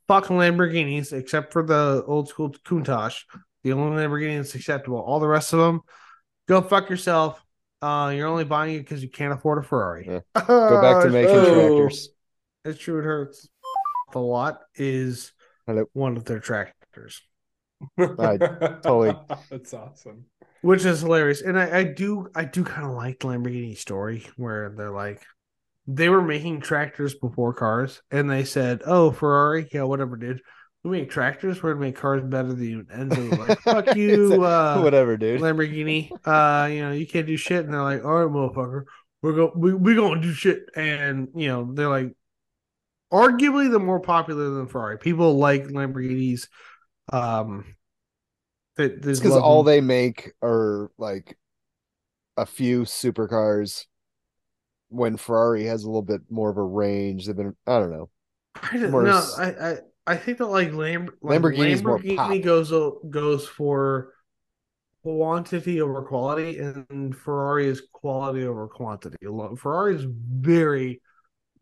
[0.08, 3.22] Fuck Lamborghinis except for the old school Countach.
[3.64, 4.98] The only Lamborghini that's acceptable.
[4.98, 5.82] All the rest of them,
[6.48, 7.40] go fuck yourself.
[7.80, 10.06] Uh, you're only buying it because you can't afford a Ferrari.
[10.08, 10.20] Yeah.
[10.46, 11.78] Go back to making Oh.
[11.78, 12.08] tractors.
[12.64, 13.00] It's true.
[13.00, 13.48] It hurts
[14.14, 14.60] a lot.
[14.76, 15.32] Is
[15.66, 15.86] Hello.
[15.92, 17.22] one of their tractors,
[17.98, 18.36] I
[18.82, 19.16] totally-
[19.50, 20.24] That's awesome.
[20.62, 21.42] which is hilarious.
[21.42, 25.22] And I, I do, I do kind of like the Lamborghini story where they're like,
[25.86, 30.40] they were making tractors before cars, and they said, "Oh, Ferrari, yeah, whatever, dude.
[30.84, 31.60] We make tractors.
[31.60, 34.80] We're gonna make cars better than you." And they were like, "Fuck you, like, uh,
[34.80, 35.40] whatever, dude.
[35.40, 36.08] Lamborghini.
[36.24, 38.84] Uh, you know, you can't do shit." And they're like, "All right, motherfucker,
[39.22, 42.14] we're go, we we gonna do shit." And you know, they're like,
[43.12, 44.98] arguably the more popular than Ferrari.
[44.98, 46.46] People like Lamborghinis.
[47.10, 47.64] Um,
[48.76, 51.36] that It's because all they make are like
[52.36, 53.86] a few supercars.
[54.88, 58.10] When Ferrari has a little bit more of a range, they've been I don't know.
[58.54, 59.18] I don't more know.
[59.18, 59.76] s- I, I
[60.06, 62.42] I think that like, Lam- like Lamborghini's more Lamborghini pop.
[62.42, 62.70] goes
[63.10, 64.12] goes for
[65.02, 69.16] quantity over quality, and Ferrari is quality over quantity.
[69.56, 71.00] Ferrari is very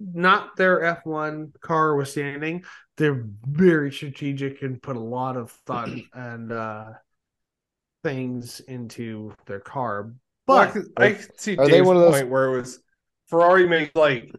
[0.01, 2.65] not their F one car was standing.
[2.97, 6.93] They're very strategic and put a lot of thought and uh
[8.03, 10.13] things into their car.
[10.49, 12.47] Well, I But could, I could see Are they Dave's one of those- point where
[12.55, 12.81] it was
[13.27, 14.35] Ferrari made like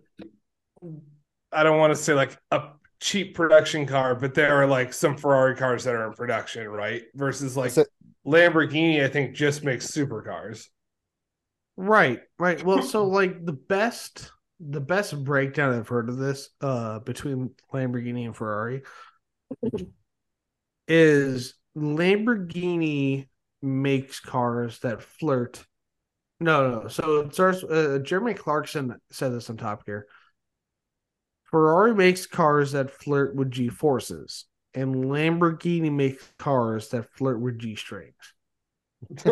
[1.51, 2.69] I don't want to say like a
[2.99, 7.03] cheap production car, but there are like some Ferrari cars that are in production, right?
[7.15, 7.85] Versus like So-
[8.25, 10.67] Lamborghini, I think just makes supercars.
[11.77, 12.63] Right, right.
[12.63, 14.31] Well, so like the best
[14.69, 18.83] the best breakdown I've heard of this uh between Lamborghini and Ferrari
[20.87, 23.27] is Lamborghini
[23.61, 25.65] makes cars that flirt.
[26.39, 26.87] No, no.
[26.87, 30.07] So it starts uh, Jeremy Clarkson said this on Top Gear.
[31.45, 37.59] Ferrari makes cars that flirt with G forces, and Lamborghini makes cars that flirt with
[37.59, 38.15] G strings.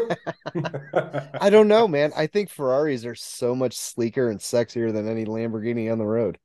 [1.42, 2.12] I don't know, man.
[2.16, 6.38] I think Ferraris are so much sleeker and sexier than any Lamborghini on the road.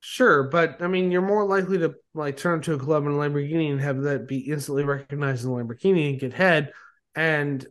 [0.00, 3.14] Sure, but I mean, you're more likely to like turn to a club in a
[3.14, 6.72] Lamborghini and have that be instantly recognized as a Lamborghini and get head.
[7.14, 7.64] And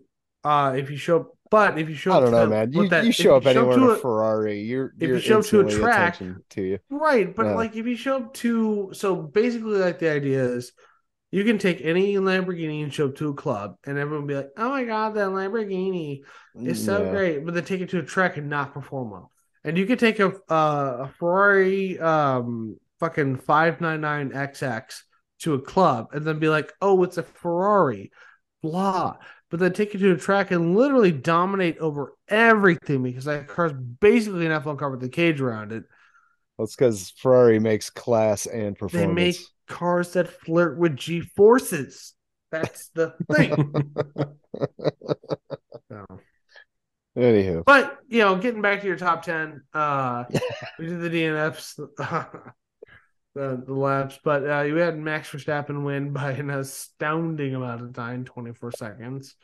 [0.44, 2.72] uh if you show up, but if you show I don't know, to- man.
[2.72, 5.40] You, that- you show up anywhere in to a Ferrari, you're if you're you show
[5.40, 6.20] up to a track-
[6.52, 6.80] to you.
[6.90, 7.56] right, but Yeah.
[7.56, 10.72] like if you show up to, so basically, like the idea is,
[11.32, 14.36] you can take any Lamborghini and show up to a club, and everyone will be
[14.36, 16.24] like, "Oh my god, that Lamborghini
[16.64, 17.06] is so Yeah.
[17.06, 19.32] great," but they take it to a track and not perform well.
[19.64, 25.04] And you could take a uh, a Ferrari um fucking five nine nine XX
[25.40, 28.12] to a club and then be like, "Oh, it's a Ferrari,"
[28.62, 29.18] blah.
[29.50, 33.74] But then take it to a track and literally dominate over everything because that car's
[33.74, 35.84] basically an F1 car with a cage around it.
[36.58, 39.08] That's because Ferrari makes class and They performance.
[39.08, 42.14] make cars that flirt with G forces.
[42.52, 43.74] That's the thing.
[45.90, 46.06] So.
[47.18, 50.24] Anywho, But you know, getting back to your top ten, uh,
[50.80, 51.76] we did the DNFs,
[53.36, 57.94] the the laps, but uh, you had Max Verstappen win by an astounding amount of
[57.94, 59.36] time, twenty four seconds.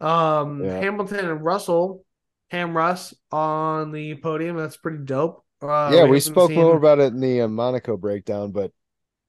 [0.00, 0.80] Um, Yeah.
[0.80, 2.04] Hamilton and Russell,
[2.50, 4.56] Ham Russ on the podium.
[4.56, 5.44] That's pretty dope.
[5.62, 8.72] Uh, yeah, we haven't spoke seen- more about it in the uh, Monaco breakdown, but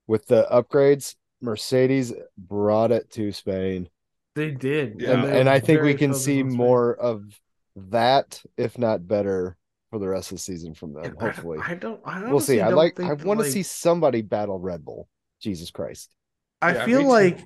[0.09, 3.87] with the upgrades, Mercedes brought it to Spain.
[4.35, 5.11] They did, Yeah.
[5.11, 7.39] and, and I think we can see more of
[7.75, 9.55] that, if not better,
[9.91, 11.03] for the rest of the season from them.
[11.03, 12.01] And Hopefully, I don't.
[12.05, 12.59] I we'll see.
[12.59, 12.99] I like.
[12.99, 15.07] I that, want to like- see somebody battle Red Bull.
[15.41, 16.13] Jesus Christ!
[16.61, 17.07] I Yeah, me feel too.
[17.07, 17.39] like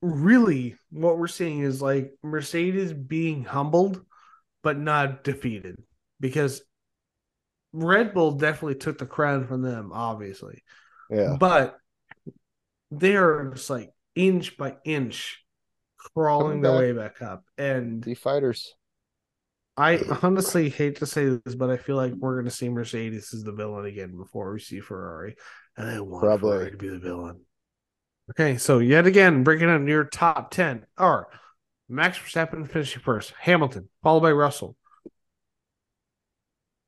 [0.00, 4.04] really what we're seeing is like Mercedes being humbled
[4.62, 5.82] but not defeated
[6.20, 6.62] because
[7.72, 10.62] Red Bull definitely took the crown from them, obviously.
[11.10, 11.76] Yeah, But
[12.98, 15.44] they are just like inch by inch
[15.98, 17.44] crawling their way back up.
[17.58, 18.74] And the fighters.
[19.76, 23.34] I honestly hate to say this, but I feel like we're going to see Mercedes
[23.34, 25.34] as the villain again before we see Ferrari.
[25.76, 26.50] And I want Probably.
[26.50, 27.40] Ferrari to be the villain.
[28.30, 31.28] Okay, so yet again, breaking down your top 10 are
[31.88, 34.76] Max Verstappen finishing first, Hamilton, followed by Russell.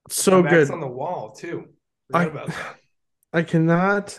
[0.08, 0.70] So Max good.
[0.70, 1.66] on the wall too.
[2.14, 2.76] I- about that.
[3.32, 4.18] I cannot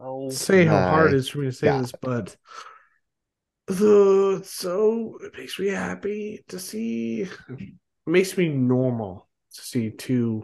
[0.00, 1.82] Oh, say how hard it is for me to say God.
[1.82, 2.36] this, but
[3.66, 7.22] the so it makes me happy to see.
[7.22, 7.72] It
[8.06, 10.42] makes me normal to see two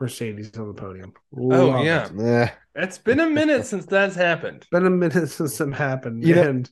[0.00, 1.12] Mercedes on the podium.
[1.36, 2.08] Oh, yeah.
[2.14, 2.52] it.
[2.76, 4.66] It's been a minute since that's happened.
[4.72, 6.70] been a minute since it happened, You know, and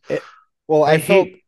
[0.68, 1.42] Well, I, I felt hate.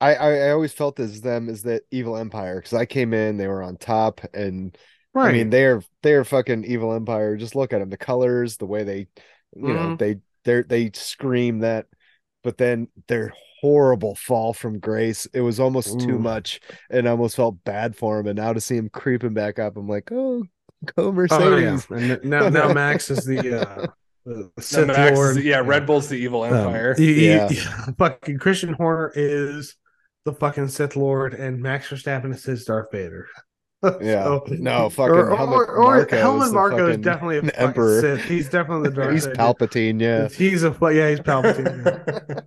[0.00, 3.38] I, I I always felt as them as that evil empire because I came in,
[3.38, 4.76] they were on top, and
[5.14, 5.30] Right.
[5.30, 7.36] I mean they're they're fucking evil empire.
[7.36, 9.08] Just look at them, the colors, the way they,
[9.56, 9.98] you know, Mhm.
[9.98, 11.86] they they they scream that,
[12.44, 15.26] but then their horrible fall from grace.
[15.32, 16.60] It was almost too much,
[16.90, 18.26] and I almost felt bad for him.
[18.26, 20.44] And now to see him creeping back up, I'm like, oh,
[20.94, 21.72] go Oh, yeah.
[21.72, 21.86] Mercedes.
[21.90, 23.86] And now, now Max is the uh,
[24.26, 25.36] the The Sith Max- Lord.
[25.42, 26.94] yeah, Red Bull's the evil Um, empire.
[26.98, 27.48] you- you- Yeah.
[27.50, 29.74] yeah, fucking Christian Horner is
[30.24, 33.26] the fucking Sith Lord, and Max Verstappen is his Darth Vader.
[34.00, 34.24] Yeah.
[34.24, 38.00] So- No, fucking or, Helmut or, or Marko is Helmut the is definitely a emperor.
[38.00, 38.24] Sith.
[38.24, 39.36] He's definitely the Darth He's Vader.
[39.36, 40.28] Palpatine, yeah.
[40.28, 42.44] He's a yeah, he's Palpatine.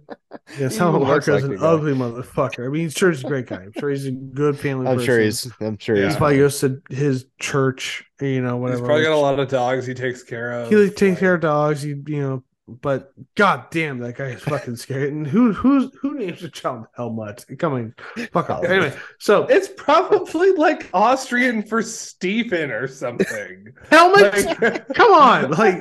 [0.57, 1.65] Yes, He Helmut even looks Marko is like an the guy.
[1.67, 2.65] ugly motherfucker.
[2.65, 3.57] I mean, he's sure he's a great guy.
[3.57, 4.87] I'm sure he's a good family.
[4.87, 5.49] I'm sure he's.
[5.61, 6.07] I'm sure Yeah.
[6.07, 6.15] he's.
[6.17, 8.79] Probably goes to his church, you know, whatever.
[8.79, 10.69] He's probably got a lot of dogs he takes care of.
[10.69, 11.83] He like, takes care of dogs.
[11.83, 12.43] He, you know,
[12.81, 15.09] but god damn, that guy is fucking scary.
[15.09, 17.45] And who who's who names a child Helmut?
[17.57, 17.95] Come on,
[18.31, 18.63] fuck off.
[18.63, 23.67] Anyway, so It's probably like Austrian for Stephen or something.
[23.89, 25.79] Helmut, Like- come on, like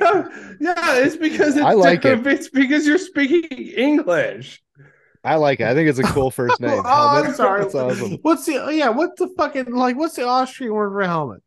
[0.59, 2.25] yeah, it's because it's I like it.
[2.25, 4.61] It's because you're speaking English.
[5.23, 5.67] I like it.
[5.67, 6.81] I think it's a cool first name.
[6.85, 7.63] oh, I'm sorry.
[7.63, 8.17] That's awesome.
[8.21, 8.89] What's the yeah?
[8.89, 9.97] What's the fucking like?
[9.97, 11.41] What's the Austrian word for helmet?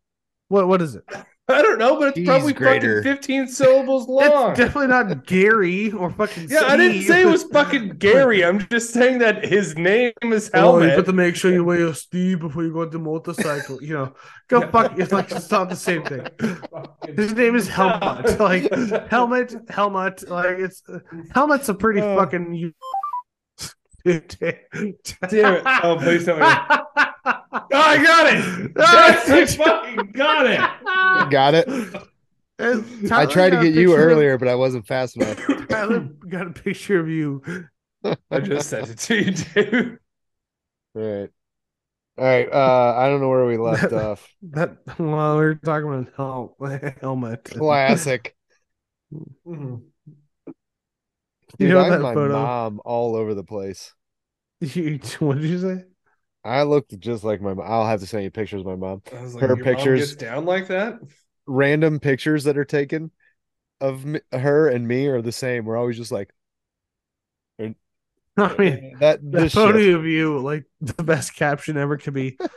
[0.48, 1.04] What what is it?
[1.48, 3.02] I don't know, but it's He's probably greater.
[3.02, 4.50] fucking 15 syllables long.
[4.52, 6.46] It's definitely not Gary or fucking.
[6.48, 8.44] yeah, I didn't say it was fucking Gary.
[8.44, 10.82] I'm just saying that his name is Helmut.
[10.82, 12.98] Oh, you have to make sure you wear your Steve before you go on the
[13.00, 13.82] motorcycle.
[13.82, 14.14] You know,
[14.48, 14.98] go fuck.
[14.98, 16.26] It's like it's not the same thing.
[17.16, 18.38] His name is Helmut.
[18.38, 18.72] Like
[19.10, 20.28] helmet, helmet.
[20.30, 20.82] Like it's
[21.34, 22.16] helmet's a pretty Oh.
[22.18, 22.72] fucking.
[24.04, 25.62] Damn it.
[25.66, 27.06] Oh, please tell me.
[27.24, 27.40] Oh,
[27.72, 28.72] I got it.
[28.76, 31.30] Yes, I fucking got it.
[31.30, 31.68] Got it.
[33.10, 35.38] I tried to get you earlier, but I wasn't fast enough.
[35.68, 37.42] Tyler got a picture of you.
[38.30, 39.98] I just sent it to you, dude.
[40.94, 41.30] All right.
[42.18, 42.52] All right.
[42.52, 44.28] Uh, I don't know where we left off.
[44.42, 46.56] That while we were talking about hel-
[47.00, 47.44] helmet.
[47.44, 48.36] Classic.
[49.44, 49.82] You
[51.58, 52.34] Dude, know I'm that my photo?
[52.34, 53.94] mom all over the place.
[54.60, 55.84] You, what did you say?
[56.44, 57.64] I looked just like my mom.
[57.68, 59.02] I'll have to send you pictures of my mom.
[59.16, 60.98] I was like, Her mom pictures- gets down like that.
[61.46, 63.10] Random pictures that are taken
[63.80, 65.64] of me, her and me are the same.
[65.64, 66.30] We're always just like
[68.38, 69.20] I mean, that.
[69.22, 69.94] the photo shit.
[69.94, 72.38] of you, like the best caption ever could be.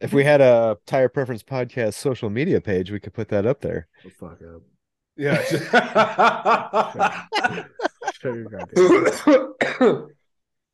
[0.00, 3.60] If we had a tire preference podcast social media page, we could put that up
[3.60, 3.88] there.
[4.18, 4.62] fuck up.
[5.22, 5.40] Yeah.
[8.12, 10.08] Shut your goddamn.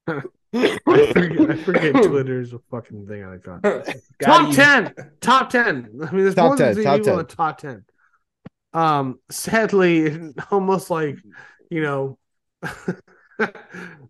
[0.07, 3.63] I forget, I forget Twitter's a fucking thing I got.
[4.23, 4.55] Top you.
[4.55, 4.95] ten.
[5.21, 6.01] Top ten.
[6.03, 7.27] I mean, there's Top more than 10, three top people in 10.
[7.27, 7.85] the top ten.
[8.73, 11.19] Um, sadly, almost like
[11.71, 12.19] you know,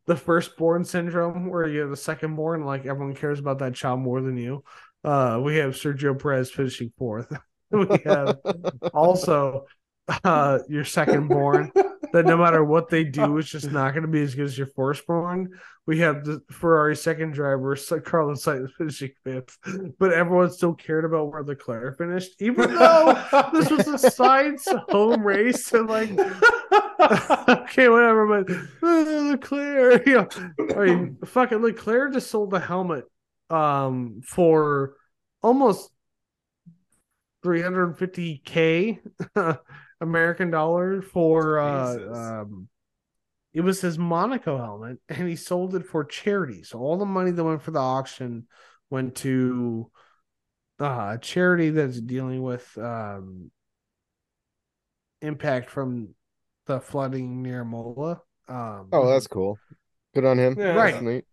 [0.06, 4.20] the firstborn syndrome, where you have the secondborn, like everyone cares about that child more
[4.20, 4.62] than you.
[5.02, 7.27] Uh, we have Sergio Perez finishing fourth.
[7.73, 8.39] we have
[8.94, 9.66] also
[10.24, 11.70] uh your second born
[12.12, 14.59] that no matter what they do, it's just not going to be as good as
[14.59, 15.59] your firstborn.
[15.86, 17.74] We have the Ferrari second driver,
[18.05, 19.56] Carlos Sainz finishing fifth,
[19.98, 25.22] but everyone still cared about where Leclerc finished, even though this was a Sainz's home
[25.22, 26.10] race and like
[27.48, 28.44] okay, whatever.
[28.44, 30.28] But uh, Leclerc, you know,
[30.76, 33.05] I mean, fucking Leclerc just sold the helmet
[33.51, 34.93] um for
[35.43, 35.90] almost
[37.47, 38.98] 350k
[40.00, 42.68] American dollar for uh um
[43.52, 46.62] it was his Monaco helmet and he sold it for charity.
[46.62, 48.46] So all the money that went for the auction
[48.90, 49.90] went to
[50.80, 53.50] uh, a charity that's dealing with um
[55.20, 56.14] impact from
[56.66, 58.20] the flooding near Mola.
[58.48, 59.58] Um Oh, that's cool.
[60.14, 60.56] Good on him.
[60.58, 60.74] Yeah.
[60.74, 61.02] That's Right.
[61.02, 61.24] neat.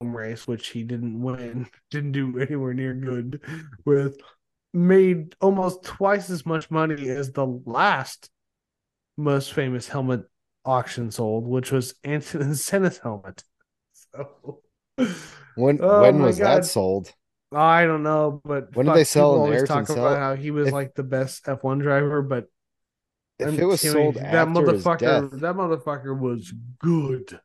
[0.00, 3.40] race, which he didn't win, didn't do anywhere near good
[3.84, 4.18] with,
[4.72, 8.30] made almost twice as much money as the last
[9.16, 10.22] most famous helmet
[10.64, 13.44] auction sold, which was Ayrton Senna's helmet.
[13.94, 14.60] So
[15.54, 16.62] When Oh when was God.
[16.62, 17.12] that sold?
[17.52, 20.68] I don't know, but When did they sell people always talk about how he was
[20.68, 22.46] If- like the best F1 driver, but
[23.38, 27.38] If it was sold his motherfucker, that motherfucker was good.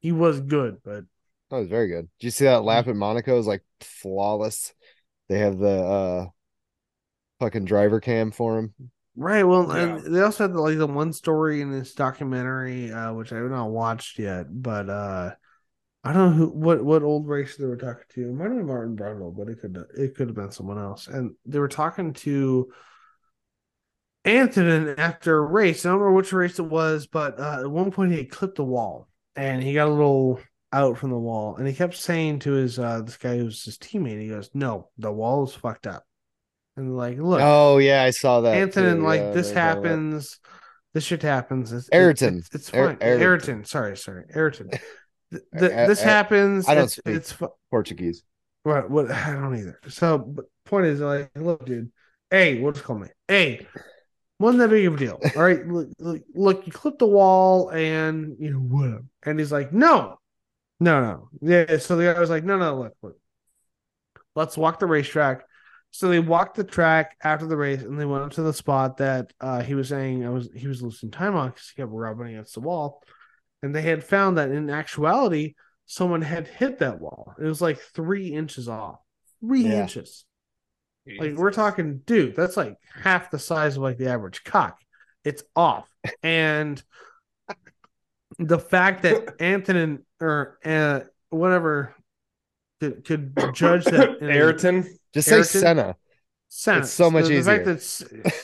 [0.00, 1.04] He was good, but
[1.50, 2.08] That was very good.
[2.18, 3.38] Did you see that lap at Monaco?
[3.38, 4.74] Is like flawless.
[5.28, 6.26] They have the uh
[7.42, 8.74] fucking driver cam for him.
[9.16, 9.42] Right.
[9.42, 9.96] Well, Yeah.
[9.96, 13.50] and they also had like the one story in this documentary, uh, which I have
[13.50, 15.34] not watched yet, but uh,
[16.04, 18.28] I don't know who what what old racer they were talking to.
[18.30, 21.08] It might have been Martin Brundle, but it could it could have been someone else.
[21.08, 22.72] And they were talking to
[24.24, 25.84] Ayrton after a race.
[25.84, 28.56] I don't remember which race it was, but uh, at one point he had clipped
[28.56, 30.40] the wall and he got a little
[30.72, 33.62] out from the wall, and he kept saying to his uh this guy who was
[33.64, 36.04] his teammate, he goes, "No, the wall is fucked up."
[36.76, 38.56] And like, look, Oh yeah, I saw that.
[38.56, 39.02] Antonin, too.
[39.02, 39.94] like Yeah, this they brought it up.
[39.94, 40.40] happens,
[40.94, 41.72] this shit happens.
[41.72, 42.38] It's, Ayrton.
[42.38, 42.98] It's, it's fine.
[43.00, 43.22] Ayrton.
[43.22, 43.64] Ayrton.
[43.64, 44.70] Sorry, sorry, Ayrton.
[45.32, 46.68] Th- th- I- this happens.
[46.68, 47.14] I don't it's, speak.
[47.16, 48.22] It's fu- Portuguese.
[48.64, 48.90] what?
[48.90, 49.10] What?
[49.10, 49.78] I don't either.
[49.88, 50.34] So,
[50.66, 51.90] point is, like, look, dude.
[52.30, 53.08] Hey, we'll just call me.
[53.28, 53.66] Hey,
[54.38, 55.20] wasn't that big of a deal.
[55.36, 59.04] All right, look, look, look, you clip the wall, and you know whatever.
[59.24, 60.18] And he's like, no,
[60.80, 61.28] no, no.
[61.40, 61.78] Yeah.
[61.78, 63.16] So the guy was like, no, no, look, look.
[64.34, 65.44] Let's walk the racetrack.
[65.94, 68.96] So they walked the track after the race, and they went up to the spot
[68.96, 71.92] that uh, he was saying I was he was losing time on because he kept
[71.92, 73.02] rubbing against the wall,
[73.62, 75.54] and they had found that in actuality
[75.84, 77.34] someone had hit that wall.
[77.38, 79.00] It was like three inches off,
[79.40, 79.82] three Yeah.
[79.82, 80.24] inches.
[81.18, 84.78] Like we're talking, dude, that's like half the size of like the average cock.
[85.24, 85.88] It's off,
[86.22, 86.82] and
[88.38, 91.94] the fact that Antonin or uh, whatever
[92.80, 94.98] could, could judge that in a- Ayrton.
[95.12, 95.96] Just say Senna.
[96.48, 96.80] Senna.
[96.80, 97.64] It's so much the, the fact easier.
[97.64, 97.82] that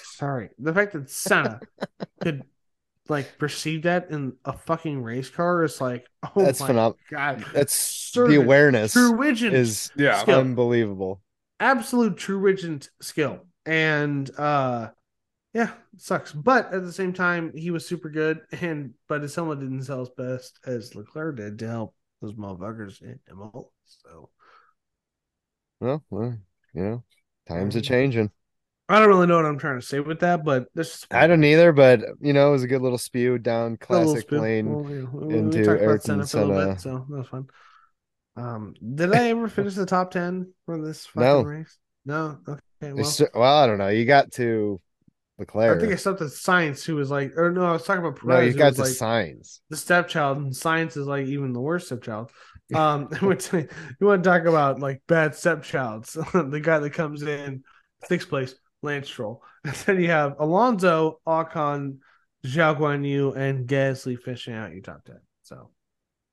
[0.02, 1.62] sorry, the fact that Senna
[2.20, 2.44] could
[3.08, 6.98] like perceive that in a fucking race car is like, oh That's my phenomenal.
[7.10, 10.24] god, That's Servant, the awareness true vision is Yeah.
[10.24, 10.48] skill.
[10.48, 11.22] unbelievable.
[11.60, 14.90] absolute true vision skill, and uh,
[15.54, 16.32] yeah, sucks.
[16.32, 20.02] But at the same time, he was super good, and but his helmet didn't sell
[20.02, 23.64] as best as Leclerc did to help those motherfuckers in Imola.
[23.86, 24.30] So
[25.80, 26.38] Well, well,
[26.78, 27.04] you know,
[27.48, 28.30] times are changing.
[28.88, 31.44] I don't really know what I'm trying to say with that, but this I don't
[31.44, 34.40] either, but you know, it was a good little spew down classic spill.
[34.42, 34.72] lane.
[34.72, 37.46] Well, yeah, we- into Ayrton Senna a little bit, so that was fun.
[38.36, 41.42] Um, did I ever finish the top ten for this fucking No.
[41.42, 41.76] race?
[42.06, 42.38] No.
[42.48, 42.92] Okay.
[42.92, 43.88] Well, st- Well, I don't know.
[43.88, 44.80] You got to
[45.38, 45.76] Leclerc.
[45.76, 48.18] I think I stopped at Sainz, who was like, or no, I was talking about
[48.18, 48.26] Perez.
[48.38, 49.60] no, you got to like Sainz.
[49.68, 52.30] the stepchild, and Sainz is like even the worst stepchild.
[52.74, 53.66] Um, which you
[54.00, 56.12] want to talk about like bad stepchilds?
[56.50, 57.64] the guy that comes in
[58.04, 61.98] sixth place, Lance Stroll, and then you have Alonso, Ocon,
[62.46, 65.20] Zhou Guan Yu, and Gasly finishing out your top ten.
[65.42, 65.70] So.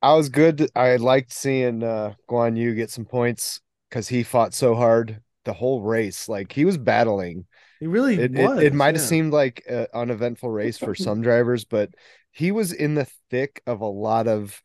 [0.02, 0.70] I was good.
[0.76, 5.54] I liked seeing uh Guan Yu get some points because he fought so hard the
[5.54, 6.28] whole race.
[6.28, 7.46] Like he was battling.
[7.80, 8.60] He really It was.
[8.60, 9.08] it, it might have yeah.
[9.08, 11.92] seemed like an uneventful race for some drivers, but
[12.32, 14.62] he was in the thick of a lot of,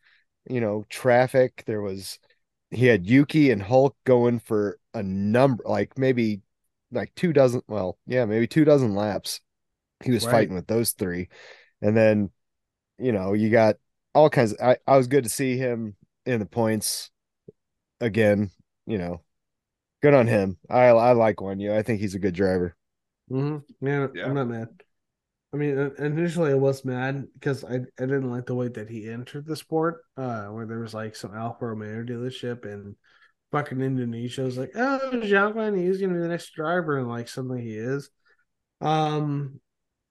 [0.49, 1.65] you know, traffic.
[1.67, 2.19] There was
[2.71, 6.43] he had Yuki and Hulk going for a number like maybe
[6.93, 9.41] like two dozen, well, yeah, maybe two dozen laps.
[10.05, 10.33] He was Right.
[10.33, 11.29] fighting with those three.
[11.83, 12.31] And then,
[12.99, 13.77] you know, you got
[14.15, 15.97] all kinds of, I, I was good to see him
[16.27, 17.11] in the points
[18.01, 18.51] again,
[18.87, 19.23] you know.
[20.03, 20.59] Good on him.
[20.71, 21.75] I I like Guan Yu.
[21.75, 22.77] I think he's a good driver.
[23.31, 23.87] Mm-hmm.
[23.87, 24.25] Yeah, Yeah.
[24.27, 24.69] I'm not mad.
[25.53, 29.09] I mean, initially I was mad because I, I didn't like the way that he
[29.11, 32.95] entered the sport, uh, where there was like some Alfa Romeo dealership and
[33.51, 37.63] fucking Indonesia was like, oh, Zhou he's gonna be the next driver, and like suddenly
[37.63, 38.11] he is.
[38.81, 39.61] Um,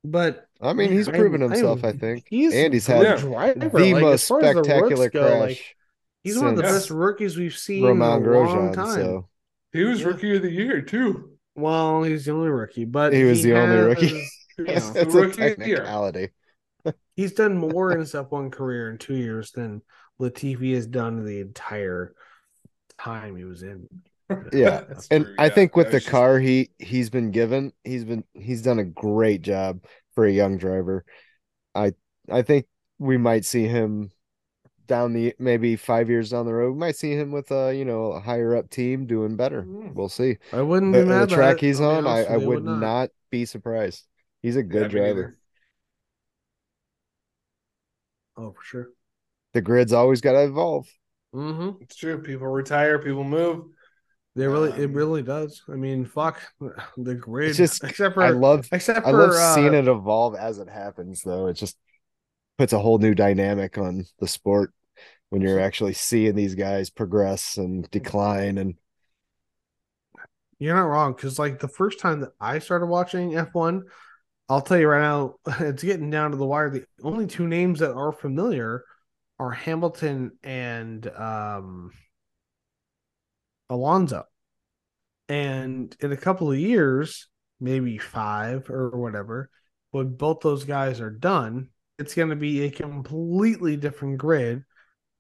[0.04, 2.26] but I mean, man, he's proven himself, I, I- think.
[2.30, 3.16] he's and he's had Yeah.
[3.16, 3.60] driver.
[3.60, 5.76] the Like, most as the spectacular go, crash like,
[6.24, 9.02] he's one of the best rookies we've seen Romain in a long time.
[9.02, 9.30] So
[9.72, 10.08] He was Yeah.
[10.08, 11.32] rookie of the year too.
[11.56, 14.30] Well, he's the only rookie, but He was the only rookie.
[14.68, 15.78] Has, it's a rookie of the year.
[15.78, 16.30] technicality.
[17.16, 19.82] he's done more in his F1 career in two years than
[20.20, 22.14] Latifi has done the entire
[22.98, 23.88] time he was in.
[24.54, 25.50] Yeah, And true, I yeah.
[25.50, 28.86] think with the was just- car he he's been given, he's been he's done a
[28.86, 29.84] great job
[30.14, 31.04] for a young driver.
[31.74, 31.94] I
[32.32, 32.68] I think
[33.00, 34.12] we might see him
[34.86, 36.74] down the maybe five years down the road.
[36.74, 39.64] We might see him with a you know a higher up team doing better.
[39.64, 39.96] Mm.
[39.96, 40.38] We'll see.
[40.54, 42.66] I wouldn't The, be mad the track it, he's on, I, I with you, would
[42.66, 44.06] not be surprised.
[44.42, 45.38] He's a good me driver.
[48.38, 48.90] Oh, for sure.
[49.54, 50.88] The grid's always got to evolve.
[51.34, 51.84] Mm-hmm.
[51.84, 52.22] It's true.
[52.22, 53.66] People retire, people move.
[54.36, 55.64] They really, it Um, really does.
[55.68, 56.42] I mean, fuck
[56.98, 57.50] the grid.
[57.50, 60.60] It's just except for I love except I for love uh, seeing it evolve as
[60.60, 61.48] it happens, though.
[61.48, 61.78] It just
[62.58, 64.74] puts a whole new dynamic on the sport
[65.30, 68.58] when you're actually seeing these guys progress and decline.
[68.58, 68.76] And
[70.60, 73.84] You're not wrong because like the first time that I started watching F1,
[74.50, 76.70] I'll tell you right now, it's getting down to the wire.
[76.70, 78.84] The only two names that are familiar
[79.38, 81.92] are Hamilton and um,
[83.70, 84.26] Alonso.
[85.28, 87.28] And in a couple of years,
[87.60, 89.50] maybe five or whatever,
[89.92, 91.70] when both those guys are done,
[92.00, 94.64] it's going to be a completely different grid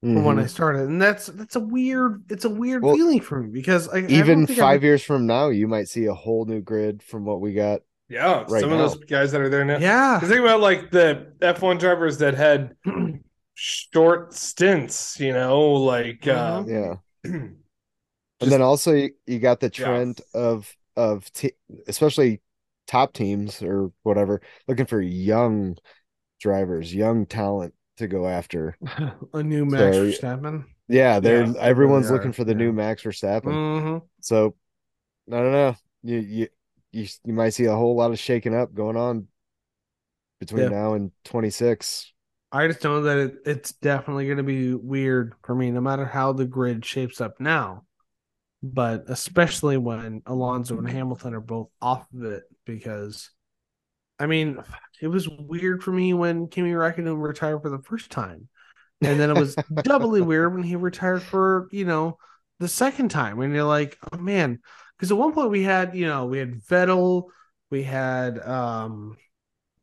[0.01, 3.41] from when I started, and that's that's a weird it's a weird Well, feeling for
[3.43, 6.45] me because I, Even I five re- years from now, you might see a whole
[6.45, 7.81] new grid from what we got.
[8.09, 8.79] Yeah, Right some now.
[8.79, 9.77] of those guys that are there now.
[9.77, 12.75] Yeah, think about like the F1 drivers that had
[13.53, 16.95] short stints, you know, like uh, Yeah.
[17.23, 17.35] just-
[18.41, 19.85] and then also you, you got the Yeah.
[19.85, 21.53] trend of of t-
[21.87, 22.41] especially
[22.87, 25.77] top teams or whatever looking for young
[26.41, 28.75] drivers, young talent to go after.
[29.33, 30.63] a new Max So, Verstappen.
[30.87, 32.57] Yeah, they're Yeah, they everyone's really looking for the yeah.
[32.57, 33.43] new Max Verstappen.
[33.53, 34.01] Mhm.
[34.21, 34.55] So
[35.31, 35.75] I don't know.
[36.01, 36.47] You you
[36.91, 39.27] you you might see a whole lot of shaking up going on
[40.39, 40.69] between Yeah.
[40.69, 42.13] now and 26.
[42.51, 46.05] I just know that it, it's definitely going to be weird for me, no matter
[46.05, 47.83] how the grid shapes up now.
[48.63, 53.29] But especially when Alonso and Hamilton are both off of it, because
[54.19, 54.59] I mean,
[55.01, 58.49] it was weird for me when Kimi Räikkönen retired for the first time,
[59.03, 62.17] and then it was doubly weird when he retired for you know
[62.59, 63.39] the second time.
[63.41, 64.59] And you're like, oh man,
[64.99, 67.29] because at one point we had you know we had Vettel,
[67.69, 69.15] we had um,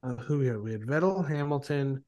[0.02, 2.04] uh, who we had we had Vettel, Hamilton.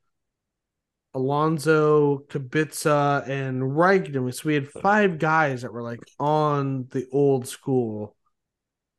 [1.15, 4.33] Alonso, Kubica, and Raikkonen.
[4.35, 8.15] So we had five guys that were like on the old school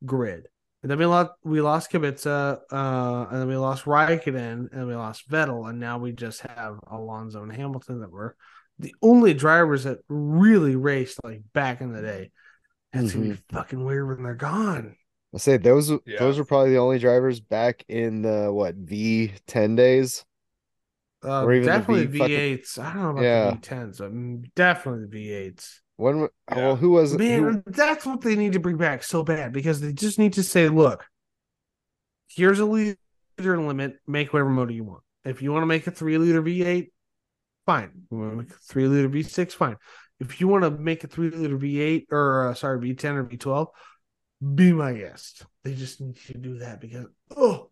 [0.06, 0.48] grid.
[0.82, 4.96] And then we lost we lost Kubica, uh, and then we lost Raikkonen, and we
[4.96, 8.36] lost Vettel, and now we just have Alonso and Hamilton that were
[8.80, 12.32] the only drivers that really raced like back in the day.
[12.94, 14.96] It's gonna be fucking weird when they're gone.
[15.34, 16.18] I say those Yeah.
[16.20, 20.26] those are probably the only drivers back in the what V10 days.
[21.24, 22.78] Uh, Or even definitely V fucking- V8s.
[22.80, 23.46] I don't know about Yeah.
[23.52, 25.82] the V10s, but mm, definitely the V8s.
[25.98, 26.56] When w- Yeah.
[26.56, 29.82] well, who was Man, who, that's what they need to bring back so bad because
[29.82, 31.06] they just need to say, look,
[32.28, 32.98] here's a liter
[33.38, 35.04] limit, make whatever motor you want.
[35.26, 36.92] If you want to make a three liter V8,
[37.66, 37.92] fine.
[38.10, 39.76] You want to make a three liter V6, fine.
[40.20, 43.68] If you want to make a three liter V8 or uh, sorry, V10 or V12,
[44.56, 45.46] be my guest.
[45.64, 47.06] They just need to do that because,
[47.36, 47.70] oh,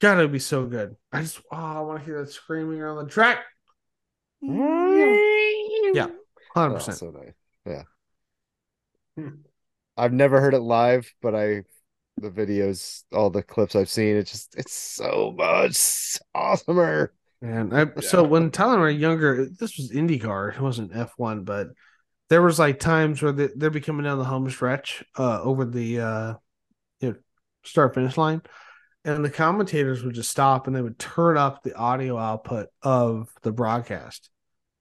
[0.00, 0.96] God, it'd be so good.
[1.12, 3.38] I just, oh, I want to hear that screaming around the track.
[4.40, 6.08] Yeah,
[6.54, 6.54] 100%.
[6.54, 7.32] Oh, so nice.
[7.66, 7.82] Yeah.
[9.16, 9.40] Hmm.
[9.96, 11.64] I've never heard it live, but I
[12.20, 17.08] the videos, all the clips I've seen, it's just it's so much awesomer.
[17.40, 20.54] And I, so when Tyler and I were younger, this was IndyCar.
[20.56, 21.68] It wasn't F1, but
[22.30, 25.64] there was like times where they, they'd be coming down the home stretch uh, over
[25.64, 26.34] the uh,
[27.00, 27.16] you know,
[27.64, 28.42] start finish line,
[29.04, 33.28] and the commentators would just stop and they would turn up the audio output of
[33.42, 34.30] the broadcast,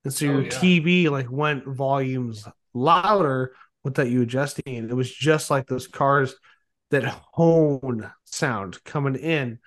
[0.06, 0.50] and so Oh, your yeah.
[0.50, 3.54] TV like went volumes louder
[3.84, 4.90] without you adjusting.
[4.90, 6.36] It was just like those cars
[6.92, 7.04] that
[7.34, 9.60] hone sound coming in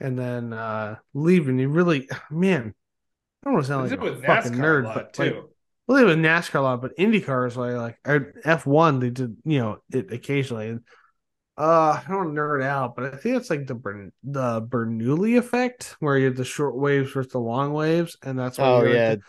[0.00, 1.58] and then uh leaving.
[1.58, 2.74] You really, man,
[3.42, 5.22] I don't want to sound like a fucking NASCAR nerd, but too.
[5.24, 5.34] like,
[5.86, 9.00] well, they did with NASCAR a lot, but IndyCar is like like F one.
[9.00, 10.68] They did you know it occasionally.
[10.70, 10.80] And,
[11.56, 14.60] uh, I don't want to nerd out, but I think it's like the Bern- the
[14.62, 18.64] Bernoulli effect, where you have the short waves versus the long waves, and that's why
[18.66, 19.10] Oh you're yeah.
[19.10, 19.20] like,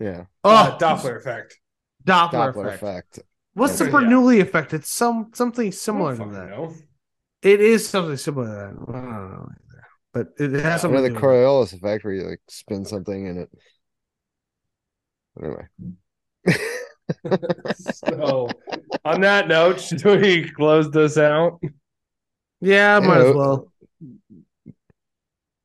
[0.00, 0.24] Yeah.
[0.44, 1.58] oh Uh, Doppler effect.
[2.04, 2.82] Doppler, Doppler effect.
[2.82, 3.20] effect.
[3.54, 3.90] What's the Yeah.
[3.92, 4.74] Bernoulli effect?
[4.74, 6.50] It's some something similar don't to that.
[6.50, 6.74] know.
[7.46, 8.92] It is something similar to that.
[8.92, 9.48] I don't know.
[10.12, 11.26] But it it has something know to the do with it.
[11.26, 13.50] Coriolis effect where you like spin something in it.
[15.42, 15.66] Anyway.
[17.80, 18.48] So,
[19.04, 21.60] on that note, should we close this out?
[22.60, 23.72] Yeah, might Yeah, as well.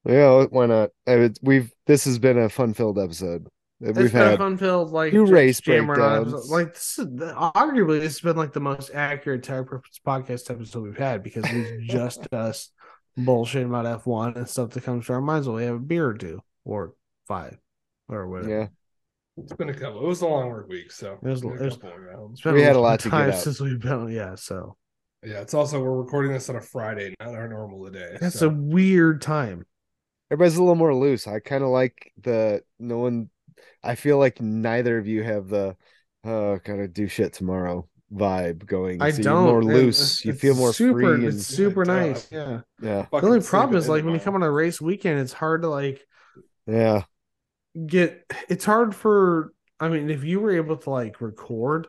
[0.06, 0.92] Yeah, why not?
[1.08, 3.48] I mean, we've this has been a fun-filled episode.
[3.84, 6.50] It's We've been a had fun filled like few just race jammering on breakdowns.
[6.52, 10.84] Like this is arguably this has been like the most accurate tire purpose podcast episode
[10.84, 12.70] we've had because it's just us
[13.18, 15.48] bullshitting about F one and stuff that comes to our minds.
[15.48, 16.94] Well, we have a beer or two or
[17.28, 17.58] five
[18.08, 18.50] or whatever.
[18.50, 18.68] yeah.
[19.38, 20.04] It's been a couple.
[20.04, 22.02] It was a long work week, so It was- been a it was- couple of
[22.02, 22.32] rounds.
[22.34, 24.36] It's been We had a long lot to get time since we've been yeah.
[24.36, 24.78] So
[25.24, 28.18] Yeah, it's also we're recording this on a Friday, not our normal day.
[28.22, 28.48] that's so.
[28.48, 29.66] a weird time.
[30.30, 31.28] Everybody's a little more loose.
[31.28, 33.30] I kind of like the no one.
[33.84, 35.76] I feel like neither of you have the
[36.24, 39.02] oh gotta do shit tomorrow vibe going.
[39.02, 39.44] I so don't.
[39.46, 40.26] You're more and loose.
[40.26, 41.00] You feel more super.
[41.18, 41.26] free.
[41.28, 42.30] It's And, super Yeah, nice.
[42.30, 42.38] duh.
[42.38, 42.62] Yeah.
[43.12, 45.62] yeah, The only problem is like when you come on a race weekend, it's hard
[45.64, 46.06] to like
[46.68, 47.04] yeah.
[47.88, 48.24] get.
[48.50, 49.54] It's hard for.
[49.80, 51.88] I mean, if you were able to like record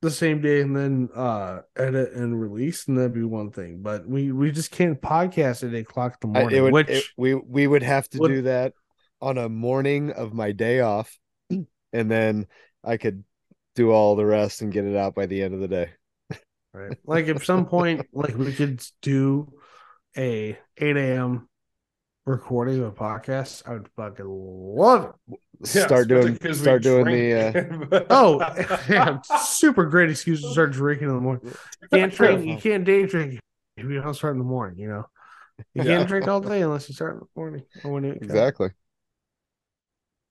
[0.00, 3.82] the same day and then uh edit and release, and that'd be one thing.
[3.82, 6.58] But we we just can't podcast at eight o'clock in the I- morning.
[6.58, 8.72] it would, which it- we we would have to would- do that
[9.22, 11.16] on a morning of my day off,
[11.50, 12.46] and then
[12.84, 13.24] I could
[13.74, 15.90] do all the rest and get it out by the end of the day.
[16.74, 19.52] right, like at some point, like we could do
[20.16, 21.48] a eight a.m.
[22.26, 23.62] recording of a podcast.
[23.66, 25.38] I would fucking love it.
[25.74, 28.04] Yeah, start doing especially 'cause we start doing the uh.
[28.10, 28.40] Oh,
[28.90, 31.54] yeah, super great excuse to start drinking in the morning.
[31.82, 32.44] You can't drink.
[32.46, 33.38] You can't day drink
[33.76, 34.78] if you don't start in the morning.
[34.80, 35.06] You know,
[35.74, 35.98] you Yeah.
[35.98, 38.24] can't drink all day unless you start in the morning or when you wake up.
[38.24, 38.70] exactly.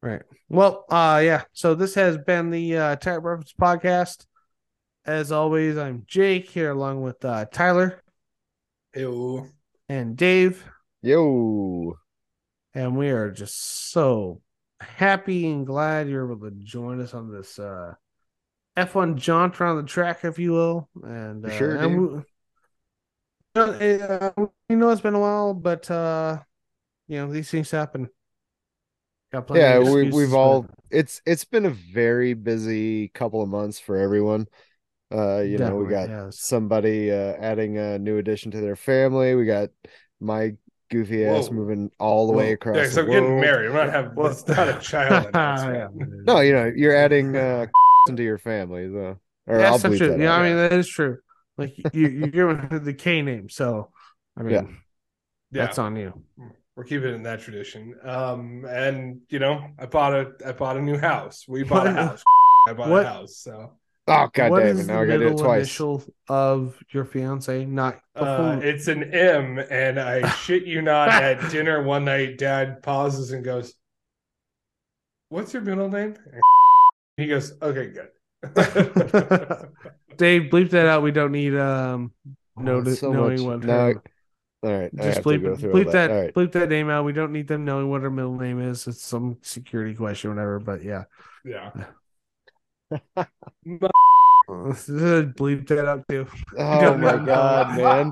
[0.02, 0.24] Right.
[0.50, 1.44] Well, uh, yeah.
[1.54, 4.26] So this has been the uh, Tire Preference Podcast.
[5.06, 8.02] As always, I'm Jake here along with uh, Tyler
[8.96, 9.48] Ew.
[9.90, 10.64] and Dave,
[11.04, 11.98] Yo,
[12.74, 14.42] and we are just so
[14.80, 17.94] happy and glad you're able to join us on this uh,
[18.78, 20.90] F1 jaunt around the track, if you will.
[21.04, 22.24] And uh, sure, and
[23.56, 24.32] we, uh,
[24.70, 26.40] we know it's been a while, but uh,
[27.08, 28.10] you know these things happen.
[29.32, 33.50] Got plenty yeah, of we, we've all it's it's been a very busy couple of
[33.50, 34.48] months for everyone.
[35.14, 36.36] Uh, you know, we got has.
[36.38, 39.36] somebody uh adding a new addition to their family.
[39.36, 39.70] We got
[40.20, 40.56] my
[40.90, 41.52] goofy ass Whoa.
[41.52, 43.68] moving all the way across Yeah, the because I'm getting married.
[43.70, 44.16] I'm not having.
[44.16, 45.28] Well- It's not a child.
[45.36, 45.88] Yeah.
[45.88, 46.28] announcement.
[46.28, 47.68] No, you know, you're adding uh
[48.08, 50.08] into your family, so or Yeah, I'll that's bleep true.
[50.08, 50.36] that Yeah, out.
[50.36, 51.18] I mean that is true.
[51.58, 53.92] Like you, you're giving the K name, so
[54.38, 54.68] I mean Yeah.
[55.52, 56.14] Yeah, that's on you.
[56.76, 57.96] We're keeping in that tradition.
[58.04, 61.46] Um, and you know, I bought a I bought a new house.
[61.48, 62.24] We bought a house.
[62.68, 63.38] I bought what- a house.
[63.38, 63.74] So
[64.08, 64.88] Oh god What damn is it!
[64.92, 65.60] Now I gotta do it middle twice.
[65.60, 67.66] initial of your fiance?
[67.66, 71.10] Not uh, it's an M, and I shit you not.
[71.10, 73.76] At dinner one night, Dad pauses and goes,
[75.30, 76.16] "What's your middle name?"
[77.18, 78.10] He goes, "Okay, good."
[80.18, 81.04] Dave, bleep that out.
[81.04, 82.12] We don't need um
[82.58, 84.04] Oh, no it's so knowing much- what now- her-
[84.64, 86.34] All right, just have bleep go it, through all bleep that, All right.
[86.34, 87.04] bleep that name out.
[87.04, 88.86] We don't need them knowing what her middle name is.
[88.88, 90.60] It's some security question, whatever.
[90.60, 91.06] But yeah,
[91.44, 91.72] yeah.
[94.52, 96.28] bleep that out too.
[96.58, 98.12] Oh my god, man!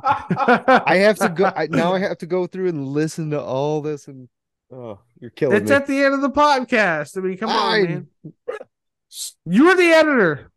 [0.85, 1.51] I have to go.
[1.55, 4.29] I, now I have to go through and listen to all this, and
[4.71, 5.75] oh, you're killing It's me.
[5.75, 7.17] at the end of the podcast.
[7.17, 8.07] I mean, come on, man.
[9.45, 10.51] You're the editor.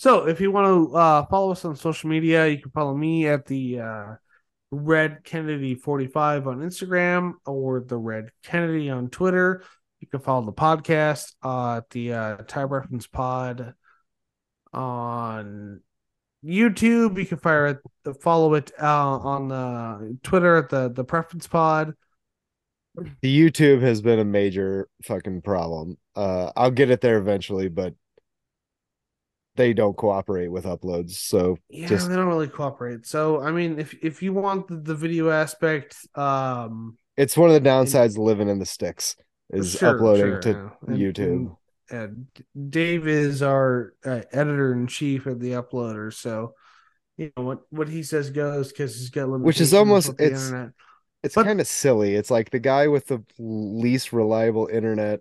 [0.00, 3.26] So if you want to uh, follow us on social media, you can follow me
[3.26, 4.06] at the uh,
[4.70, 9.62] Red Kennedy 45 on Instagram or the Red Kennedy on Twitter.
[10.00, 13.74] You can follow the podcast uh, at the uh, Tire Preference Pod
[14.72, 15.82] on
[16.42, 17.18] YouTube.
[17.18, 21.92] You can fire it, follow it uh, on the Twitter at the the Preference Pod.
[22.94, 25.98] the YouTube has been a major fucking problem.
[26.16, 27.92] Uh, I'll get it there eventually, but
[29.56, 31.12] they don't cooperate with uploads.
[31.12, 33.06] So Yeah, Just- they don't really cooperate.
[33.06, 37.62] So I mean, if if you want the, the video aspect, um, it's one of
[37.62, 39.16] the downsides of living in the sticks
[39.50, 40.94] is sure, uploading sure, to yeah.
[40.94, 41.56] YouTube.
[41.90, 46.54] and, uh, Dave is our uh, editor in chief of the uploader, so
[47.16, 49.46] you know what what he says goes because he's got limitations.
[49.46, 50.72] Which is almost- it's- internet.
[51.22, 52.14] It's kind of silly.
[52.14, 55.20] It's like the guy with the least reliable internet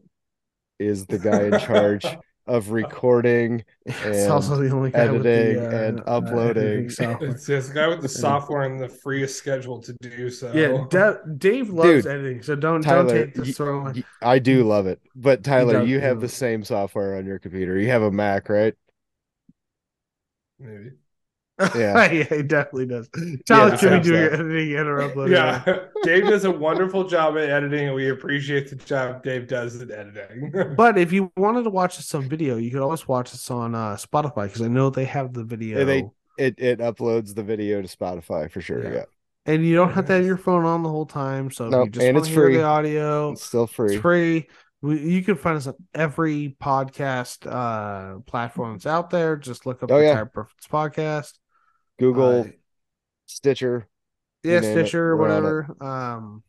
[0.80, 2.06] is the guy in charge
[2.50, 6.64] of recording It's and also the only guy with the, editing uh, and uh, uploading.
[6.64, 7.30] editing software.
[7.32, 10.52] It's this guy with the software and the freest schedule to do so.
[10.54, 13.94] yeah, Da- Dave loves Dude, editing, so don't don't take the y- throwing.
[13.96, 15.02] y- I do love it.
[15.16, 17.78] But Tyler, does, you have the same software on your computer.
[17.80, 18.76] You have a Mac, right?
[20.60, 20.92] Maybe.
[21.76, 22.12] Yeah.
[22.12, 23.10] yeah, he definitely does.
[23.46, 25.34] Tyler just can be have doing editing and or uploading.
[25.36, 25.64] Yeah,
[26.04, 29.92] Dave does a wonderful job at editing, and we appreciate the job Dave does at
[29.92, 30.52] editing.
[30.78, 33.76] But if you wanted to watch this on video, you could always watch this on
[33.76, 35.80] uh, Spotify because I know they have the video.
[35.80, 38.82] Yeah, they- It it uploads the video to Spotify for sure.
[38.84, 38.94] Yeah.
[38.94, 39.04] Yeah.
[39.46, 41.52] and you don't have to have your phone on the whole time.
[41.52, 42.58] So if Nope, you just and want it's to hear free.
[42.58, 43.94] the audio, It's still free.
[43.96, 44.48] it's free.
[44.82, 49.36] We, you can find us on every podcast uh, platform that's out there.
[49.36, 50.14] Just look up Oh, the yeah.
[50.14, 51.34] Tire Preference Podcast.
[52.00, 52.44] Google, Uh,
[53.26, 53.88] Stitcher.
[54.44, 55.76] yeah, you it, Stitcher, we're whatever.
[55.82, 56.44] Um,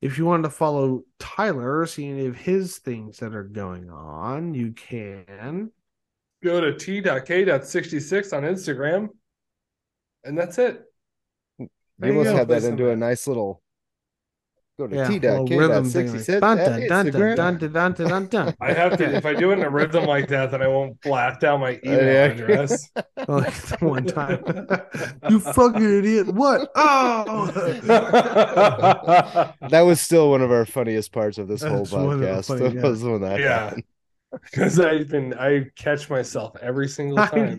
[0.00, 4.54] if you wanted to follow Tyler, see any of his things that are going on,
[4.54, 5.70] you can.
[6.42, 9.10] Go to t.k.66 on Instagram,
[10.24, 10.82] and that's it.
[11.58, 11.68] You
[12.02, 12.36] almost go.
[12.36, 13.62] had that into a nice little
[14.78, 17.58] go to Yeah, T dot K rhythm dot thing sixty like, dun, dun, dun, dun,
[17.58, 18.54] dun, dun, dun, dun, dun.
[18.60, 19.04] I have to.
[19.14, 21.78] If I do it in a rhythm like that, then I won't blast out my
[21.84, 22.24] email yeah.
[22.24, 22.90] address.
[23.28, 24.42] like the one time.
[25.30, 26.28] you fucking idiot.
[26.34, 26.70] What?
[26.74, 27.46] Oh
[29.70, 32.46] that was still one of our funniest parts of this whole That's one podcast.
[32.46, 32.82] funny- yeah.
[32.82, 33.74] was when that Yeah.
[34.44, 37.58] because I've been I catch myself every single I time.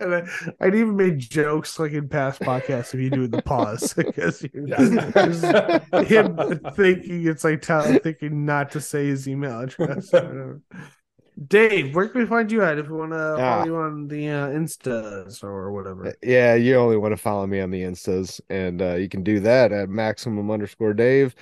[0.00, 0.06] Know.
[0.06, 0.14] And
[0.60, 4.42] I, I'd even made jokes like in past podcasts of you doing the pause because
[4.42, 5.80] you, Yeah.
[6.04, 6.36] him
[6.74, 10.10] thinking it's like Tyler thinking not to say his email address.
[11.48, 13.36] Dave, where can we find you at if we want to Ah.
[13.36, 16.14] follow you on the uh, Instas or whatever?
[16.22, 19.40] Yeah, you only want to follow me on the Instas, and uh, you can do
[19.40, 21.34] that at maximum underscore Dave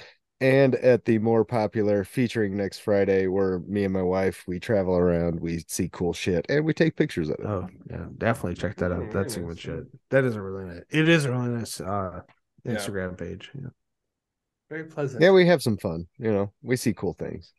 [0.42, 4.96] and at the more popular featuring next Friday, where me and my wife we travel
[4.96, 7.46] around, we see cool shit, and we take pictures of it.
[7.46, 9.10] Oh yeah, definitely check that out.
[9.10, 9.84] That's some Very good shit.
[10.10, 10.82] That is a really nice.
[10.90, 12.22] It is a really nice uh,
[12.64, 12.72] Yeah.
[12.72, 13.50] Instagram page.
[13.54, 13.68] Yeah.
[14.68, 15.22] Very pleasant.
[15.22, 16.06] Yeah, we have some fun.
[16.18, 17.52] You know, we see cool things.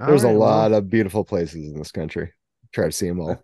[0.00, 2.32] All There's a right, well, lot of beautiful places in this country.
[2.72, 3.40] Try to see them all.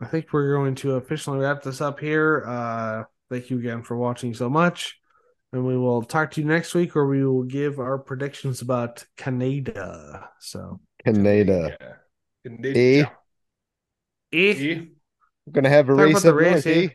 [0.00, 2.44] I think we're going to officially wrap this up here.
[2.46, 4.97] Uh, thank you again for watching so much.
[5.52, 9.04] And we will talk to you next week where we will give our predictions about
[9.16, 10.28] Canada.
[10.40, 11.76] So, Canada.
[12.44, 12.78] Canada.
[12.78, 13.00] E.
[13.00, 13.06] eh,
[14.32, 14.88] E.
[15.46, 16.88] We're gonna have a Talk race about the up race, north, eh?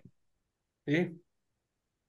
[0.87, 0.91] eh?
[0.91, 1.09] E.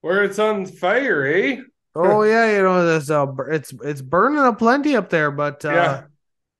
[0.03, 1.61] Where it's on fire, eh?
[1.95, 5.71] oh yeah, you know, there's uh, it's it's burning up plenty up there, but uh,
[5.71, 6.03] yeah.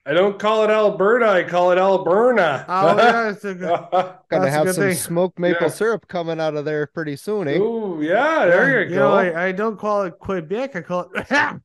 [0.07, 2.65] I don't call it Alberta, I call it Alberna.
[2.69, 4.95] oh yeah, it's a good, Gonna That's a have good some thing.
[4.97, 5.73] smoked maple Yeah.
[5.73, 7.57] syrup coming out of there pretty soon, eh?
[7.57, 9.09] Ooh, yeah, there you, you go.
[9.09, 11.27] know, I, I don't call it Quebec, I call it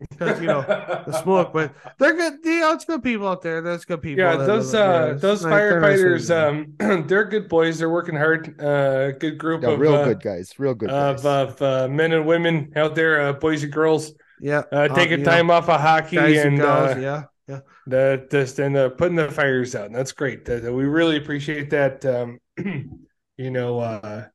[0.00, 2.38] because you know the smoke, but they're good.
[2.44, 3.60] You know, it's good people out there.
[3.62, 4.24] There's good people.
[4.24, 5.02] yeah, those live up there.
[5.10, 7.78] uh It's those nice- nice firefighters, um, they're good boys.
[7.78, 8.60] They're working hard.
[8.60, 11.24] Uh, good group Yeah, of real uh, good guys, real good guys.
[11.24, 15.20] of, of uh, men and women out there, uh, boys and girls, yeah, uh, taking
[15.20, 16.96] you know, time off of hockey and and gals.
[16.96, 17.60] uh, yeah, yeah.
[17.86, 19.86] the just and uh, putting the fires out.
[19.86, 20.48] And that's great.
[20.48, 22.04] We really appreciate that.
[22.04, 22.38] Um,
[23.36, 24.26] you know, uh,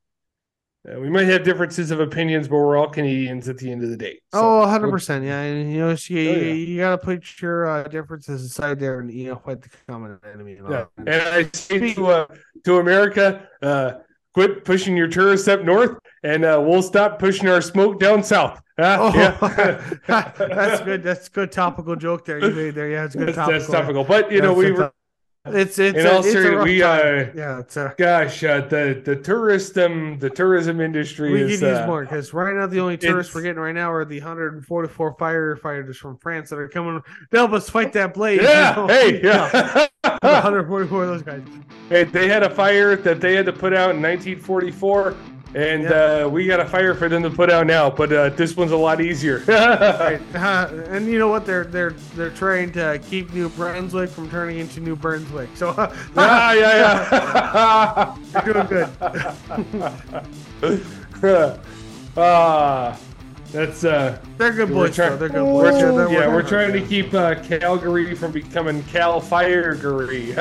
[0.86, 3.90] uh, we might have differences of opinions, but we're all Canadians at the end of
[3.90, 4.20] the day.
[4.32, 5.24] So, oh, 100 percent.
[5.24, 6.36] Yeah, and you know, you, Oh, yeah.
[6.36, 10.18] you, you gotta put your uh, differences aside there, and you know, fight the common
[10.24, 10.54] enemy.
[10.54, 12.26] And Yeah, and I say to uh,
[12.64, 13.92] to America, uh,
[14.36, 18.60] quit pushing your tourists up north, and uh, we'll stop pushing our smoke down south.
[18.78, 19.80] Ah, Oh, yeah.
[20.36, 21.02] that's good.
[21.02, 22.90] That's good topical joke there you made there.
[22.90, 23.58] Yeah, it's good That's, topical.
[23.60, 24.92] that's topical, but you know That's we a were.
[25.46, 29.16] It's it's In a, all serious- we, uh, yeah, it's a, Gosh, uh, the the
[29.16, 33.34] tourism the tourism industry we is use uh, more because right now the only tourists
[33.34, 37.00] we're getting right now are the 144 firefighters from France that are coming
[37.30, 38.42] to help us fight that blaze.
[38.42, 38.88] Yeah, you know?
[38.88, 39.86] hey, yeah.
[40.22, 41.42] 144 of those guys.
[41.88, 45.14] Hey, they had a fire that they had to put out in 1944,
[45.54, 46.24] and Yeah.
[46.24, 47.88] uh, we got a fire for them to put out now.
[47.88, 49.42] But uh, this one's a lot easier.
[49.48, 50.20] Right.
[50.34, 51.46] Uh, and you know what?
[51.46, 55.48] They're they're they're trying to keep New Brunswick from turning into New Brunswick.
[55.54, 55.72] So
[56.16, 57.08] yeah, yeah,
[58.32, 58.42] yeah.
[58.44, 58.66] you're doing
[61.20, 61.60] good.
[62.16, 62.98] ah,
[63.52, 64.96] that's uh, they're good We're boys.
[64.96, 65.16] try- though.
[65.16, 65.80] They're good we're, boys.
[65.80, 70.34] try- they're yeah, working we're trying to keep uh, Calgary from becoming Cal Firegary.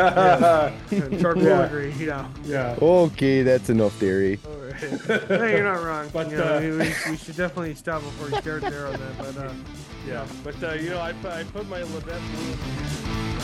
[1.21, 1.65] Charcoal Yeah.
[1.65, 2.25] agree, you know.
[2.45, 2.75] yeah.
[2.81, 4.39] okay, that's enough theory.
[4.79, 6.09] hey, you're not wrong.
[6.11, 8.93] But, you know, uh, we, we, we should definitely stop before you start there on
[8.93, 9.17] that.
[9.17, 9.53] But uh,
[10.07, 13.34] Yeah, but uh, you know, I, put- I put my Labatt blue.